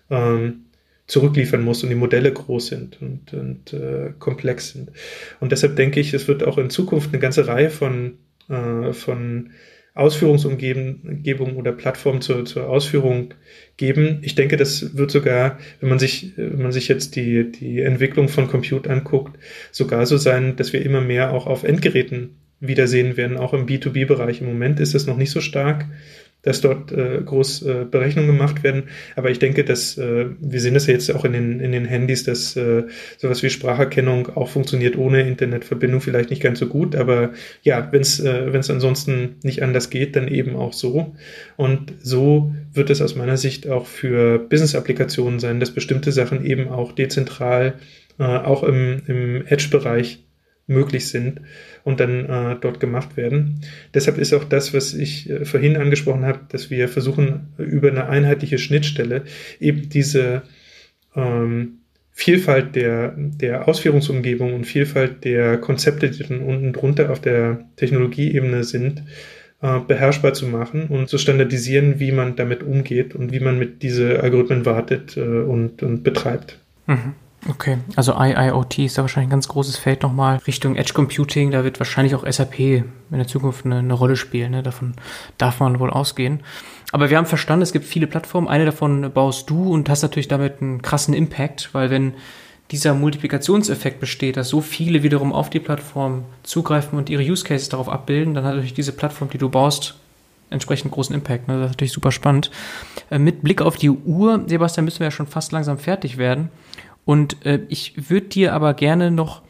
ähm, 0.10 0.66
zurückliefern 1.08 1.64
musst 1.64 1.84
und 1.84 1.90
die 1.90 1.96
Modelle 1.96 2.32
groß 2.32 2.68
sind 2.68 3.02
und, 3.02 3.34
und 3.34 3.74
äh, 3.74 4.14
komplex 4.20 4.70
sind. 4.70 4.92
Und 5.40 5.52
deshalb 5.52 5.76
denke 5.76 6.00
ich, 6.00 6.14
es 6.14 6.28
wird 6.28 6.44
auch 6.44 6.58
in 6.58 6.70
Zukunft 6.70 7.10
eine 7.12 7.20
ganze 7.20 7.48
Reihe 7.48 7.70
von, 7.70 8.14
äh, 8.50 8.94
von 8.94 9.52
Ausführungsumgebung 9.94 11.58
oder 11.58 11.74
Plattform 11.74 12.22
zur, 12.22 12.46
zur 12.46 12.70
Ausführung 12.70 13.34
geben. 13.76 14.20
Ich 14.22 14.36
denke, 14.36 14.56
das 14.56 14.96
wird 14.96 15.12
sogar, 15.12 15.60
wenn 15.82 15.90
man 15.90 16.00
sich, 16.00 16.32
wenn 16.38 16.62
man 16.62 16.72
sich 16.72 16.88
jetzt 16.88 17.16
die, 17.18 17.52
die 17.52 17.82
Entwicklung 17.82 18.30
von 18.30 18.48
Compute 18.48 18.90
anguckt, 18.90 19.38
sogar 19.72 20.06
so 20.06 20.16
sein, 20.16 20.56
dass 20.56 20.72
wir 20.72 20.86
immer 20.86 21.02
mehr 21.02 21.34
auch 21.34 21.46
auf 21.46 21.64
Endgeräten 21.64 22.38
wiedersehen 22.62 23.18
werden, 23.18 23.38
auch 23.38 23.54
im 23.54 23.66
B2B-Bereich. 23.66 24.40
Im 24.40 24.48
Moment 24.48 24.80
ist 24.80 24.96
es 24.96 25.08
noch 25.08 25.18
nicht 25.18 25.32
so 25.32 25.42
stark 25.42 25.86
dass 26.44 26.62
dort 26.62 26.92
äh, 26.92 27.22
groß 27.24 27.62
äh, 27.64 27.86
Berechnungen 27.90 28.32
gemacht 28.32 28.64
werden. 28.64 28.84
Aber 29.16 29.30
ich 29.30 29.40
denke, 29.40 29.64
dass 29.64 29.98
äh, 29.98 30.26
wir 30.40 30.60
sehen 30.60 30.74
das 30.74 30.88
ja 30.88 30.94
jetzt 30.94 31.14
auch 31.14 31.26
in 31.26 31.34
den, 31.34 31.60
in 31.60 31.72
den 31.72 31.86
Handys, 31.86 32.24
dass 32.24 32.56
äh, 32.56 32.84
sowas 33.18 33.44
wie 33.44 33.50
Spracherkennung 33.50 34.36
auch 34.36 34.50
funktioniert 34.50 34.98
ohne 34.98 35.22
Internetverbindung 35.22 36.02
vielleicht 36.02 36.30
nicht 36.30 36.42
ganz 36.42 36.60
so 36.60 36.68
gut. 36.68 36.96
Aber 36.96 37.34
ja, 37.62 37.90
wenn 37.92 38.02
es 38.02 38.20
äh, 38.20 38.52
ansonsten 38.54 39.36
nicht 39.44 39.62
anders 39.64 39.90
geht, 39.90 40.16
dann 40.16 40.28
eben 40.28 40.56
auch 40.56 40.74
so. 40.74 41.16
Und 41.58 41.94
so 42.02 42.54
wird 42.74 42.90
es 42.90 43.02
aus 43.02 43.16
meiner 43.16 43.38
Sicht 43.38 43.68
auch 43.70 43.86
für 43.86 44.40
Business-Applikationen 44.40 45.40
sein, 45.40 45.60
dass 45.60 45.72
bestimmte 45.72 46.12
Sachen 46.12 46.46
eben 46.46 46.70
auch 46.70 46.92
dezentral, 46.92 47.76
äh, 48.20 48.24
auch 48.24 48.64
im, 48.64 49.02
im 49.08 49.46
Edge-Bereich 49.46 50.24
möglich 50.72 51.08
sind 51.08 51.42
und 51.84 52.00
dann 52.00 52.26
äh, 52.30 52.56
dort 52.60 52.80
gemacht 52.80 53.18
werden. 53.18 53.62
Deshalb 53.94 54.18
ist 54.18 54.34
auch 54.34 54.44
das, 54.44 54.74
was 54.74 54.94
ich 54.94 55.30
äh, 55.30 55.46
vorhin 55.46 55.78
angesprochen 55.78 56.26
habe, 56.26 56.40
dass 56.50 56.70
wir 56.70 56.88
versuchen, 56.88 57.54
über 57.58 57.90
eine 57.90 58.08
einheitliche 58.08 58.58
Schnittstelle 58.58 59.24
eben 59.60 59.90
diese 59.90 60.44
ähm, 61.16 61.78
Vielfalt 62.14 62.76
der, 62.76 63.16
der 63.18 63.68
Ausführungsumgebung 63.68 64.54
und 64.54 64.66
Vielfalt 64.66 65.24
der 65.24 65.58
Konzepte, 65.58 66.12
die 66.12 66.24
dann 66.24 66.42
unten 66.42 66.74
drunter 66.74 67.10
auf 67.10 67.22
der 67.22 67.66
Technologieebene 67.78 68.64
sind, 68.64 69.04
äh, 69.62 69.80
beherrschbar 69.80 70.34
zu 70.34 70.46
machen 70.48 70.88
und 70.88 71.08
zu 71.10 71.18
standardisieren, 71.18 72.00
wie 72.00 72.12
man 72.12 72.36
damit 72.36 72.64
umgeht 72.64 73.16
und 73.16 73.32
wie 73.32 73.40
man 73.40 73.58
mit 73.58 73.82
diese 73.82 74.22
Algorithmen 74.22 74.66
wartet 74.66 75.16
äh, 75.18 75.22
und, 75.22 75.84
und 75.84 76.04
betreibt. 76.04 76.60
Mhm. 76.88 77.14
Okay, 77.50 77.80
also 77.96 78.14
IIoT 78.14 78.78
ist 78.80 78.98
da 78.98 79.02
wahrscheinlich 79.02 79.28
ein 79.28 79.32
ganz 79.32 79.48
großes 79.48 79.76
Feld 79.78 80.04
nochmal 80.04 80.38
Richtung 80.46 80.76
Edge 80.76 80.94
Computing. 80.94 81.50
Da 81.50 81.64
wird 81.64 81.80
wahrscheinlich 81.80 82.14
auch 82.14 82.24
SAP 82.30 82.60
in 82.60 82.92
der 83.12 83.28
Zukunft 83.28 83.66
eine, 83.66 83.80
eine 83.80 83.94
Rolle 83.94 84.16
spielen. 84.16 84.52
Ne? 84.52 84.62
Davon 84.62 84.94
darf 85.40 85.60
man 85.60 85.80
wohl 85.80 85.90
ausgehen. 85.90 86.42
Aber 86.92 87.10
wir 87.10 87.18
haben 87.18 87.26
verstanden, 87.26 87.64
es 87.64 87.72
gibt 87.72 87.86
viele 87.86 88.06
Plattformen. 88.06 88.48
Eine 88.48 88.66
davon 88.66 89.12
baust 89.12 89.50
du 89.50 89.74
und 89.74 89.90
hast 89.90 90.04
natürlich 90.04 90.28
damit 90.28 90.62
einen 90.62 90.84
krassen 90.84 91.16
Impact, 91.16 91.70
weil 91.74 91.90
wenn 91.90 92.14
dieser 92.70 92.94
Multiplikationseffekt 92.94 94.00
besteht, 94.00 94.38
dass 94.38 94.50
so 94.50 94.62
viele 94.62 95.02
wiederum 95.02 95.34
auf 95.34 95.50
die 95.50 95.60
Plattform 95.60 96.24
zugreifen 96.44 96.98
und 96.98 97.10
ihre 97.10 97.24
Use 97.24 97.44
Cases 97.44 97.70
darauf 97.70 97.90
abbilden, 97.90 98.34
dann 98.34 98.44
hat 98.44 98.54
natürlich 98.54 98.76
diese 98.76 98.94
Plattform, 98.94 99.30
die 99.30 99.40
du 99.40 99.50
baust, 99.50 99.96
entsprechend 100.52 100.92
großen 100.92 101.16
Impact. 101.16 101.48
Ne? 101.48 101.56
Das 101.56 101.66
ist 101.66 101.72
natürlich 101.72 101.94
super 101.94 102.12
spannend. 102.12 102.52
Äh, 103.10 103.18
mit 103.18 103.42
Blick 103.42 103.62
auf 103.62 103.78
die 103.78 103.90
Uhr, 103.90 104.44
Sebastian, 104.46 104.86
müssen 104.86 105.00
wir 105.00 105.08
ja 105.08 105.12
schon 105.12 105.28
fast 105.28 105.52
langsam 105.52 105.80
fertig 105.80 106.18
werden. 106.18 106.50
Und 107.06 107.46
äh, 107.46 107.62
ich 107.70 108.10
würde 108.10 108.28
dir 108.28 108.54
aber 108.54 108.74
gerne 108.74 109.12
noch 109.12 109.42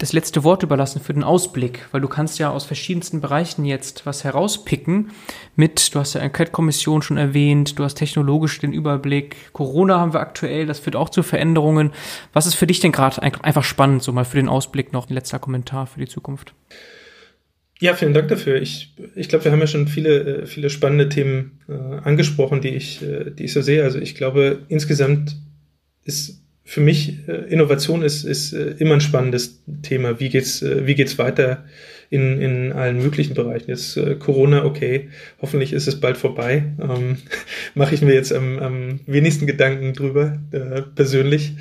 das 0.00 0.14
letzte 0.14 0.44
Wort 0.44 0.62
überlassen 0.62 1.00
für 1.00 1.12
den 1.12 1.22
Ausblick, 1.22 1.86
weil 1.92 2.00
du 2.00 2.08
kannst 2.08 2.38
ja 2.38 2.50
aus 2.50 2.64
verschiedensten 2.64 3.20
Bereichen 3.20 3.66
jetzt 3.66 4.06
was 4.06 4.24
herauspicken 4.24 5.10
mit, 5.56 5.94
du 5.94 5.98
hast 5.98 6.14
ja 6.14 6.22
Enquete-Kommission 6.22 7.02
schon 7.02 7.18
erwähnt, 7.18 7.78
du 7.78 7.84
hast 7.84 7.96
technologisch 7.96 8.58
den 8.60 8.72
Überblick, 8.72 9.52
Corona 9.52 9.98
haben 9.98 10.14
wir 10.14 10.20
aktuell, 10.20 10.64
das 10.64 10.78
führt 10.78 10.96
auch 10.96 11.10
zu 11.10 11.22
Veränderungen. 11.22 11.92
Was 12.32 12.46
ist 12.46 12.54
für 12.54 12.66
dich 12.66 12.80
denn 12.80 12.92
gerade 12.92 13.22
einfach 13.22 13.62
spannend, 13.62 14.02
so 14.02 14.12
mal 14.12 14.24
für 14.24 14.38
den 14.38 14.48
Ausblick 14.48 14.94
noch 14.94 15.10
ein 15.10 15.14
letzter 15.14 15.38
Kommentar 15.38 15.86
für 15.86 16.00
die 16.00 16.08
Zukunft? 16.08 16.54
Ja, 17.78 17.94
vielen 17.94 18.14
Dank 18.14 18.28
dafür. 18.28 18.60
Ich, 18.60 18.94
ich 19.14 19.28
glaube, 19.28 19.44
wir 19.44 19.52
haben 19.52 19.60
ja 19.60 19.66
schon 19.66 19.88
viele, 19.88 20.42
äh, 20.42 20.46
viele 20.46 20.70
spannende 20.70 21.08
Themen 21.08 21.60
äh, 21.68 21.72
angesprochen, 21.72 22.60
die 22.60 22.68
ich, 22.68 23.02
äh, 23.02 23.30
die 23.30 23.44
ich 23.44 23.52
so 23.54 23.62
sehe. 23.62 23.84
Also 23.84 23.98
ich 23.98 24.14
glaube, 24.14 24.64
insgesamt 24.68 25.36
ist 26.04 26.42
für 26.70 26.80
mich, 26.80 27.18
äh, 27.26 27.52
Innovation 27.52 28.02
ist, 28.02 28.22
ist 28.22 28.52
äh, 28.52 28.76
immer 28.78 28.94
ein 28.94 29.00
spannendes 29.00 29.60
Thema. 29.82 30.20
Wie 30.20 30.28
geht's, 30.28 30.62
äh, 30.62 30.86
wie 30.86 30.94
geht's 30.94 31.18
weiter 31.18 31.64
in, 32.10 32.40
in 32.40 32.70
allen 32.70 32.98
möglichen 32.98 33.34
Bereichen? 33.34 33.70
Jetzt 33.70 33.98
Corona, 34.20 34.64
okay, 34.64 35.08
hoffentlich 35.42 35.72
ist 35.72 35.88
es 35.88 35.98
bald 35.98 36.16
vorbei. 36.16 36.66
Ähm, 36.80 37.16
Mache 37.74 37.96
ich 37.96 38.02
mir 38.02 38.14
jetzt 38.14 38.32
am, 38.32 38.60
am 38.60 39.00
wenigsten 39.06 39.48
Gedanken 39.48 39.94
drüber, 39.94 40.38
äh, 40.52 40.82
persönlich. 40.82 41.54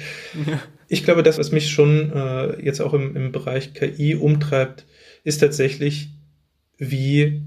Ja. 0.45 0.61
Ich 0.87 1.03
glaube, 1.03 1.23
das, 1.23 1.39
was 1.39 1.51
mich 1.51 1.71
schon 1.71 2.13
äh, 2.13 2.63
jetzt 2.63 2.79
auch 2.79 2.93
im, 2.93 3.15
im 3.15 3.31
Bereich 3.31 3.73
KI 3.73 4.13
umtreibt, 4.13 4.85
ist 5.23 5.39
tatsächlich, 5.39 6.09
wie 6.77 7.41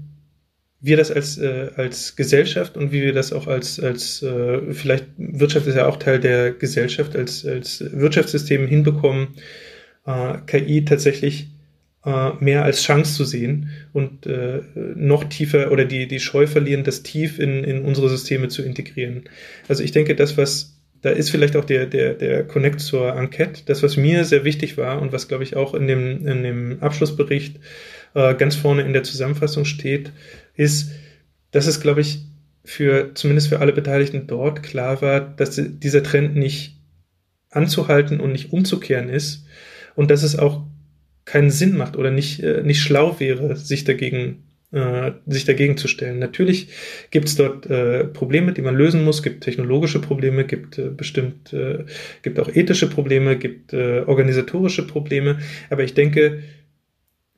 wir 0.83 0.97
das 0.97 1.11
als, 1.11 1.37
äh, 1.37 1.69
als 1.77 2.17
Gesellschaft 2.17 2.75
und 2.75 2.91
wie 2.91 3.01
wir 3.01 3.13
das 3.13 3.31
auch 3.31 3.47
als, 3.47 3.79
als 3.79 4.21
äh, 4.21 4.73
vielleicht 4.73 5.05
Wirtschaft 5.17 5.65
ist 5.65 5.75
ja 5.75 5.87
auch 5.87 5.97
Teil 5.97 6.19
der 6.19 6.51
Gesellschaft, 6.51 7.15
als, 7.15 7.45
als 7.45 7.83
Wirtschaftssystem 7.93 8.67
hinbekommen, 8.67 9.29
äh, 10.05 10.33
KI 10.45 10.83
tatsächlich 10.83 11.47
äh, 12.05 12.31
mehr 12.41 12.65
als 12.65 12.83
Chance 12.83 13.15
zu 13.15 13.23
sehen 13.23 13.69
und 13.93 14.25
äh, 14.25 14.59
noch 14.75 15.23
tiefer 15.23 15.71
oder 15.71 15.85
die, 15.85 16.05
die 16.05 16.19
Scheu 16.19 16.47
verlieren, 16.47 16.83
das 16.83 17.01
tief 17.01 17.39
in, 17.39 17.63
in 17.63 17.85
unsere 17.85 18.09
Systeme 18.09 18.49
zu 18.49 18.61
integrieren. 18.61 19.23
Also 19.69 19.83
ich 19.83 19.93
denke, 19.93 20.15
das, 20.15 20.37
was 20.37 20.81
da 21.01 21.09
ist 21.11 21.29
vielleicht 21.29 21.55
auch 21.55 21.65
der, 21.65 21.85
der, 21.85 22.13
der 22.13 22.43
Connect 22.45 22.79
zur 22.79 23.15
Enquete, 23.15 23.63
das, 23.65 23.83
was 23.83 23.97
mir 23.97 24.23
sehr 24.23 24.45
wichtig 24.45 24.77
war 24.77 25.01
und 25.01 25.11
was, 25.11 25.27
glaube 25.27 25.43
ich, 25.43 25.55
auch 25.55 25.73
in 25.73 25.87
dem, 25.87 26.25
in 26.25 26.43
dem 26.43 26.77
Abschlussbericht 26.81 27.59
äh, 28.13 28.33
ganz 28.35 28.55
vorne 28.55 28.83
in 28.83 28.93
der 28.93 29.03
Zusammenfassung 29.03 29.65
steht, 29.65 30.11
ist, 30.55 30.91
dass 31.51 31.67
es, 31.67 31.81
glaube 31.81 32.01
ich, 32.01 32.19
für 32.65 33.13
zumindest 33.13 33.49
für 33.49 33.59
alle 33.59 33.73
Beteiligten 33.73 34.27
dort 34.27 34.63
klar 34.63 35.01
war, 35.01 35.19
dass 35.19 35.59
dieser 35.61 36.03
Trend 36.03 36.35
nicht 36.35 36.77
anzuhalten 37.49 38.19
und 38.19 38.31
nicht 38.31 38.53
umzukehren 38.53 39.09
ist 39.09 39.45
und 39.95 40.09
dass 40.09 40.23
es 40.23 40.37
auch 40.39 40.65
keinen 41.25 41.51
Sinn 41.51 41.77
macht 41.77 41.97
oder 41.97 42.11
nicht, 42.11 42.41
äh, 42.41 42.63
nicht 42.63 42.81
schlau 42.81 43.19
wäre, 43.19 43.55
sich 43.55 43.83
dagegen 43.83 44.43
äh, 44.73 45.11
sich 45.27 45.45
dagegen 45.45 45.77
zu 45.77 45.87
stellen. 45.87 46.17
Natürlich 46.17 46.69
gibt 47.11 47.27
es 47.27 47.35
dort 47.35 47.67
äh, 47.67 48.05
Probleme, 48.05 48.53
die 48.53 48.63
man 48.63 48.75
lösen 48.75 49.03
muss, 49.03 49.21
gibt 49.21 49.43
technologische 49.43 49.99
Probleme, 49.99 50.45
gibt 50.45 50.79
äh, 50.79 50.89
bestimmt, 50.89 51.53
äh, 51.53 51.85
gibt 52.23 52.39
auch 52.39 52.49
ethische 52.49 52.89
Probleme, 52.89 53.37
gibt 53.37 53.71
äh, 53.71 53.99
organisatorische 53.99 54.87
Probleme, 54.87 55.37
aber 55.69 55.83
ich 55.83 55.93
denke, 55.93 56.41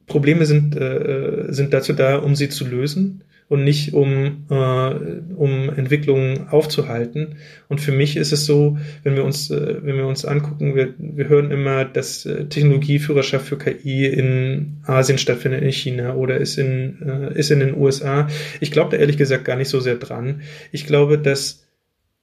Probleme 0.08 0.46
sind, 0.46 0.76
äh, 0.76 1.46
sind 1.50 1.74
dazu 1.74 1.94
da, 1.94 2.18
um 2.18 2.36
sie 2.36 2.50
zu 2.50 2.66
lösen 2.66 3.24
und 3.48 3.64
nicht 3.64 3.94
um, 3.94 4.46
äh, 4.50 4.90
um 5.36 5.70
Entwicklungen 5.76 6.48
aufzuhalten. 6.50 7.36
Und 7.68 7.80
für 7.80 7.92
mich 7.92 8.18
ist 8.18 8.32
es 8.32 8.46
so, 8.46 8.78
wenn 9.04 9.16
wir 9.16 9.24
uns, 9.24 9.52
äh, 9.52 9.78
wenn 9.82 9.98
wir 9.98 10.08
uns 10.08 10.26
angucken, 10.26 10.76
wir, 10.76 10.94
wir 10.98 11.30
hören 11.30 11.52
immer, 11.52 11.86
dass 11.86 12.26
äh, 12.26 12.46
Technologieführerschaft 12.46 13.48
für 13.48 13.58
KI 13.58 14.08
in 14.08 14.78
Asien 14.84 15.20
stattfindet, 15.20 15.62
in 15.62 15.72
China 15.72 16.16
oder 16.16 16.38
ist 16.38 16.58
in, 16.58 17.02
äh, 17.04 17.38
ist 17.38 17.52
in 17.52 17.60
den 17.60 17.78
USA. 17.78 18.28
Ich 18.62 18.72
glaube 18.72 18.92
da 18.92 18.98
ehrlich 18.98 19.18
gesagt 19.18 19.46
gar 19.46 19.58
nicht 19.58 19.70
so 19.70 19.80
sehr 19.80 19.96
dran. 19.96 20.42
Ich 20.72 20.88
glaube, 20.88 21.20
dass 21.20 21.65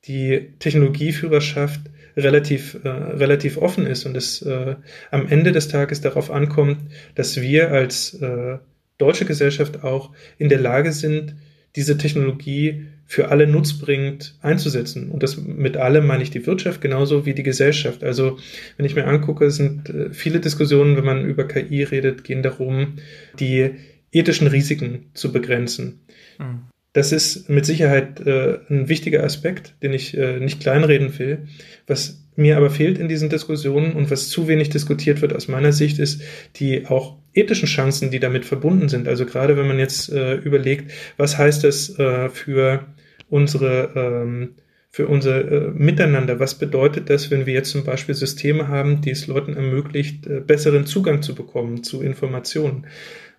die 0.07 0.55
Technologieführerschaft 0.59 1.81
relativ, 2.17 2.79
äh, 2.85 2.89
relativ 2.89 3.57
offen 3.57 3.87
ist 3.87 4.05
und 4.05 4.17
es 4.17 4.43
äh, 4.43 4.77
am 5.11 5.29
Ende 5.29 5.53
des 5.53 5.69
Tages 5.69 6.01
darauf 6.01 6.31
ankommt, 6.31 6.79
dass 7.15 7.41
wir 7.41 7.71
als 7.71 8.15
äh, 8.15 8.59
deutsche 8.99 9.25
Gesellschaft 9.25 9.83
auch 9.83 10.13
in 10.39 10.49
der 10.49 10.61
Lage 10.61 10.93
sind, 10.93 11.35
diese 11.75 11.97
Technologie 11.97 12.87
für 13.07 13.29
alle 13.29 13.47
nutzbringend 13.47 14.39
einzusetzen. 14.43 15.11
Und 15.11 15.23
das 15.23 15.37
mit 15.37 15.77
allem 15.77 16.07
meine 16.07 16.23
ich 16.23 16.31
die 16.31 16.47
Wirtschaft 16.47 16.81
genauso 16.81 17.27
wie 17.27 17.35
die 17.35 17.43
Gesellschaft. 17.43 18.05
Also 18.05 18.39
wenn 18.77 18.87
ich 18.87 18.95
mir 18.95 19.07
angucke, 19.07 19.51
sind 19.51 19.89
äh, 19.89 20.11
viele 20.13 20.41
Diskussionen, 20.41 20.97
wenn 20.97 21.05
man 21.05 21.25
über 21.25 21.49
KI 21.49 21.83
redet, 21.83 22.25
gehen 22.25 22.43
darum, 22.43 22.97
die 23.39 23.71
ethischen 24.13 24.47
Risiken 24.47 25.11
zu 25.15 25.33
begrenzen. 25.33 26.01
Mhm. 26.39 26.72
Das 26.93 27.11
ist 27.11 27.49
mit 27.49 27.65
Sicherheit 27.65 28.21
äh, 28.21 28.59
ein 28.69 28.89
wichtiger 28.89 29.25
Aspekt, 29.25 29.75
den 29.83 29.93
ich 29.95 30.17
äh, 30.17 30.39
nicht 30.41 30.61
kleinreden 30.61 31.19
will. 31.19 31.47
Was 31.87 32.23
mir 32.37 32.57
aber 32.57 32.71
fehlt 32.71 32.99
in 32.99 33.09
diesen 33.09 33.31
Diskussionen 33.31 33.93
und 33.93 34.11
was 34.11 34.29
zu 34.29 34.49
wenig 34.49 34.71
diskutiert 34.71 35.23
wird 35.23 35.35
aus 35.35 35.49
meiner 35.49 35.73
Sicht, 35.73 35.99
ist 35.99 36.23
die 36.57 36.87
auch 36.87 37.17
ethischen 37.35 37.69
Chancen, 37.69 38.11
die 38.11 38.21
damit 38.21 38.45
verbunden 38.45 38.89
sind. 38.89 39.09
Also 39.09 39.25
gerade 39.27 39.57
wenn 39.57 39.69
man 39.69 39.79
jetzt 39.79 40.11
äh, 40.11 40.35
überlegt, 40.35 40.93
was 41.17 41.39
heißt 41.39 41.65
das 41.65 41.99
äh, 41.99 42.29
für 42.29 42.87
unsere 43.29 43.91
ähm, 43.95 44.55
für 44.95 45.07
unser 45.07 45.51
äh, 45.51 45.71
Miteinander. 45.71 46.39
Was 46.39 46.59
bedeutet 46.59 47.09
das, 47.09 47.31
wenn 47.31 47.47
wir 47.47 47.55
jetzt 47.55 47.71
zum 47.71 47.83
Beispiel 47.83 48.15
Systeme 48.15 48.69
haben, 48.69 49.01
die 49.01 49.11
es 49.11 49.27
Leuten 49.27 49.55
ermöglicht, 49.55 50.27
äh, 50.27 50.41
besseren 50.41 50.85
Zugang 50.85 51.23
zu 51.23 51.35
bekommen 51.35 51.83
zu 51.83 52.03
Informationen? 52.03 52.87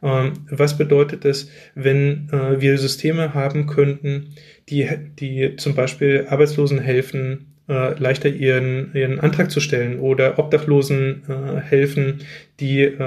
Ähm, 0.04 0.34
was 0.50 0.78
bedeutet 0.78 1.26
das, 1.26 1.50
wenn 1.76 2.30
äh, 2.32 2.60
wir 2.60 2.78
Systeme 2.78 3.34
haben 3.34 3.68
könnten, 3.68 4.36
die, 4.70 4.88
die 5.20 5.56
zum 5.56 5.76
Beispiel 5.76 6.28
Arbeitslosen 6.30 6.80
helfen, 6.80 7.54
äh, 7.70 7.98
leichter 7.98 8.30
ihren, 8.30 8.94
ihren 8.94 9.20
Antrag 9.20 9.50
zu 9.50 9.62
stellen 9.62 10.00
oder 10.00 10.38
Obdachlosen 10.38 11.24
äh, 11.28 11.62
helfen, 11.62 12.20
die 12.60 12.98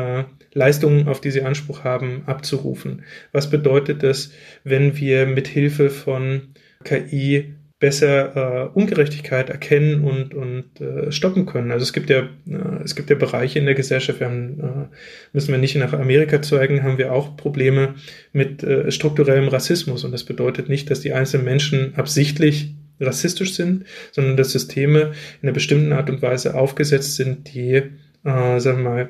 Leistungen, 0.53 1.07
auf 1.07 1.21
die 1.21 1.31
sie 1.31 1.43
Anspruch 1.43 1.85
haben, 1.85 2.23
abzurufen. 2.27 3.05
Was 3.33 3.51
bedeutet 3.51 4.03
das, 4.03 4.33
wenn 4.65 4.99
wir 4.99 5.27
mit 5.27 5.47
Hilfe 5.49 5.91
von 5.91 6.55
KI 6.83 7.55
besser 7.79 8.37
äh, 8.37 8.69
Ungerechtigkeit 8.73 9.51
erkennen 9.51 10.03
und, 10.03 10.35
und 10.35 10.81
äh, 10.81 11.13
stoppen 11.13 11.45
können. 11.45 11.71
Also 11.71 11.83
es 11.83 11.93
gibt 11.93 12.09
ja 12.09 12.21
äh, 12.21 12.83
es 12.83 12.97
gibt 12.97 13.11
ja 13.11 13.17
Bereiche 13.17 13.59
in 13.59 13.67
der 13.67 13.75
Gesellschaft, 13.75 14.21
wir 14.21 14.29
haben, 14.29 14.61
äh, 14.61 14.97
müssen 15.35 15.53
wir 15.53 15.59
nicht 15.59 15.77
nach 15.77 15.93
Amerika 15.93 16.41
zeigen, 16.41 16.83
haben 16.83 16.97
wir 16.97 17.13
auch 17.13 17.37
Probleme 17.37 17.97
mit 18.33 18.63
äh, 18.63 18.91
strukturellem 18.91 19.49
Rassismus 19.49 20.05
und 20.05 20.13
das 20.13 20.25
bedeutet 20.25 20.71
nicht, 20.71 20.91
dass 20.91 21.01
die 21.01 21.13
einzelnen 21.13 21.45
Menschen 21.45 21.95
absichtlich 21.97 22.75
rassistisch 22.99 23.55
sind, 23.55 23.85
sondern 24.11 24.39
dass 24.39 24.53
Systeme 24.53 25.13
in 25.43 25.49
einer 25.49 25.53
bestimmten 25.53 25.93
Art 25.93 26.09
und 26.09 26.23
Weise 26.23 26.55
aufgesetzt 26.55 27.17
sind, 27.17 27.53
die, 27.53 27.75
äh, 27.75 27.91
sagen 28.25 28.79
wir 28.79 28.91
mal, 28.91 29.09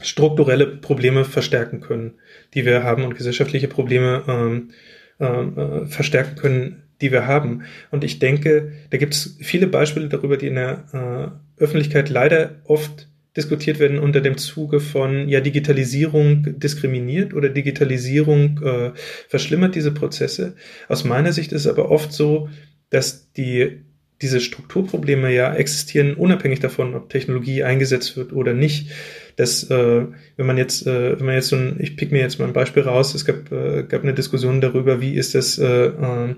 strukturelle 0.00 0.66
Probleme 0.66 1.24
verstärken 1.24 1.80
können, 1.80 2.14
die 2.54 2.64
wir 2.64 2.82
haben 2.82 3.04
und 3.04 3.14
gesellschaftliche 3.14 3.68
Probleme 3.68 4.22
ähm, 4.26 4.70
äh, 5.18 5.86
verstärken 5.86 6.36
können, 6.36 6.83
die 7.00 7.12
wir 7.12 7.26
haben. 7.26 7.62
Und 7.90 8.04
ich 8.04 8.18
denke, 8.18 8.72
da 8.90 8.98
gibt 8.98 9.14
es 9.14 9.36
viele 9.40 9.66
Beispiele 9.66 10.08
darüber, 10.08 10.36
die 10.36 10.46
in 10.46 10.54
der 10.54 11.34
äh, 11.58 11.62
Öffentlichkeit 11.62 12.08
leider 12.08 12.60
oft 12.64 13.08
diskutiert 13.36 13.80
werden 13.80 13.98
unter 13.98 14.20
dem 14.20 14.36
Zuge 14.36 14.78
von, 14.78 15.28
ja, 15.28 15.40
Digitalisierung 15.40 16.58
diskriminiert 16.58 17.34
oder 17.34 17.48
Digitalisierung 17.48 18.60
äh, 18.62 18.92
verschlimmert 19.28 19.74
diese 19.74 19.92
Prozesse. 19.92 20.54
Aus 20.88 21.04
meiner 21.04 21.32
Sicht 21.32 21.52
ist 21.52 21.62
es 21.62 21.66
aber 21.66 21.90
oft 21.90 22.12
so, 22.12 22.48
dass 22.90 23.32
die 23.32 23.82
diese 24.22 24.40
Strukturprobleme 24.40 25.34
ja 25.34 25.52
existieren, 25.54 26.14
unabhängig 26.14 26.60
davon, 26.60 26.94
ob 26.94 27.10
Technologie 27.10 27.64
eingesetzt 27.64 28.16
wird 28.16 28.32
oder 28.32 28.54
nicht. 28.54 28.90
Dass, 29.36 29.68
äh, 29.68 30.06
wenn 30.36 30.46
man 30.46 30.56
jetzt, 30.56 30.86
äh, 30.86 31.18
wenn 31.18 31.26
man 31.26 31.34
jetzt 31.34 31.48
so 31.48 31.56
ein, 31.56 31.76
ich 31.80 31.96
pick 31.96 32.12
mir 32.12 32.20
jetzt 32.20 32.38
mal 32.38 32.46
ein 32.46 32.52
Beispiel 32.52 32.84
raus, 32.84 33.14
es 33.14 33.24
gab, 33.24 33.50
äh, 33.50 33.82
gab 33.82 34.02
eine 34.02 34.14
Diskussion 34.14 34.60
darüber, 34.60 35.00
wie 35.00 35.14
ist 35.14 35.34
das 35.34 35.58
äh, 35.58 35.86
äh, 35.86 36.36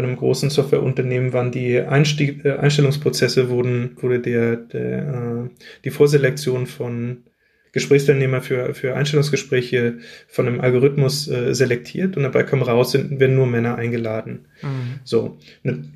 bei 0.00 0.06
einem 0.06 0.16
großen 0.16 0.48
Softwareunternehmen 0.48 1.32
waren 1.34 1.52
die 1.52 1.78
Einstieg, 1.78 2.44
äh, 2.44 2.52
Einstellungsprozesse 2.52 3.50
wurden, 3.50 3.96
wurde 4.00 4.20
der, 4.20 4.56
der 4.56 4.98
äh, 4.98 5.50
die 5.84 5.90
Vorselektion 5.90 6.66
von 6.66 7.24
Gesprächsteilnehmer 7.72 8.40
für, 8.40 8.74
für 8.74 8.94
Einstellungsgespräche 8.94 9.98
von 10.26 10.48
einem 10.48 10.60
Algorithmus 10.60 11.28
äh, 11.28 11.54
selektiert 11.54 12.16
und 12.16 12.22
dabei 12.22 12.44
kam 12.44 12.62
raus, 12.62 12.92
sind, 12.92 13.20
werden 13.20 13.36
nur 13.36 13.46
Männer 13.46 13.76
eingeladen. 13.76 14.46
Mhm. 14.62 15.00
So. 15.04 15.38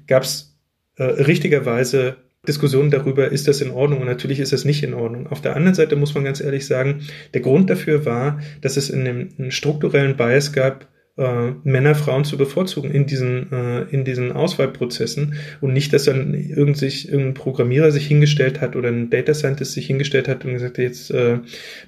Gab 0.07 0.25
es 0.25 0.55
äh, 0.97 1.05
richtigerweise 1.05 2.17
Diskussionen 2.47 2.91
darüber, 2.91 3.33
ist 3.33 3.49
das 3.49 3.63
in 3.63 3.71
Ordnung? 3.71 4.03
Und 4.03 4.07
natürlich 4.07 4.39
ist 4.39 4.53
das 4.53 4.67
nicht 4.67 4.83
in 4.83 4.93
Ordnung. 4.93 5.29
Auf 5.29 5.41
der 5.41 5.57
anderen 5.57 5.75
Seite 5.75 5.97
muss 5.97 6.15
man 6.15 6.25
ganz 6.25 6.43
ehrlich 6.43 6.67
sagen, 6.67 7.01
der 7.33 7.41
Grund 7.41 7.71
dafür 7.71 8.05
war, 8.05 8.39
dass 8.61 8.77
es 8.77 8.91
in 8.91 9.07
dem, 9.07 9.31
einen 9.39 9.51
strukturellen 9.51 10.17
Bias 10.17 10.53
gab 10.53 10.89
äh, 11.17 11.53
Männer, 11.63 11.95
Frauen 11.95 12.25
zu 12.25 12.37
bevorzugen 12.37 12.91
in 12.91 13.07
diesen, 13.07 13.53
äh, 13.53 13.83
in 13.85 14.05
diesen 14.05 14.33
Auswahlprozessen 14.33 15.35
und 15.61 15.73
nicht, 15.73 15.93
dass 15.93 16.05
dann 16.05 16.35
irgend 16.35 16.77
sich, 16.77 17.09
irgendein 17.09 17.35
Programmierer 17.35 17.93
sich 17.93 18.07
hingestellt 18.07 18.61
hat 18.61 18.75
oder 18.75 18.89
ein 18.89 19.11
Data 19.11 19.33
Scientist 19.33 19.73
sich 19.73 19.87
hingestellt 19.87 20.27
hat 20.29 20.45
und 20.45 20.53
gesagt, 20.55 20.79
jetzt 20.79 21.11
äh, 21.11 21.39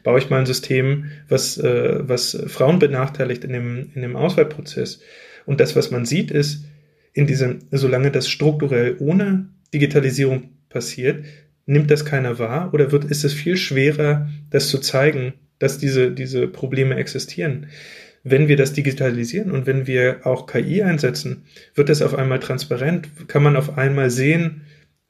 baue 0.05 0.19
ich 0.19 0.31
mal 0.31 0.39
ein 0.39 0.47
System, 0.47 1.07
was, 1.29 1.59
äh, 1.59 1.99
was 2.09 2.41
Frauen 2.47 2.79
benachteiligt 2.79 3.45
in 3.45 3.53
dem, 3.53 3.91
in 3.95 4.03
dem 4.03 4.17
Auswahlprozess. 4.17 5.01
Und 5.45 5.61
das, 5.61 5.75
was 5.75 5.91
man 5.91 6.07
sieht, 6.07 6.31
ist, 6.31 6.65
in 7.13 7.27
diesem, 7.27 7.61
solange 7.71 8.11
das 8.11 8.29
strukturell 8.29 8.97
ohne 8.99 9.49
Digitalisierung 9.73 10.51
passiert, 10.69 11.25
nimmt 11.65 11.91
das 11.91 12.05
keiner 12.05 12.39
wahr 12.39 12.73
oder 12.73 12.93
wird, 12.93 13.07
ist 13.07 13.25
es 13.25 13.33
viel 13.33 13.57
schwerer, 13.57 14.29
das 14.51 14.69
zu 14.69 14.79
zeigen, 14.79 15.35
dass 15.59 15.79
diese, 15.79 16.11
diese 16.11 16.47
Probleme 16.47 16.97
existieren. 16.97 17.67
Wenn 18.29 18.49
wir 18.49 18.57
das 18.57 18.73
digitalisieren 18.73 19.53
und 19.53 19.67
wenn 19.67 19.87
wir 19.87 20.27
auch 20.27 20.49
KI 20.49 20.83
einsetzen, 20.83 21.45
wird 21.77 21.89
das 21.89 22.03
auf 22.03 22.13
einmal 22.13 22.41
transparent, 22.41 23.29
kann 23.29 23.45
man 23.45 23.55
auf 23.55 23.79
einmal 23.79 24.11
sehen, 24.11 24.63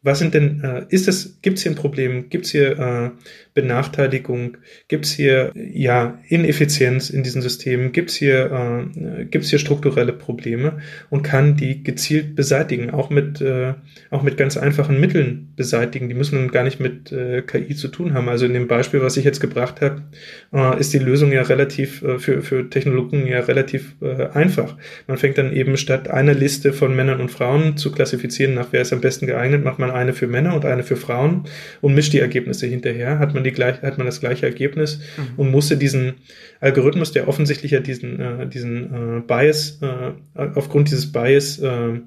was 0.02 0.18
sind 0.18 0.34
denn, 0.34 0.62
äh, 0.62 0.84
ist 0.90 1.08
es, 1.08 1.40
gibt 1.40 1.56
es 1.56 1.62
hier 1.62 1.72
ein 1.72 1.76
Problem, 1.76 2.28
gibt 2.28 2.44
es 2.44 2.52
hier 2.52 2.78
äh, 2.78 3.10
Benachteiligung, 3.56 4.58
gibt 4.86 5.06
es 5.06 5.12
hier 5.12 5.50
ja 5.54 6.18
Ineffizienz 6.28 7.08
in 7.08 7.22
diesen 7.22 7.40
Systemen, 7.40 7.90
gibt 7.90 8.10
es 8.10 8.16
hier, 8.16 8.86
äh, 8.92 9.38
hier 9.40 9.58
strukturelle 9.58 10.12
Probleme 10.12 10.78
und 11.08 11.22
kann 11.22 11.56
die 11.56 11.82
gezielt 11.82 12.36
beseitigen, 12.36 12.90
auch 12.90 13.08
mit, 13.08 13.40
äh, 13.40 13.72
auch 14.10 14.22
mit 14.22 14.36
ganz 14.36 14.58
einfachen 14.58 15.00
Mitteln 15.00 15.54
beseitigen. 15.56 16.10
Die 16.10 16.14
müssen 16.14 16.36
dann 16.36 16.50
gar 16.50 16.64
nicht 16.64 16.80
mit 16.80 17.10
äh, 17.12 17.40
KI 17.40 17.74
zu 17.74 17.88
tun 17.88 18.12
haben. 18.12 18.28
Also 18.28 18.44
in 18.44 18.52
dem 18.52 18.68
Beispiel, 18.68 19.00
was 19.00 19.16
ich 19.16 19.24
jetzt 19.24 19.40
gebracht 19.40 19.80
habe, 19.80 20.02
äh, 20.52 20.78
ist 20.78 20.92
die 20.92 20.98
Lösung 20.98 21.32
ja 21.32 21.40
relativ 21.40 22.02
äh, 22.02 22.18
für, 22.18 22.42
für 22.42 22.68
Technologen 22.68 23.26
ja 23.26 23.40
relativ 23.40 23.94
äh, 24.02 24.26
einfach. 24.34 24.76
Man 25.06 25.16
fängt 25.16 25.38
dann 25.38 25.54
eben 25.54 25.78
statt 25.78 26.10
einer 26.10 26.34
Liste 26.34 26.74
von 26.74 26.94
Männern 26.94 27.22
und 27.22 27.30
Frauen 27.30 27.78
zu 27.78 27.90
klassifizieren, 27.90 28.52
nach 28.52 28.68
wer 28.72 28.82
ist 28.82 28.92
am 28.92 29.00
besten 29.00 29.26
geeignet, 29.26 29.64
macht 29.64 29.78
man 29.78 29.90
eine 29.90 30.12
für 30.12 30.26
Männer 30.26 30.54
und 30.54 30.66
eine 30.66 30.82
für 30.82 30.96
Frauen 30.96 31.44
und 31.80 31.94
mischt 31.94 32.12
die 32.12 32.20
Ergebnisse 32.20 32.66
hinterher, 32.66 33.18
hat 33.18 33.32
man, 33.32 33.45
die 33.46 33.52
gleich, 33.52 33.80
hat 33.82 33.98
man 33.98 34.06
das 34.06 34.20
gleiche 34.20 34.46
Ergebnis 34.46 35.00
mhm. 35.16 35.38
und 35.38 35.50
musste 35.50 35.76
diesen 35.76 36.14
Algorithmus, 36.60 37.12
der 37.12 37.28
offensichtlich 37.28 37.72
ja 37.72 37.80
diesen, 37.80 38.20
äh, 38.20 38.46
diesen 38.46 39.18
äh, 39.18 39.20
Bias, 39.20 39.80
äh, 39.82 40.12
aufgrund 40.54 40.90
dieses 40.90 41.12
Bias 41.12 41.58
äh, 41.58 42.00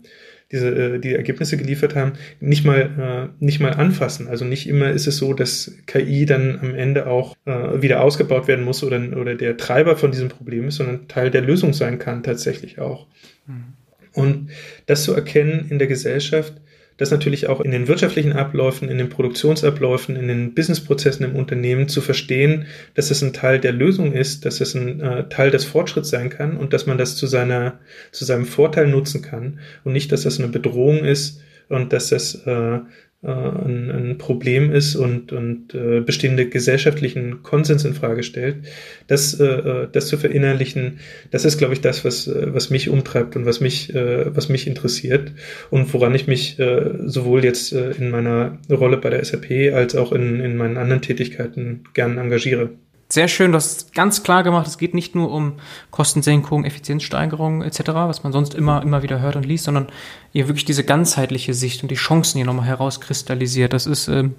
diese 0.51 0.95
äh, 0.95 0.99
die 0.99 1.13
Ergebnisse 1.13 1.57
geliefert 1.57 1.95
haben, 1.95 2.13
nicht 2.39 2.65
mal 2.65 3.29
äh, 3.39 3.43
nicht 3.43 3.59
mal 3.59 3.73
anfassen. 3.73 4.27
Also 4.27 4.45
nicht 4.45 4.67
immer 4.67 4.89
ist 4.89 5.07
es 5.07 5.17
so, 5.17 5.33
dass 5.33 5.71
KI 5.85 6.25
dann 6.25 6.59
am 6.59 6.75
Ende 6.75 7.07
auch 7.07 7.35
äh, 7.45 7.81
wieder 7.81 8.01
ausgebaut 8.01 8.47
werden 8.47 8.65
muss 8.65 8.83
oder 8.83 8.99
oder 9.17 9.35
der 9.35 9.57
Treiber 9.57 9.95
von 9.95 10.11
diesem 10.11 10.29
Problem 10.29 10.67
ist, 10.67 10.77
sondern 10.77 11.07
Teil 11.07 11.29
der 11.29 11.41
Lösung 11.41 11.73
sein 11.73 11.99
kann 11.99 12.23
tatsächlich 12.23 12.79
auch. 12.79 13.07
Mhm. 13.45 13.73
Und 14.13 14.49
das 14.87 15.03
zu 15.03 15.13
erkennen 15.13 15.67
in 15.69 15.77
der 15.77 15.87
Gesellschaft, 15.87 16.53
das 17.00 17.12
natürlich 17.12 17.47
auch 17.47 17.62
in 17.62 17.72
den 17.72 17.88
wirtschaftlichen 17.88 18.34
Abläufen, 18.34 18.89
in 18.89 18.97
den 18.97 19.08
Produktionsabläufen, 19.08 20.18
in 20.18 20.28
den 20.28 20.54
Businessprozessen 20.54 21.26
im 21.26 21.38
Unternehmen 21.38 21.88
zu 21.88 22.02
verstehen, 22.02 22.66
dass 22.93 23.10
es 23.10 23.22
ein 23.22 23.32
Teil 23.32 23.58
der 23.58 23.72
Lösung 23.72 24.12
ist, 24.12 24.45
dass 24.45 24.60
es 24.60 24.76
ein 24.76 25.00
äh, 25.00 25.30
Teil 25.30 25.50
des 25.50 25.64
Fortschritts 25.64 26.10
sein 26.10 26.30
kann 26.30 26.58
und 26.58 26.74
dass 26.74 26.88
man 26.88 26.97
das 26.97 27.16
zu 27.16 27.26
seiner, 27.26 27.80
zu 28.12 28.26
seinem 28.26 28.45
Vorteil 28.45 28.88
nutzen 28.88 29.22
kann 29.22 29.60
und 29.86 29.93
nicht, 29.93 30.12
dass 30.12 30.24
das 30.24 30.39
eine 30.39 30.50
Bedrohung 30.50 31.06
ist 31.06 31.39
und 31.70 31.93
dass 31.93 32.10
das 32.10 32.36
äh, 32.45 32.80
ein, 33.22 33.91
ein, 33.91 34.17
Problem 34.17 34.72
ist 34.72 34.95
und, 34.95 35.34
und 35.34 35.74
äh, 35.74 35.99
bestehende 35.99 36.47
gesellschaftlichen 36.47 37.43
Konsens 37.43 37.84
in 37.84 37.93
Frage 37.93 38.24
stellt, 38.24 38.65
das, 39.07 39.38
äh, 39.38 39.45
äh, 39.45 39.88
das 39.91 40.07
zu 40.07 40.17
verinnerlichen, 40.17 40.99
das 41.30 41.43
ist, 41.43 41.57
glaube 41.57 41.74
ich, 41.74 41.82
das, 41.82 42.05
was, 42.05 42.28
äh, 42.28 42.53
was 42.53 42.70
mich 42.70 42.88
umtreibt 42.88 43.36
und 43.36 43.45
was 43.45 43.59
mich, 43.59 43.93
äh, 43.93 44.34
was 44.34 44.47
mich 44.47 44.67
interessiert 44.67 45.34
und 45.70 45.93
woran 45.93 46.15
ich 46.15 46.28
mich 46.28 46.57
äh, 46.59 46.91
sowohl 47.05 47.43
jetzt 47.43 47.74
äh, 47.74 47.91
in 47.91 48.09
meiner 48.09 48.57
Rolle 48.70 48.95
bei 48.95 49.09
der 49.09 49.26
SAP 49.26 49.74
als 49.74 49.95
auch 49.95 50.13
in, 50.13 50.39
in 50.39 50.55
meinen 50.55 50.78
anderen 50.78 51.01
Tätigkeiten 51.01 51.84
gern 51.93 52.17
engagiere 52.17 52.70
sehr 53.12 53.28
schön, 53.28 53.51
du 53.51 53.55
hast 53.55 53.93
ganz 53.93 54.22
klar 54.22 54.43
gemacht, 54.43 54.68
es 54.68 54.78
geht 54.78 54.93
nicht 54.93 55.16
nur 55.16 55.32
um 55.32 55.53
Kostensenkung, 55.89 56.64
Effizienzsteigerung 56.64 57.64
etc., 57.64 57.80
was 57.88 58.24
man 58.24 58.32
sonst 58.32 58.53
immer, 58.53 58.84
immer 58.84 59.01
wieder 59.01 59.20
hört 59.20 59.36
und 59.36 59.45
liest, 59.45 59.64
sondern 59.64 59.88
ihr 60.32 60.47
wirklich 60.47 60.66
diese 60.66 60.84
ganzheitliche 60.84 61.55
Sicht 61.55 61.82
und 61.82 61.89
die 61.89 61.95
Chancen 61.95 62.38
hier 62.38 62.45
nochmal 62.45 62.68
herauskristallisiert. 62.68 63.74
Das 63.74 63.88
ist 63.88 64.10
ähm, 64.10 64.36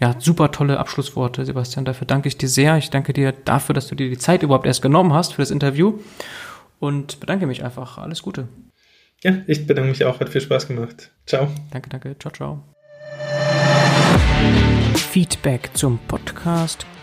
ja 0.00 0.16
super 0.18 0.50
tolle 0.50 0.78
Abschlussworte, 0.78 1.44
Sebastian. 1.44 1.84
Dafür 1.84 2.08
danke 2.08 2.26
ich 2.26 2.36
dir 2.36 2.48
sehr. 2.48 2.76
Ich 2.76 2.90
danke 2.90 3.12
dir 3.12 3.32
dafür, 3.32 3.74
dass 3.74 3.86
du 3.86 3.94
dir 3.94 4.10
die 4.10 4.18
Zeit 4.18 4.42
überhaupt 4.42 4.66
erst 4.66 4.82
genommen 4.82 5.12
hast 5.12 5.34
für 5.34 5.42
das 5.42 5.52
Interview 5.52 6.00
und 6.80 7.20
bedanke 7.20 7.46
mich 7.46 7.62
einfach. 7.62 7.98
Alles 7.98 8.22
Gute. 8.22 8.48
Ja, 9.22 9.36
ich 9.46 9.66
bedanke 9.66 9.90
mich 9.90 10.04
auch. 10.04 10.18
Hat 10.18 10.28
viel 10.28 10.40
Spaß 10.40 10.66
gemacht. 10.66 11.12
Ciao. 11.26 11.48
Danke, 11.70 11.88
danke. 11.88 12.16
Ciao, 12.18 12.32
ciao. 12.32 12.64
Feedback 14.94 15.70
zum 15.74 15.98
Podcast 16.08 16.84